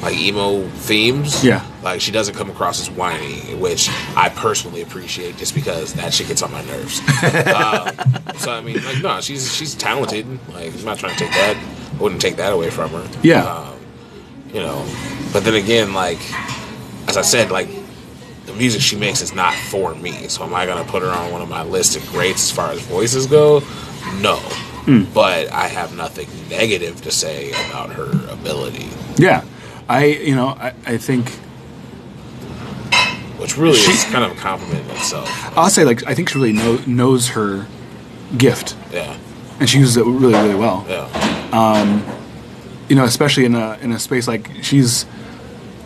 like 0.02 0.16
emo 0.16 0.68
themes. 0.68 1.44
Yeah. 1.44 1.66
Like 1.82 2.00
she 2.00 2.12
doesn't 2.12 2.34
come 2.36 2.48
across 2.50 2.80
as 2.80 2.90
whiny, 2.90 3.54
which 3.56 3.88
I 4.16 4.28
personally 4.28 4.82
appreciate, 4.82 5.36
just 5.36 5.54
because 5.56 5.94
that 5.94 6.14
shit 6.14 6.28
gets 6.28 6.42
on 6.42 6.52
my 6.52 6.62
nerves. 6.64 7.00
uh, 7.24 8.32
so 8.36 8.52
I 8.52 8.60
mean, 8.60 8.84
like 8.84 9.02
no, 9.02 9.20
she's 9.20 9.52
she's 9.52 9.74
talented. 9.74 10.26
Like 10.52 10.72
I'm 10.74 10.84
not 10.84 10.98
trying 10.98 11.12
to 11.14 11.18
take 11.18 11.30
that. 11.32 11.56
I 11.92 12.02
wouldn't 12.02 12.20
take 12.20 12.36
that 12.36 12.52
away 12.52 12.70
from 12.70 12.90
her. 12.90 13.08
Yeah. 13.22 13.44
Um, 13.44 13.78
you 14.52 14.60
know, 14.60 14.84
but 15.32 15.44
then 15.44 15.54
again, 15.54 15.92
like 15.94 16.18
as 17.08 17.16
I 17.16 17.22
said, 17.22 17.50
like 17.50 17.68
the 18.46 18.52
music 18.54 18.80
she 18.82 18.96
makes 18.96 19.20
is 19.22 19.34
not 19.34 19.54
for 19.54 19.94
me. 19.94 20.28
So 20.28 20.44
am 20.44 20.54
I 20.54 20.66
gonna 20.66 20.84
put 20.84 21.02
her 21.02 21.08
on 21.10 21.30
one 21.32 21.42
of 21.42 21.48
my 21.48 21.62
list 21.62 21.96
of 21.96 22.06
greats 22.10 22.42
as 22.44 22.50
far 22.50 22.70
as 22.70 22.80
voices 22.80 23.26
go? 23.26 23.60
No. 24.20 24.36
Hmm. 24.84 25.04
But 25.14 25.50
I 25.52 25.68
have 25.68 25.96
nothing 25.96 26.28
negative 26.50 27.00
to 27.02 27.10
say 27.12 27.50
about 27.70 27.90
her 27.92 28.10
ability, 28.32 28.88
yeah. 29.16 29.44
I, 29.88 30.06
you 30.06 30.34
know, 30.34 30.48
I, 30.48 30.72
I 30.86 30.96
think 30.96 31.30
which 33.38 33.56
really 33.56 33.76
She- 33.76 33.92
is 33.92 34.04
kind 34.04 34.24
of 34.24 34.32
a 34.32 34.34
compliment 34.40 34.84
in 34.84 34.90
itself. 34.96 35.28
I'll 35.56 35.70
say 35.70 35.84
like 35.84 36.06
I 36.06 36.14
think 36.14 36.28
she 36.30 36.38
really 36.38 36.52
know, 36.52 36.78
knows 36.86 37.28
her 37.30 37.66
gift, 38.36 38.76
Yeah, 38.92 39.16
and 39.60 39.68
she 39.68 39.78
uses 39.78 39.96
it 39.96 40.04
really, 40.04 40.34
really 40.34 40.54
well. 40.54 40.84
yeah, 40.88 41.06
You 41.52 42.96
know, 42.96 43.04
especially 43.04 43.44
in 43.44 43.54
a 43.54 43.78
in 43.80 43.92
a 43.92 43.98
space 43.98 44.26
like 44.28 44.50
she's, 44.62 45.06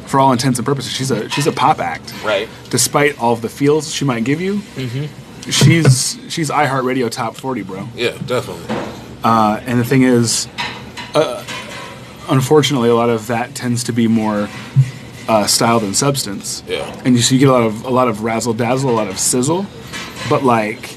for 0.06 0.18
all 0.18 0.32
intents 0.32 0.58
and 0.58 0.66
purposes, 0.66 0.92
she's 0.92 1.10
a 1.10 1.28
she's 1.30 1.46
a 1.46 1.52
pop 1.52 1.78
act. 1.78 2.12
right. 2.24 2.48
Despite 2.70 3.20
all 3.20 3.32
of 3.32 3.42
the 3.42 3.48
feels 3.48 3.92
she 3.92 4.04
might 4.04 4.24
give 4.24 4.40
you, 4.40 4.56
Mm-hmm. 4.74 5.50
she's 5.50 6.18
she's 6.28 6.50
iHeartRadio 6.50 7.10
top 7.10 7.36
forty, 7.36 7.62
bro. 7.62 7.88
Yeah, 7.94 8.16
definitely. 8.26 8.64
Uh, 9.22 9.60
and 9.66 9.78
the 9.78 9.84
thing 9.84 10.02
is, 10.02 10.48
uh, 11.14 11.44
unfortunately, 12.28 12.88
a 12.88 12.94
lot 12.94 13.10
of 13.10 13.26
that 13.28 13.54
tends 13.54 13.84
to 13.84 13.92
be 13.92 14.08
more 14.08 14.48
uh, 15.28 15.46
style 15.46 15.80
than 15.80 15.94
substance. 15.94 16.62
Yeah. 16.66 16.84
And 17.04 17.14
you, 17.16 17.22
so 17.22 17.34
you 17.34 17.40
get 17.40 17.48
a 17.48 17.52
lot 17.52 17.62
of 17.64 17.84
a 17.84 17.90
lot 17.90 18.08
of 18.08 18.22
razzle 18.24 18.54
dazzle, 18.54 18.90
a 18.90 18.92
lot 18.92 19.08
of 19.08 19.18
sizzle, 19.18 19.66
but 20.28 20.42
like, 20.42 20.96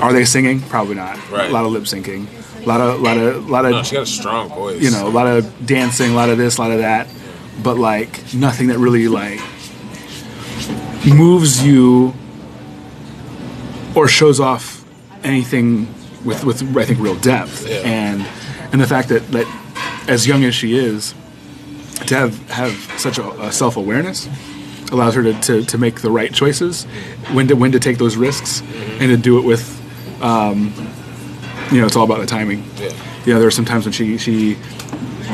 are 0.00 0.12
they 0.12 0.24
singing? 0.24 0.60
Probably 0.60 0.94
not. 0.94 1.16
Right. 1.30 1.48
A 1.50 1.52
lot 1.52 1.64
of 1.64 1.72
lip 1.72 1.84
syncing, 1.84 2.26
a 2.64 2.68
lot 2.68 2.80
of 2.80 3.00
lot 3.00 3.16
of 3.18 3.48
lot 3.50 3.64
of 3.64 3.70
No, 3.72 3.82
she 3.82 3.94
got 3.96 4.02
a 4.02 4.06
strong 4.06 4.48
voice. 4.48 4.80
you 4.82 4.90
know, 4.90 5.06
a 5.06 5.10
lot 5.10 5.26
of 5.26 5.66
dancing, 5.66 6.12
a 6.12 6.14
lot 6.14 6.30
of 6.30 6.38
this, 6.38 6.56
a 6.58 6.60
lot 6.60 6.70
of 6.70 6.78
that, 6.78 7.08
but 7.62 7.78
like 7.78 8.32
nothing 8.34 8.68
that 8.68 8.78
really 8.78 9.08
like 9.08 9.40
moves 11.06 11.64
you 11.64 12.14
or 13.94 14.08
shows 14.08 14.40
off 14.40 14.84
anything 15.22 15.86
with 16.24 16.44
with 16.44 16.76
I 16.76 16.84
think 16.84 16.98
real 17.00 17.14
depth 17.16 17.66
Yeah. 17.68 17.76
and 17.84 18.26
and 18.72 18.80
the 18.80 18.86
fact 18.86 19.08
that 19.10 19.26
that 19.32 19.46
as 20.08 20.26
young 20.26 20.44
as 20.44 20.54
she 20.54 20.76
is 20.76 21.14
to 22.06 22.14
have 22.16 22.50
have 22.50 22.72
such 22.98 23.18
a, 23.18 23.28
a 23.42 23.52
self 23.52 23.76
awareness 23.76 24.28
allows 24.92 25.14
her 25.14 25.22
to, 25.22 25.32
to, 25.40 25.64
to 25.64 25.78
make 25.78 26.00
the 26.02 26.10
right 26.10 26.32
choices 26.32 26.84
when 27.32 27.48
to 27.48 27.54
when 27.54 27.72
to 27.72 27.80
take 27.80 27.98
those 27.98 28.16
risks 28.16 28.62
and 29.00 29.10
to 29.10 29.16
do 29.16 29.38
it 29.38 29.44
with 29.44 29.80
um, 30.22 30.72
you 31.72 31.80
know 31.80 31.86
it's 31.86 31.96
all 31.96 32.04
about 32.04 32.20
the 32.20 32.26
timing 32.26 32.64
Yeah. 32.78 32.90
you 33.24 33.32
know 33.32 33.38
there 33.38 33.46
were 33.46 33.50
some 33.50 33.64
times 33.64 33.84
when 33.84 33.92
she 33.92 34.18
she 34.18 34.56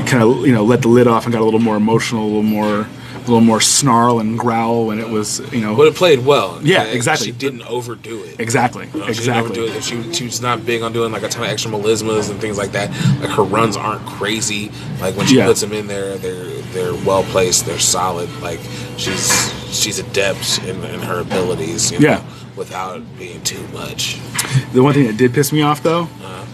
kind 0.06 0.22
of 0.22 0.46
you 0.46 0.52
know 0.52 0.64
let 0.64 0.82
the 0.82 0.88
lid 0.88 1.06
off 1.06 1.24
and 1.24 1.32
got 1.32 1.42
a 1.42 1.44
little 1.44 1.60
more 1.60 1.76
emotional 1.76 2.24
a 2.24 2.26
little 2.26 2.42
more 2.42 2.86
a 3.16 3.20
little 3.30 3.40
more 3.42 3.60
snarl 3.60 4.18
and 4.18 4.38
growl 4.38 4.86
when 4.86 4.98
it 4.98 5.08
was 5.08 5.40
you 5.52 5.60
know 5.60 5.76
But 5.76 5.88
it 5.88 5.94
played 5.94 6.24
well. 6.24 6.58
Yeah, 6.62 6.84
And 6.84 6.94
exactly. 6.96 7.26
She 7.26 7.32
didn't 7.32 7.62
overdo 7.62 8.22
it. 8.24 8.40
exactly 8.40 8.88
You 8.94 9.00
know, 9.00 9.12
She 9.12 9.20
didn't 9.24 9.36
overdo 9.36 9.64
exactly 9.66 9.98
it. 10.00 10.04
She, 10.08 10.12
she 10.14 10.24
was 10.24 10.40
not 10.40 10.64
big 10.64 10.80
on 10.80 10.94
doing 10.94 11.12
like 11.12 11.22
a 11.22 11.28
ton 11.28 11.44
of 11.44 11.50
extra 11.50 11.70
melismas 11.70 12.30
and 12.30 12.40
things 12.40 12.56
like 12.56 12.72
that. 12.72 12.88
Like 13.20 13.28
her 13.30 13.42
runs 13.42 13.76
aren't 13.76 14.06
crazy. 14.06 14.72
Like 15.02 15.16
when 15.16 15.26
she 15.26 15.36
Yeah. 15.36 15.46
puts 15.46 15.60
them 15.60 15.72
in 15.74 15.86
there, 15.86 16.16
they're 16.16 16.46
they're 16.72 16.94
well 17.04 17.22
placed. 17.24 17.66
They're 17.66 17.78
solid. 17.78 18.30
Like 18.40 18.58
she's 18.96 19.52
she's 19.70 19.98
adept 19.98 20.58
in, 20.64 20.82
in 20.84 21.00
her 21.00 21.20
abilities. 21.20 21.92
You 21.92 21.98
know, 22.00 22.08
Yeah. 22.08 22.22
Without 22.56 23.02
being 23.18 23.42
too 23.42 23.62
much. 23.68 24.18
the 24.72 24.82
one 24.82 24.94
thing 24.94 25.06
that 25.06 25.18
did 25.18 25.34
piss 25.34 25.52
me 25.52 25.60
off 25.60 25.82
though. 25.82 26.08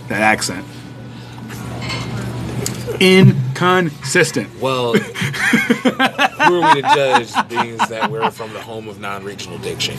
That 0.08 0.20
accent 0.20 0.64
inconsistent 3.00 4.48
Well, 4.60 4.94
who 4.94 6.62
are 6.62 6.74
we 6.74 6.82
to 6.82 6.88
judge, 6.94 7.48
being 7.48 7.76
that 7.76 8.08
we're 8.10 8.30
from 8.30 8.52
the 8.52 8.60
home 8.62 8.88
of 8.88 9.00
non-regional 9.00 9.58
diction? 9.58 9.96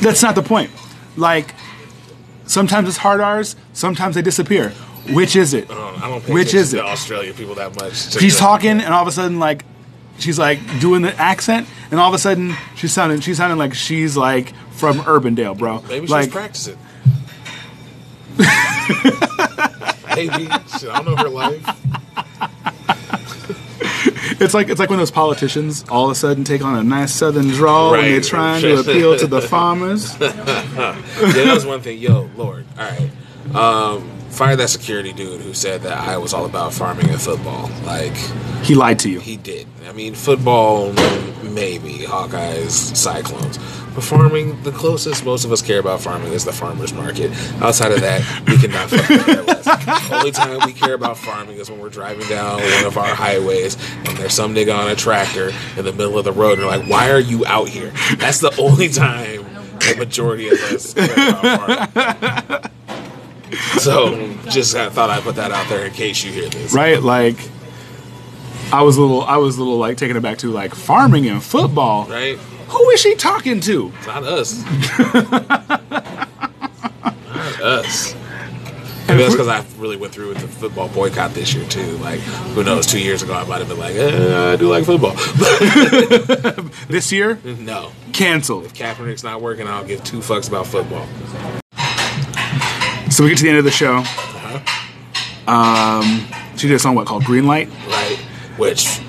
that's 0.00 0.22
not 0.22 0.34
the 0.34 0.42
point 0.42 0.70
like 1.16 1.54
sometimes 2.46 2.88
it's 2.88 2.98
hard 2.98 3.20
R's 3.20 3.56
sometimes 3.72 4.14
they 4.16 4.22
disappear 4.22 4.70
which 5.10 5.36
is 5.36 5.54
it 5.54 5.70
I 5.70 5.74
don't, 5.74 6.02
I 6.02 6.08
don't 6.10 6.24
pay 6.24 6.32
Which 6.32 6.52
is 6.52 6.72
to 6.72 6.78
it? 6.78 6.84
Australian 6.84 7.34
people 7.34 7.54
that 7.54 7.74
much. 7.76 7.94
she's 8.18 8.36
talking 8.38 8.80
and 8.80 8.92
all 8.92 9.02
of 9.02 9.08
a 9.08 9.12
sudden 9.12 9.38
like 9.38 9.64
she's 10.18 10.38
like 10.38 10.58
doing 10.80 11.02
the 11.02 11.14
accent 11.16 11.68
and 11.90 11.98
all 12.00 12.08
of 12.08 12.14
a 12.14 12.18
sudden 12.18 12.54
she's 12.74 12.92
sounding 12.92 13.20
she's 13.20 13.36
sounding 13.38 13.58
like 13.58 13.72
she's 13.74 14.16
like 14.16 14.52
from 14.72 14.98
Urbandale 14.98 15.56
bro 15.56 15.80
Maybe 15.88 16.06
she 16.06 16.12
like 16.12 16.26
was 16.26 16.34
practicing. 16.34 16.78
Maybe. 20.16 20.44
Shit, 20.78 20.88
I 20.90 21.02
don't 21.02 21.04
know 21.06 21.16
her 21.16 21.28
life. 21.28 21.64
It's 24.38 24.52
like 24.54 24.68
it's 24.68 24.78
like 24.80 24.90
when 24.90 24.98
those 24.98 25.10
politicians 25.10 25.84
all 25.88 26.06
of 26.06 26.10
a 26.10 26.14
sudden 26.14 26.44
take 26.44 26.62
on 26.62 26.76
a 26.76 26.82
nice 26.82 27.12
southern 27.12 27.48
drawl 27.48 27.94
and 27.94 28.04
they're 28.04 28.20
trying 28.20 28.60
to 28.62 28.80
appeal 28.80 29.16
to 29.18 29.26
the 29.26 29.40
farmers. 29.40 30.16
Yeah, 30.76 30.94
that 31.44 31.54
was 31.54 31.64
one 31.64 31.80
thing. 31.80 31.98
Yo, 31.98 32.28
Lorde. 32.36 32.66
All 32.78 32.84
right. 32.84 33.10
Um, 33.56 34.10
fire 34.28 34.56
that 34.56 34.68
security 34.68 35.12
dude 35.14 35.40
who 35.40 35.54
said 35.54 35.82
that 35.82 35.96
I 35.96 36.18
was 36.18 36.34
all 36.34 36.44
about 36.44 36.74
farming 36.74 37.08
and 37.08 37.20
football. 37.20 37.70
Like, 37.84 38.14
He 38.62 38.74
lied 38.74 38.98
to 39.00 39.10
you. 39.10 39.20
he 39.20 39.36
did. 39.38 39.66
I 39.88 39.92
mean, 39.92 40.14
football, 40.14 40.92
maybe. 41.42 42.00
Hawkeyes, 42.00 42.94
Cyclones. 42.94 43.58
But 43.96 44.04
farming, 44.04 44.62
the 44.62 44.72
closest 44.72 45.24
most 45.24 45.46
of 45.46 45.52
us 45.52 45.62
care 45.62 45.78
about 45.78 46.02
farming 46.02 46.34
is 46.34 46.44
the 46.44 46.52
farmer's 46.52 46.92
market. 46.92 47.30
Outside 47.62 47.92
of 47.92 48.02
that, 48.02 48.20
we 48.46 48.58
cannot 48.58 48.90
fucking 48.90 49.20
care 49.20 49.42
less. 49.42 49.64
The 49.64 50.16
only 50.16 50.32
time 50.32 50.60
we 50.66 50.74
care 50.74 50.92
about 50.92 51.16
farming 51.16 51.56
is 51.56 51.70
when 51.70 51.80
we're 51.80 51.88
driving 51.88 52.28
down 52.28 52.60
one 52.60 52.84
of 52.84 52.98
our 52.98 53.14
highways 53.14 53.78
and 54.04 54.18
there's 54.18 54.34
some 54.34 54.54
nigga 54.54 54.76
on 54.76 54.90
a 54.90 54.94
tractor 54.94 55.50
in 55.78 55.86
the 55.86 55.92
middle 55.92 56.18
of 56.18 56.26
the 56.26 56.32
road 56.32 56.58
and 56.58 56.60
you're 56.60 56.76
like, 56.76 56.86
why 56.90 57.10
are 57.10 57.18
you 57.18 57.46
out 57.46 57.70
here? 57.70 57.90
That's 58.18 58.40
the 58.40 58.54
only 58.60 58.90
time 58.90 59.46
the 59.78 59.94
majority 59.96 60.48
of 60.48 60.60
us 60.60 60.92
care 60.92 61.30
about 61.30 61.90
farming. 61.94 62.72
So, 63.78 64.34
just 64.50 64.76
I 64.76 64.90
thought 64.90 65.08
I'd 65.08 65.22
put 65.22 65.36
that 65.36 65.52
out 65.52 65.70
there 65.70 65.86
in 65.86 65.92
case 65.94 66.22
you 66.22 66.32
hear 66.32 66.50
this. 66.50 66.74
Right? 66.74 67.02
Like 67.02 67.38
I 68.70 68.82
was 68.82 68.98
a 68.98 69.00
little 69.00 69.22
I 69.22 69.38
was 69.38 69.56
a 69.56 69.60
little 69.60 69.78
like 69.78 69.96
taken 69.96 70.18
aback 70.18 70.36
to 70.38 70.50
like 70.50 70.74
farming 70.74 71.26
and 71.26 71.42
football. 71.42 72.04
Right? 72.04 72.38
Who 72.68 72.90
is 72.90 73.00
she 73.00 73.14
talking 73.14 73.60
to? 73.60 73.92
Not 74.06 74.24
us. 74.24 74.64
Not 75.90 77.62
us. 77.62 78.14
Maybe 79.08 79.22
that's 79.22 79.34
because 79.34 79.46
I 79.46 79.64
really 79.78 79.96
went 79.96 80.12
through 80.12 80.30
with 80.30 80.38
the 80.38 80.48
football 80.48 80.88
boycott 80.88 81.32
this 81.32 81.54
year 81.54 81.64
too. 81.68 81.96
Like, 81.98 82.18
who 82.18 82.64
knows? 82.64 82.86
Two 82.86 82.98
years 83.00 83.22
ago, 83.22 83.34
I 83.34 83.44
might 83.46 83.58
have 83.58 83.68
been 83.68 83.78
like, 83.78 83.94
eh, 83.94 84.52
I 84.52 84.56
do 84.56 84.68
like 84.68 84.84
football. 84.84 85.14
This 86.88 87.10
year? 87.12 87.38
no, 87.44 87.90
Canceled. 88.12 88.64
If 88.66 88.74
Kaepernick's 88.74 89.24
not 89.24 89.40
working. 89.40 89.66
I 89.66 89.78
don't 89.78 89.86
give 89.88 90.02
two 90.04 90.18
fucks 90.18 90.48
about 90.48 90.66
football. 90.66 91.06
So 93.10 93.22
we 93.24 93.30
get 93.30 93.38
to 93.38 93.44
the 93.44 93.48
end 93.50 93.58
of 93.58 93.64
the 93.64 93.70
show. 93.70 93.96
Uh-huh. 93.96 95.52
Um 95.52 96.26
she 96.56 96.68
did 96.68 96.74
a 96.74 96.78
song 96.78 96.94
what 96.94 97.06
called 97.06 97.24
Green 97.24 97.46
Light. 97.46 97.68
Right? 97.88 98.16
Which 98.56 99.00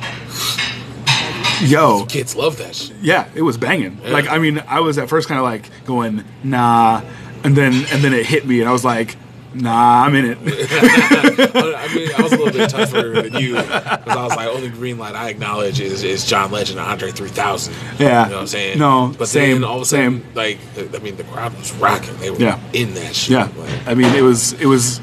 Yo, 1.62 2.06
kids 2.06 2.36
love 2.36 2.58
that 2.58 2.76
shit. 2.76 2.96
yeah, 3.02 3.28
it 3.36 3.42
was 3.42 3.58
banging. 3.58 4.00
Yeah. 4.04 4.12
Like 4.12 4.28
I 4.30 4.38
mean, 4.38 4.62
I 4.68 4.80
was 4.82 4.98
at 4.98 5.10
first 5.10 5.28
kind 5.28 5.40
of 5.40 5.44
like 5.46 5.70
going, 5.86 6.24
nah, 6.44 7.02
and 7.44 7.56
then 7.56 7.74
and 7.92 8.04
then 8.04 8.14
it 8.14 8.26
hit 8.26 8.46
me, 8.46 8.60
and 8.60 8.70
I 8.70 8.72
was 8.72 8.86
like, 8.86 9.16
nah, 9.54 10.04
I'm 10.04 10.14
in 10.16 10.26
it. 10.26 10.38
I 10.42 11.94
mean, 11.96 12.10
I 12.18 12.22
was 12.22 12.32
a 12.34 12.38
little 12.38 12.52
bit 12.54 12.70
tougher 12.70 13.22
than 13.22 13.34
you 13.42 13.56
because 13.56 13.72
I 14.08 14.24
was 14.24 14.36
like, 14.36 14.48
only 14.48 14.70
green 14.70 14.98
light 14.98 15.16
I 15.16 15.30
acknowledge 15.30 15.80
is, 15.80 16.04
is 16.04 16.26
John 16.26 16.52
Legend 16.52 16.80
and 16.80 16.88
Andre 16.88 17.12
3000. 17.12 17.74
Yeah. 18.00 18.26
You 18.26 18.30
know 18.30 18.36
what 18.36 18.42
I'm 18.42 18.48
saying? 18.48 18.80
No, 18.80 19.16
but 19.18 19.28
same, 19.28 19.64
all 19.64 19.78
of 19.78 19.82
a 19.84 19.86
sudden, 19.86 20.22
same. 20.24 20.34
like, 20.36 20.60
I 20.78 21.00
mean, 21.00 21.16
the 21.18 21.24
crowd 21.24 21.56
was 21.58 21.74
rocking. 21.74 22.18
They 22.18 22.30
were 22.32 22.38
Yeah. 22.38 22.60
in 22.74 22.94
that 22.96 23.16
shit. 23.16 23.32
Yeah, 23.32 23.50
Like, 23.58 23.88
I 23.88 23.94
mean, 23.94 24.14
it 24.14 24.22
was 24.22 24.54
it 24.54 24.66
was 24.68 25.00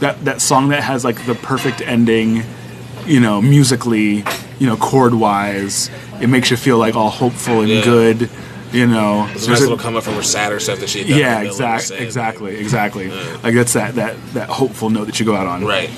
that 0.00 0.24
that 0.24 0.40
song 0.40 0.68
that 0.68 0.82
has 0.84 1.04
like 1.04 1.26
the 1.26 1.34
perfect 1.34 1.80
ending, 1.80 2.44
you 3.08 3.20
know, 3.20 3.40
musically, 3.42 4.24
you 4.58 4.66
know, 4.66 4.76
chord 4.76 5.14
wise. 5.14 5.90
It 6.20 6.28
makes 6.28 6.50
you 6.50 6.56
feel 6.56 6.78
like 6.78 6.94
all 6.94 7.10
hopeful 7.10 7.60
and 7.60 7.68
Yeah. 7.68 7.84
good, 7.84 8.30
you 8.72 8.86
know. 8.86 9.28
It's 9.32 9.46
a 9.46 9.50
nice 9.50 9.58
a- 9.58 9.62
little 9.62 9.78
come 9.78 9.96
up 9.96 10.04
from 10.04 10.14
her 10.14 10.22
sadder 10.22 10.60
stuff 10.60 10.80
that 10.80 10.88
she 10.88 11.00
yeah, 11.00 11.04
in 11.04 11.08
the 11.08 11.16
middle 11.18 11.32
of 11.38 11.44
her 11.44 11.46
exact, 11.74 11.82
set. 11.84 12.00
exactly, 12.02 12.56
exactly. 12.56 13.10
Like 13.42 13.54
that's 13.54 13.72
that 13.74 13.94
that 13.96 14.16
that 14.34 14.48
hopeful 14.48 14.90
note 14.90 15.06
that 15.06 15.18
you 15.20 15.26
go 15.26 15.34
out 15.34 15.46
on. 15.46 15.64
Right. 15.64 15.90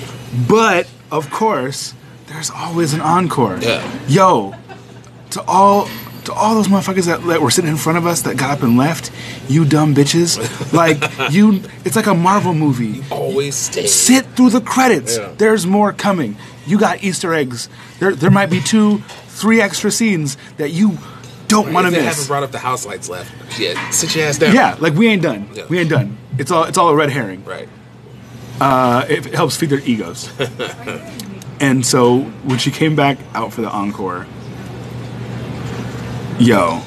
But 0.47 0.87
of 1.11 1.29
course, 1.29 1.93
there's 2.27 2.49
always 2.51 2.93
an 2.93 3.01
encore. 3.01 3.57
Yeah. 3.61 3.81
Yo, 4.07 4.55
to 5.31 5.41
all 5.47 5.87
to 6.25 6.31
all 6.33 6.53
those 6.53 6.67
motherfuckers 6.67 7.07
that, 7.07 7.25
that 7.25 7.41
were 7.41 7.49
sitting 7.49 7.71
in 7.71 7.77
front 7.77 7.97
of 7.97 8.05
us 8.05 8.21
that 8.21 8.37
got 8.37 8.51
up 8.51 8.61
and 8.61 8.77
left, 8.77 9.11
you 9.49 9.65
dumb 9.65 9.95
bitches. 9.95 10.37
Like 10.71 11.01
you, 11.33 11.61
it's 11.83 11.95
like 11.97 12.05
a 12.05 12.13
Marvel 12.13 12.53
movie. 12.53 13.03
Always 13.11 13.55
stay. 13.55 13.87
Sit 13.87 14.25
through 14.37 14.51
the 14.51 14.61
credits. 14.61 15.17
Yeah. 15.17 15.31
There's 15.37 15.65
more 15.67 15.91
coming. 15.91 16.37
You 16.65 16.79
got 16.79 17.03
Easter 17.03 17.33
eggs. 17.33 17.69
There, 17.99 18.13
there 18.13 18.31
might 18.31 18.49
be 18.49 18.61
two, 18.61 18.99
three 19.27 19.61
extra 19.61 19.91
scenes 19.91 20.37
that 20.57 20.71
you 20.71 20.97
don't 21.47 21.73
want 21.73 21.85
to 21.85 21.91
miss. 21.91 21.99
they 21.99 22.05
haven't 22.05 22.27
brought 22.27 22.43
up 22.43 22.51
the 22.51 22.59
house 22.59 22.85
lights 22.85 23.09
left, 23.09 23.59
yeah, 23.59 23.89
sit 23.89 24.15
your 24.15 24.25
ass 24.25 24.37
down. 24.37 24.55
Yeah, 24.55 24.77
like 24.79 24.93
we 24.93 25.07
ain't 25.07 25.21
done. 25.21 25.49
Yeah. 25.53 25.65
We 25.67 25.79
ain't 25.79 25.89
done. 25.89 26.17
It's 26.37 26.49
all, 26.49 26.63
it's 26.63 26.77
all 26.77 26.89
a 26.89 26.95
red 26.95 27.09
herring. 27.09 27.43
Right. 27.43 27.67
Uh, 28.59 29.05
it 29.09 29.25
helps 29.33 29.57
feed 29.57 29.69
their 29.69 29.79
egos. 29.79 30.29
and 31.59 31.85
so 31.85 32.19
when 32.19 32.57
she 32.57 32.71
came 32.71 32.95
back 32.95 33.17
out 33.33 33.51
for 33.51 33.61
the 33.61 33.69
encore, 33.69 34.27
yo, 36.39 36.81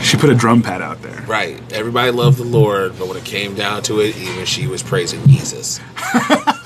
she 0.00 0.16
put 0.16 0.30
a 0.30 0.34
drum 0.34 0.62
pad 0.62 0.80
out 0.80 1.02
there. 1.02 1.22
Right. 1.26 1.60
Everybody 1.72 2.12
loved 2.12 2.38
the 2.38 2.44
Lord, 2.44 2.98
but 2.98 3.08
when 3.08 3.16
it 3.16 3.24
came 3.24 3.54
down 3.54 3.82
to 3.84 4.00
it, 4.00 4.16
even 4.16 4.44
she 4.46 4.66
was 4.66 4.82
praising 4.82 5.26
Jesus. 5.26 5.80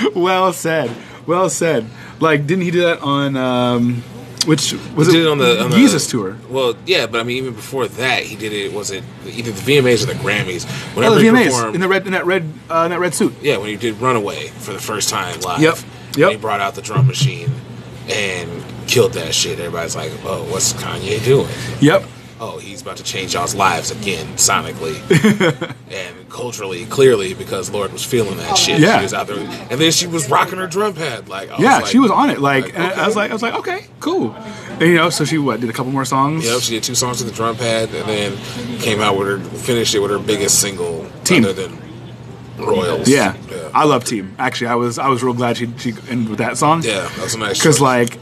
Well 0.14 0.52
said. 0.52 0.90
Well 1.26 1.48
said. 1.50 1.86
Like, 2.20 2.46
didn't 2.46 2.64
he 2.64 2.70
do 2.70 2.82
that 2.82 3.00
on 3.00 3.36
um, 3.36 4.02
which 4.46 4.72
was 4.94 5.08
He 5.08 5.12
it 5.12 5.16
did 5.16 5.26
it 5.26 5.28
on 5.28 5.38
the 5.38 5.62
on 5.62 5.70
the 5.70 5.76
Yeezus 5.76 6.08
tour? 6.10 6.36
Well, 6.48 6.76
yeah, 6.86 7.06
but 7.06 7.20
I 7.20 7.24
mean, 7.24 7.36
even 7.38 7.54
before 7.54 7.88
that, 7.88 8.22
he 8.22 8.36
did 8.36 8.52
it. 8.52 8.72
Was 8.72 8.90
it 8.90 9.02
either 9.26 9.50
the 9.50 9.60
VMAs 9.60 10.04
or 10.04 10.06
the 10.06 10.14
Grammys? 10.14 10.64
Oh, 10.66 10.96
Whenever 10.96 11.14
the 11.16 11.20
he 11.22 11.26
VMAs 11.28 11.44
performed, 11.46 11.74
in 11.74 11.80
the 11.80 11.88
red 11.88 12.06
in 12.06 12.12
that 12.12 12.26
red 12.26 12.44
uh, 12.70 12.82
in 12.84 12.90
that 12.90 13.00
red 13.00 13.14
suit. 13.14 13.34
yeah, 13.42 13.56
when 13.58 13.68
he 13.68 13.76
did 13.76 14.00
Runaway 14.00 14.46
for 14.48 14.72
the 14.72 14.78
first 14.80 15.08
time 15.08 15.40
live. 15.40 15.60
Yep. 15.60 15.78
Yep. 16.16 16.30
he 16.30 16.36
brought 16.38 16.60
out 16.60 16.74
the 16.74 16.80
drum 16.82 17.06
machine 17.06 17.50
and 18.08 18.64
killed 18.86 19.12
that 19.14 19.34
shit. 19.34 19.58
Everybody's 19.58 19.94
like, 19.96 20.12
"Oh, 20.24 20.44
what's 20.50 20.72
Kanye 20.74 21.22
doing?" 21.24 21.48
Yep. 21.80 22.04
Oh, 22.38 22.58
he's 22.58 22.82
about 22.82 22.98
to 22.98 23.02
change 23.02 23.32
y'all's 23.32 23.54
lives 23.54 23.90
again, 23.90 24.26
sonically 24.34 24.94
and 25.90 26.28
culturally, 26.28 26.84
clearly, 26.84 27.32
because 27.32 27.70
Lorde 27.70 27.92
was 27.92 28.04
feeling 28.04 28.36
that 28.36 28.58
shit. 28.58 28.78
Yeah. 28.78 28.98
She 28.98 29.02
was 29.04 29.14
out 29.14 29.26
there, 29.26 29.38
and 29.38 29.80
then 29.80 29.90
she 29.90 30.06
was 30.06 30.28
rocking 30.28 30.58
her 30.58 30.66
drum 30.66 30.92
pad. 30.94 31.28
Like, 31.30 31.50
I 31.50 31.56
yeah, 31.58 31.76
like- 31.78 31.86
she 31.86 31.98
was 31.98 32.10
on 32.10 32.28
it. 32.28 32.38
Like, 32.40 32.64
like, 32.64 32.74
and 32.78 33.00
I 33.00 33.06
was 33.06 33.16
like, 33.16 33.30
I 33.30 33.32
was 33.32 33.42
like, 33.42 33.54
okay, 33.54 33.86
cool. 34.00 34.34
And, 34.34 34.82
you 34.82 34.94
know, 34.96 35.08
so 35.08 35.24
she 35.24 35.38
what 35.38 35.60
did 35.60 35.70
a 35.70 35.72
couple 35.72 35.92
more 35.92 36.04
songs. 36.04 36.44
Yep, 36.44 36.60
she 36.60 36.74
did 36.74 36.82
two 36.82 36.94
songs 36.94 37.22
with 37.24 37.30
the 37.30 37.34
drum 37.36 37.56
pad, 37.56 37.88
and 37.94 38.06
then 38.06 38.78
came 38.80 39.00
out 39.00 39.16
with 39.16 39.28
her, 39.28 39.38
finished 39.58 39.94
it 39.94 40.00
with 40.00 40.10
her 40.10 40.18
biggest 40.18 40.60
single, 40.60 41.08
Team. 41.24 41.42
other 41.44 41.54
than 41.68 41.78
Royals. 42.58 43.08
Yeah. 43.08 43.34
yeah, 43.50 43.70
I 43.74 43.84
love 43.84 44.04
Team. 44.04 44.34
Actually, 44.38 44.68
I 44.68 44.74
was 44.76 44.98
I 44.98 45.08
was 45.08 45.22
real 45.22 45.34
glad 45.34 45.56
she 45.56 45.68
she 45.78 45.94
ended 46.08 46.28
with 46.28 46.38
that 46.38 46.56
song. 46.58 46.82
yeah. 46.82 47.08
That 47.08 47.18
was 47.22 47.34
a 47.34 47.38
nice. 47.38 47.58
because 47.58 47.80
like 47.80 48.18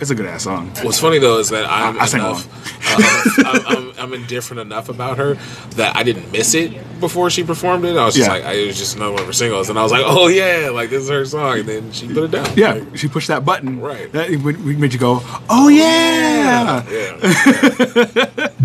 it's 0.00 0.10
a 0.10 0.14
good 0.14 0.26
ass 0.26 0.44
song. 0.44 0.70
What's 0.82 0.98
funny 0.98 1.18
though 1.18 1.38
is 1.38 1.50
that 1.50 1.66
I'm 1.68 2.00
I 2.00 2.06
sang 2.06 2.20
enough, 2.20 2.46
uh, 2.90 3.42
I'm, 3.66 3.66
I'm, 3.76 3.92
I'm 3.98 4.12
indifferent 4.14 4.60
enough 4.60 4.88
about 4.88 5.18
her 5.18 5.34
that 5.76 5.94
I 5.96 6.02
didn't 6.02 6.32
miss 6.32 6.54
it 6.54 6.72
before 7.00 7.30
she 7.30 7.44
performed 7.44 7.84
it. 7.84 7.96
I 7.96 8.04
was 8.06 8.14
just 8.14 8.26
Yeah. 8.28 8.34
like, 8.34 8.44
I, 8.44 8.52
it 8.54 8.66
was 8.66 8.78
just 8.78 8.96
another 8.96 9.12
one 9.12 9.20
of 9.20 9.26
her 9.26 9.32
singles, 9.32 9.68
and 9.70 9.78
I 9.78 9.82
was 9.82 9.92
like, 9.92 10.04
oh 10.06 10.28
yeah, 10.28 10.70
like 10.70 10.90
this 10.90 11.04
is 11.04 11.10
her 11.10 11.24
song, 11.26 11.60
and 11.60 11.68
then 11.68 11.92
she 11.92 12.06
put 12.08 12.24
it 12.24 12.30
down. 12.30 12.46
Yeah, 12.56 12.72
Like, 12.74 12.96
she 12.96 13.08
pushed 13.08 13.28
that 13.28 13.44
button. 13.44 13.80
Right. 13.80 14.10
That 14.12 14.30
made 14.30 14.92
you 14.92 14.98
go, 14.98 15.20
oh 15.48 15.68
yeah. 15.68 16.84
yeah. 16.90 18.46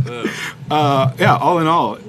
Uh, 0.71 1.13
yeah. 1.19 1.36
All 1.38 1.59
in 1.59 1.67
all, 1.67 1.99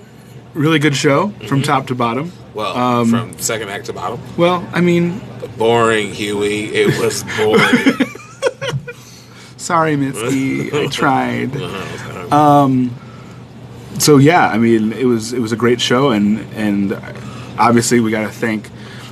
really 0.55 0.79
good 0.79 0.97
show 0.97 1.29
from 1.47 1.61
top 1.63 1.89
to 1.89 1.95
bottom. 1.95 2.33
Well, 2.55 2.75
Um, 2.75 3.11
from 3.11 3.39
second 3.39 3.69
act 3.69 3.85
to 3.87 3.93
bottom, 3.93 4.19
Well, 4.39 4.67
I 4.73 4.81
mean, 4.81 5.21
boring, 5.59 6.13
Huey. 6.15 6.75
It 6.75 6.99
was 6.99 7.23
boring. 7.37 8.09
sorry, 9.67 9.97
Mitski, 9.97 10.73
I 10.85 10.87
tried. 10.89 11.51
Uh, 12.27 12.69
so 13.99 14.19
yeah, 14.19 14.49
I 14.49 14.59
mean, 14.59 14.93
it 14.93 15.05
was 15.07 15.33
it 15.33 15.39
was 15.41 15.53
a 15.53 15.57
great 15.57 15.81
show, 15.81 16.11
and 16.11 16.41
and 16.55 16.93
obviously 17.59 18.01
we 18.01 18.11
got 18.11 18.23
to 18.23 18.33
thank 18.33 18.69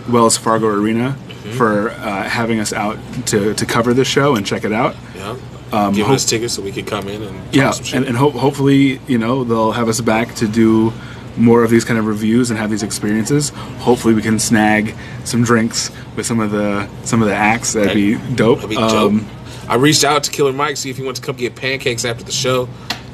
Wells 0.09 0.37
Fargo 0.37 0.67
Arena 0.69 1.17
Mm-hmm. 1.45 1.59
for 1.59 1.91
uh, 1.91 2.23
having 2.25 2.59
us 2.59 2.73
out 2.73 2.97
to 3.27 3.53
to 3.55 3.67
cover 3.67 3.93
the 3.93 4.05
show 4.05 4.35
and 4.35 4.47
check 4.47 4.65
it 4.65 4.73
out. 4.73 4.97
yeah. 5.15 5.37
Um, 5.73 5.93
Giving 5.93 6.07
hope- 6.07 6.15
us 6.15 6.25
tickets 6.25 6.55
so 6.55 6.63
we 6.63 6.73
could 6.73 6.87
come 6.87 7.07
in 7.07 7.23
and 7.23 7.55
Yeah, 7.55 7.73
and, 7.93 8.07
and 8.07 8.17
hope, 8.17 8.33
hopefully, 8.35 8.99
you 9.07 9.19
know, 9.19 9.45
they'll 9.45 9.73
have 9.73 9.89
us 9.89 10.01
back 10.01 10.35
to 10.37 10.49
do 10.49 10.91
more 11.37 11.63
of 11.63 11.69
these 11.71 11.85
kind 11.85 11.99
of 11.99 12.07
reviews 12.07 12.49
and 12.51 12.59
have 12.59 12.71
these 12.71 12.83
experiences. 12.83 13.51
Hopefully, 13.81 14.15
we 14.15 14.23
can 14.23 14.39
snag 14.39 14.95
some 15.25 15.45
drinks 15.45 15.91
with 16.17 16.25
some 16.25 16.41
of 16.41 16.51
the 16.51 16.89
some 17.05 17.21
of 17.23 17.29
the 17.29 17.35
acts. 17.37 17.75
That'd 17.75 17.93
be 17.95 18.15
dope. 18.35 18.61
That'd 18.61 18.71
be 18.71 18.77
Um, 18.79 19.19
dope. 19.19 19.29
I 19.69 19.77
reached 19.77 20.05
out 20.05 20.25
to 20.25 20.31
Killer 20.31 20.53
Mike 20.53 20.77
see 20.77 20.91
if 20.91 20.97
he 20.97 21.03
wanted 21.03 21.21
to 21.23 21.27
come 21.27 21.37
get 21.37 21.55
pancakes 21.57 22.05
after 22.05 22.23
the 22.25 22.33
show, 22.33 22.69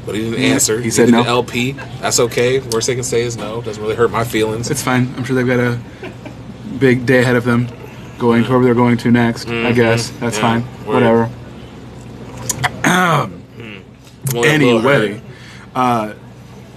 but 0.07 0.14
he 0.14 0.22
didn't 0.30 0.44
answer. 0.44 0.80
he 0.80 0.90
said 0.90 1.11
no. 1.11 1.20
an 1.20 1.26
El-P. 1.26 1.72
That's 2.01 2.18
okay. 2.20 2.59
Worst 2.61 2.86
they 2.88 2.94
can 2.94 3.05
say 3.05 3.22
is 3.22 3.36
no. 3.36 3.61
Doesn't 3.62 3.82
really 3.82 3.94
hurt 3.96 4.11
my 4.11 4.24
feelings. 4.24 4.70
It's 4.70 4.82
fine. 4.82 5.12
I'm 5.16 5.24
sure 5.24 5.36
they've 5.36 5.46
got 5.46 5.61
a 5.61 5.78
big 6.78 7.07
day 7.07 7.20
ahead 7.20 7.36
of 7.36 7.44
them, 7.44 7.68
going 8.18 8.42
to 8.44 8.48
wherever 8.48 8.64
they're 8.64 8.74
going 8.74 8.96
to 8.98 9.11
next. 9.11 9.48
I 9.48 9.72
guess 9.72 10.11
that's 10.11 10.38
Mm-hmm. 10.38 10.44
Yeah, 10.46 10.61
fine. 10.62 10.86
word. 10.86 10.94
Whatever. 10.94 11.30
I'm 12.84 13.42
only 14.36 14.48
a 14.70 14.74
little 14.74 14.88
Anyway, 14.90 15.22
uh, 15.74 16.14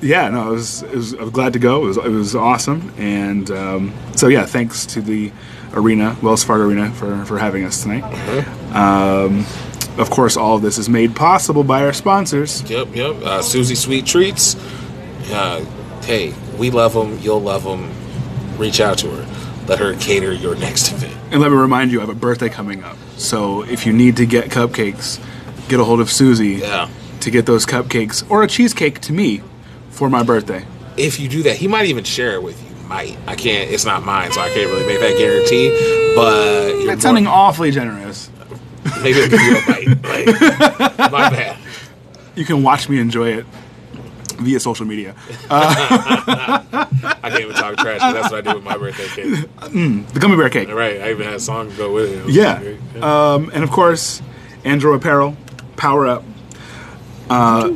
yeah, 0.01 0.30
no, 0.30 0.47
I 0.47 0.49
was, 0.49 0.84
was 0.84 1.13
I 1.15 1.21
was 1.21 1.30
glad 1.32 1.53
to 1.53 1.59
go. 1.59 1.84
It 1.84 1.88
was 1.88 1.97
it 1.97 2.09
was 2.09 2.36
awesome, 2.36 2.93
and 2.97 3.49
um, 3.51 3.93
so 4.15 4.28
yeah, 4.28 4.45
thanks 4.45 4.86
to 4.88 5.01
the 5.01 5.32
arena, 5.74 6.15
Wells 6.21 6.43
Fargo 6.43 6.65
Arena, 6.65 6.91
for 6.91 7.26
for 7.26 7.38
having 7.38 7.63
us 7.65 7.82
tonight. 7.84 8.03
Um, 8.74 9.45
of 9.97 10.09
course, 10.09 10.38
all 10.38 10.55
of 10.55 10.61
this 10.61 10.78
is 10.78 10.89
made 10.89 11.15
possible 11.15 11.63
by 11.63 11.84
our 11.86 11.93
sponsors. 11.93 12.61
Yep, 12.69 12.95
yep. 12.95 13.15
Uh, 13.21 13.41
Susie 13.41 13.76
Sweet 13.76 14.05
Treats. 14.05 14.55
Uh, 15.32 15.63
hey, 16.03 16.34
we 16.57 16.69
love 16.71 16.93
them. 16.93 17.19
You'll 17.19 17.41
love 17.41 17.63
them. 17.63 17.91
Reach 18.57 18.80
out 18.82 18.97
to 18.99 19.09
her. 19.11 19.65
Let 19.67 19.80
her 19.80 19.95
cater 19.95 20.34
your 20.34 20.55
next 20.55 20.91
event. 20.91 21.15
And 21.32 21.41
let 21.41 21.49
me 21.51 21.57
remind 21.57 21.91
you, 21.91 21.99
I 21.99 22.01
have 22.01 22.09
a 22.09 22.15
birthday 22.19 22.49
coming 22.49 22.84
up. 22.84 22.97
So 23.17 23.61
if 23.63 23.86
you 23.86 23.93
need 23.93 24.17
to 24.17 24.26
get 24.26 24.49
cupcakes, 24.49 25.19
get 25.69 25.80
a 25.80 25.84
hold 25.84 26.01
of 26.01 26.11
Susie 26.11 26.55
Yeah. 26.55 26.89
to 27.21 27.32
get 27.32 27.45
those 27.45 27.65
cupcakes 27.65 28.30
or 28.30 28.43
a 28.43 28.47
cheesecake 28.47 28.99
to 29.01 29.13
me 29.13 29.41
for 29.89 30.09
my 30.09 30.21
birthday. 30.24 30.65
If 30.97 31.19
you 31.19 31.30
do 31.30 31.43
that, 31.43 31.55
he 31.57 31.67
might 31.67 31.86
even 31.86 32.03
share 32.03 32.34
it 32.34 32.43
with 32.43 32.61
you. 32.61 32.72
Might. 32.94 33.18
I 33.28 33.36
can't. 33.36 33.72
It's 33.72 33.86
not 33.86 34.04
mine, 34.06 34.32
so 34.32 34.39
I 34.41 34.50
can't 34.50 34.70
really 34.70 34.86
make 34.86 35.00
that 35.00 35.18
guarantee. 35.18 35.70
But 36.16 36.76
you're 36.78 36.86
That's 36.88 37.02
sounding 37.02 37.26
awfully 37.26 37.72
generous. 37.72 38.30
maybe 39.02 39.18
it'll 39.20 39.30
give 39.32 39.41
you 39.41 39.58
a 39.58 39.62
bite. 39.66 39.88
Like, 41.00 41.12
my 41.12 41.30
bad. 41.30 41.58
You 42.36 42.46
can 42.46 42.62
watch 42.62 42.88
me 42.89 43.00
enjoy 43.00 43.30
it 43.38 43.46
via 44.38 44.60
social 44.60 44.86
media. 44.86 45.16
I 45.50 46.66
can't 47.24 47.39
even 47.41 47.54
talk 47.56 47.78
trash. 47.78 48.00
That's 48.00 48.32
what 48.32 48.46
I 48.48 48.52
do 48.52 48.56
with 48.58 48.64
my 48.64 48.78
birthday 48.78 49.08
cake. 49.08 49.50
The 50.14 50.20
gummy 50.20 50.36
bear 50.38 50.50
cake. 50.50 50.70
Right. 50.70 51.02
I 51.02 51.10
even 51.12 51.26
had 51.26 51.36
a 51.36 51.39
song 51.39 51.72
to 51.72 51.76
go 51.78 51.94
with 51.94 52.12
it. 52.12 52.18
It 52.20 52.26
was 52.26 52.36
Yeah. 52.36 52.62
Um, 53.02 53.50
and 53.54 53.64
of 53.64 53.72
course, 53.72 54.22
Andro 54.64 54.96
Apparel, 54.96 55.36
Power 55.78 56.06
Up. 56.08 56.24
Uh, 57.30 57.72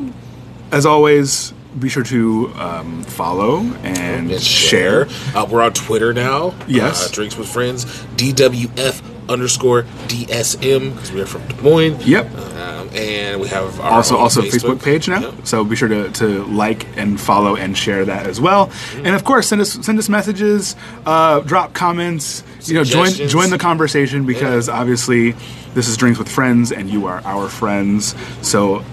as 0.71 0.85
always, 0.85 1.53
be 1.79 1.89
sure 1.89 2.03
to 2.03 2.53
um, 2.55 3.03
follow 3.03 3.59
and 3.83 4.31
And 4.31 4.41
share. 4.41 5.07
Uh, 5.35 5.47
we're 5.49 5.61
on 5.61 5.73
Twitter 5.73 6.13
now. 6.13 6.53
Yes. 6.67 7.07
Uh, 7.07 7.13
Drinks 7.13 7.37
with 7.37 7.47
Friends. 7.47 7.85
DWF 8.15 9.01
underscore 9.29 9.83
DSM 10.07 10.93
because 10.93 11.11
we're 11.11 11.25
from 11.25 11.45
Des 11.47 11.61
Moines. 11.61 12.01
Yep. 12.05 12.33
Um, 12.35 12.89
and 12.93 13.41
we 13.41 13.47
have 13.49 13.79
our 13.79 13.91
Also, 13.91 14.15
also 14.15 14.41
Facebook 14.41 14.81
page 14.81 15.07
now. 15.07 15.19
Yep. 15.19 15.33
So 15.45 15.63
be 15.63 15.75
sure 15.75 15.89
to, 15.89 16.09
to 16.13 16.45
like 16.45 16.87
and 16.97 17.19
follow 17.19 17.55
and 17.55 17.77
share 17.77 18.05
that 18.05 18.25
as 18.25 18.39
well. 18.39 18.71
And 18.95 19.15
of 19.15 19.23
course, 19.23 19.47
send 19.47 19.61
us 19.61 19.73
send 19.73 19.99
us 19.99 20.09
messages, 20.09 20.75
uh, 21.05 21.41
drop 21.41 21.73
comments. 21.73 22.43
You 22.63 22.75
know, 22.75 22.83
join 22.83 23.11
join 23.11 23.49
the 23.49 23.57
conversation 23.57 24.25
because 24.25 24.69
obviously 24.69 25.35
this 25.73 25.87
is 25.87 25.97
drinks 25.97 26.17
with 26.17 26.29
friends, 26.29 26.71
and 26.71 26.89
you 26.89 27.05
are 27.05 27.21
our 27.23 27.47
friends. 27.49 28.15
So, 28.41 28.83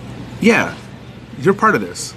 yeah, 0.41 0.77
you're 1.39 1.55
part 1.55 1.75
of 1.75 1.81
this. 1.81 2.15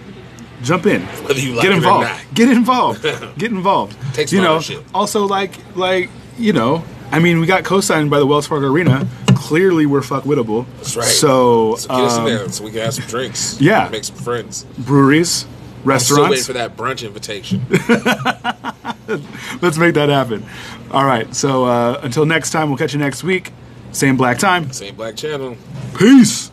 Jump 0.64 0.86
in. 0.86 1.02
Whether 1.26 1.40
you 1.40 1.54
like 1.54 1.64
Get 1.64 1.72
it 1.72 1.76
or 1.76 1.78
involved. 1.78 2.08
not. 2.08 2.22
Get 2.34 2.50
involved. 2.50 3.02
Get 3.38 3.52
involved. 3.52 4.32
You 4.32 4.42
know. 4.42 4.62
Also, 4.94 5.26
like 5.26 5.52
like 5.76 6.10
you 6.38 6.54
know, 6.54 6.84
I 7.12 7.20
mean, 7.20 7.40
we 7.40 7.46
got 7.48 7.64
co-signed 7.64 8.10
by 8.10 8.20
the 8.20 8.26
Wells 8.26 8.48
Fargo 8.48 8.68
Arena. 8.72 9.08
Clearly, 9.36 9.86
we're 9.86 10.02
fuck 10.02 10.24
wittable. 10.24 10.66
That's 10.78 10.96
right. 10.98 11.06
So, 11.06 11.76
So 11.76 11.88
get 11.90 12.00
us 12.02 12.16
in 12.18 12.22
um, 12.24 12.26
there 12.28 12.50
so 12.50 12.64
we 12.64 12.72
can 12.72 12.82
have 12.82 12.94
some 12.96 13.06
drinks. 13.06 13.62
yeah. 13.62 13.88
Make 13.90 14.04
some 14.04 14.16
friends. 14.18 14.66
breweries, 14.78 15.46
I'm 15.46 16.00
still 16.00 16.18
waiting 16.24 16.32
restaurants. 16.44 16.48
for 16.48 16.54
that 16.54 16.76
brunch 16.76 17.06
invitation. 17.06 17.66
Let's 19.62 19.78
make 19.78 19.94
that 19.94 20.10
happen. 20.10 20.44
All 20.92 21.06
right. 21.06 21.34
So 21.34 21.66
uh, 21.66 22.00
until 22.04 22.26
next 22.26 22.50
time, 22.52 22.70
we'll 22.70 22.78
catch 22.78 22.94
you 22.94 23.00
next 23.00 23.24
week. 23.24 23.52
Same 23.92 24.18
black 24.18 24.38
time. 24.40 24.72
Same 24.74 24.96
black 24.96 25.16
channel. 25.16 25.56
Peace. 25.98 26.52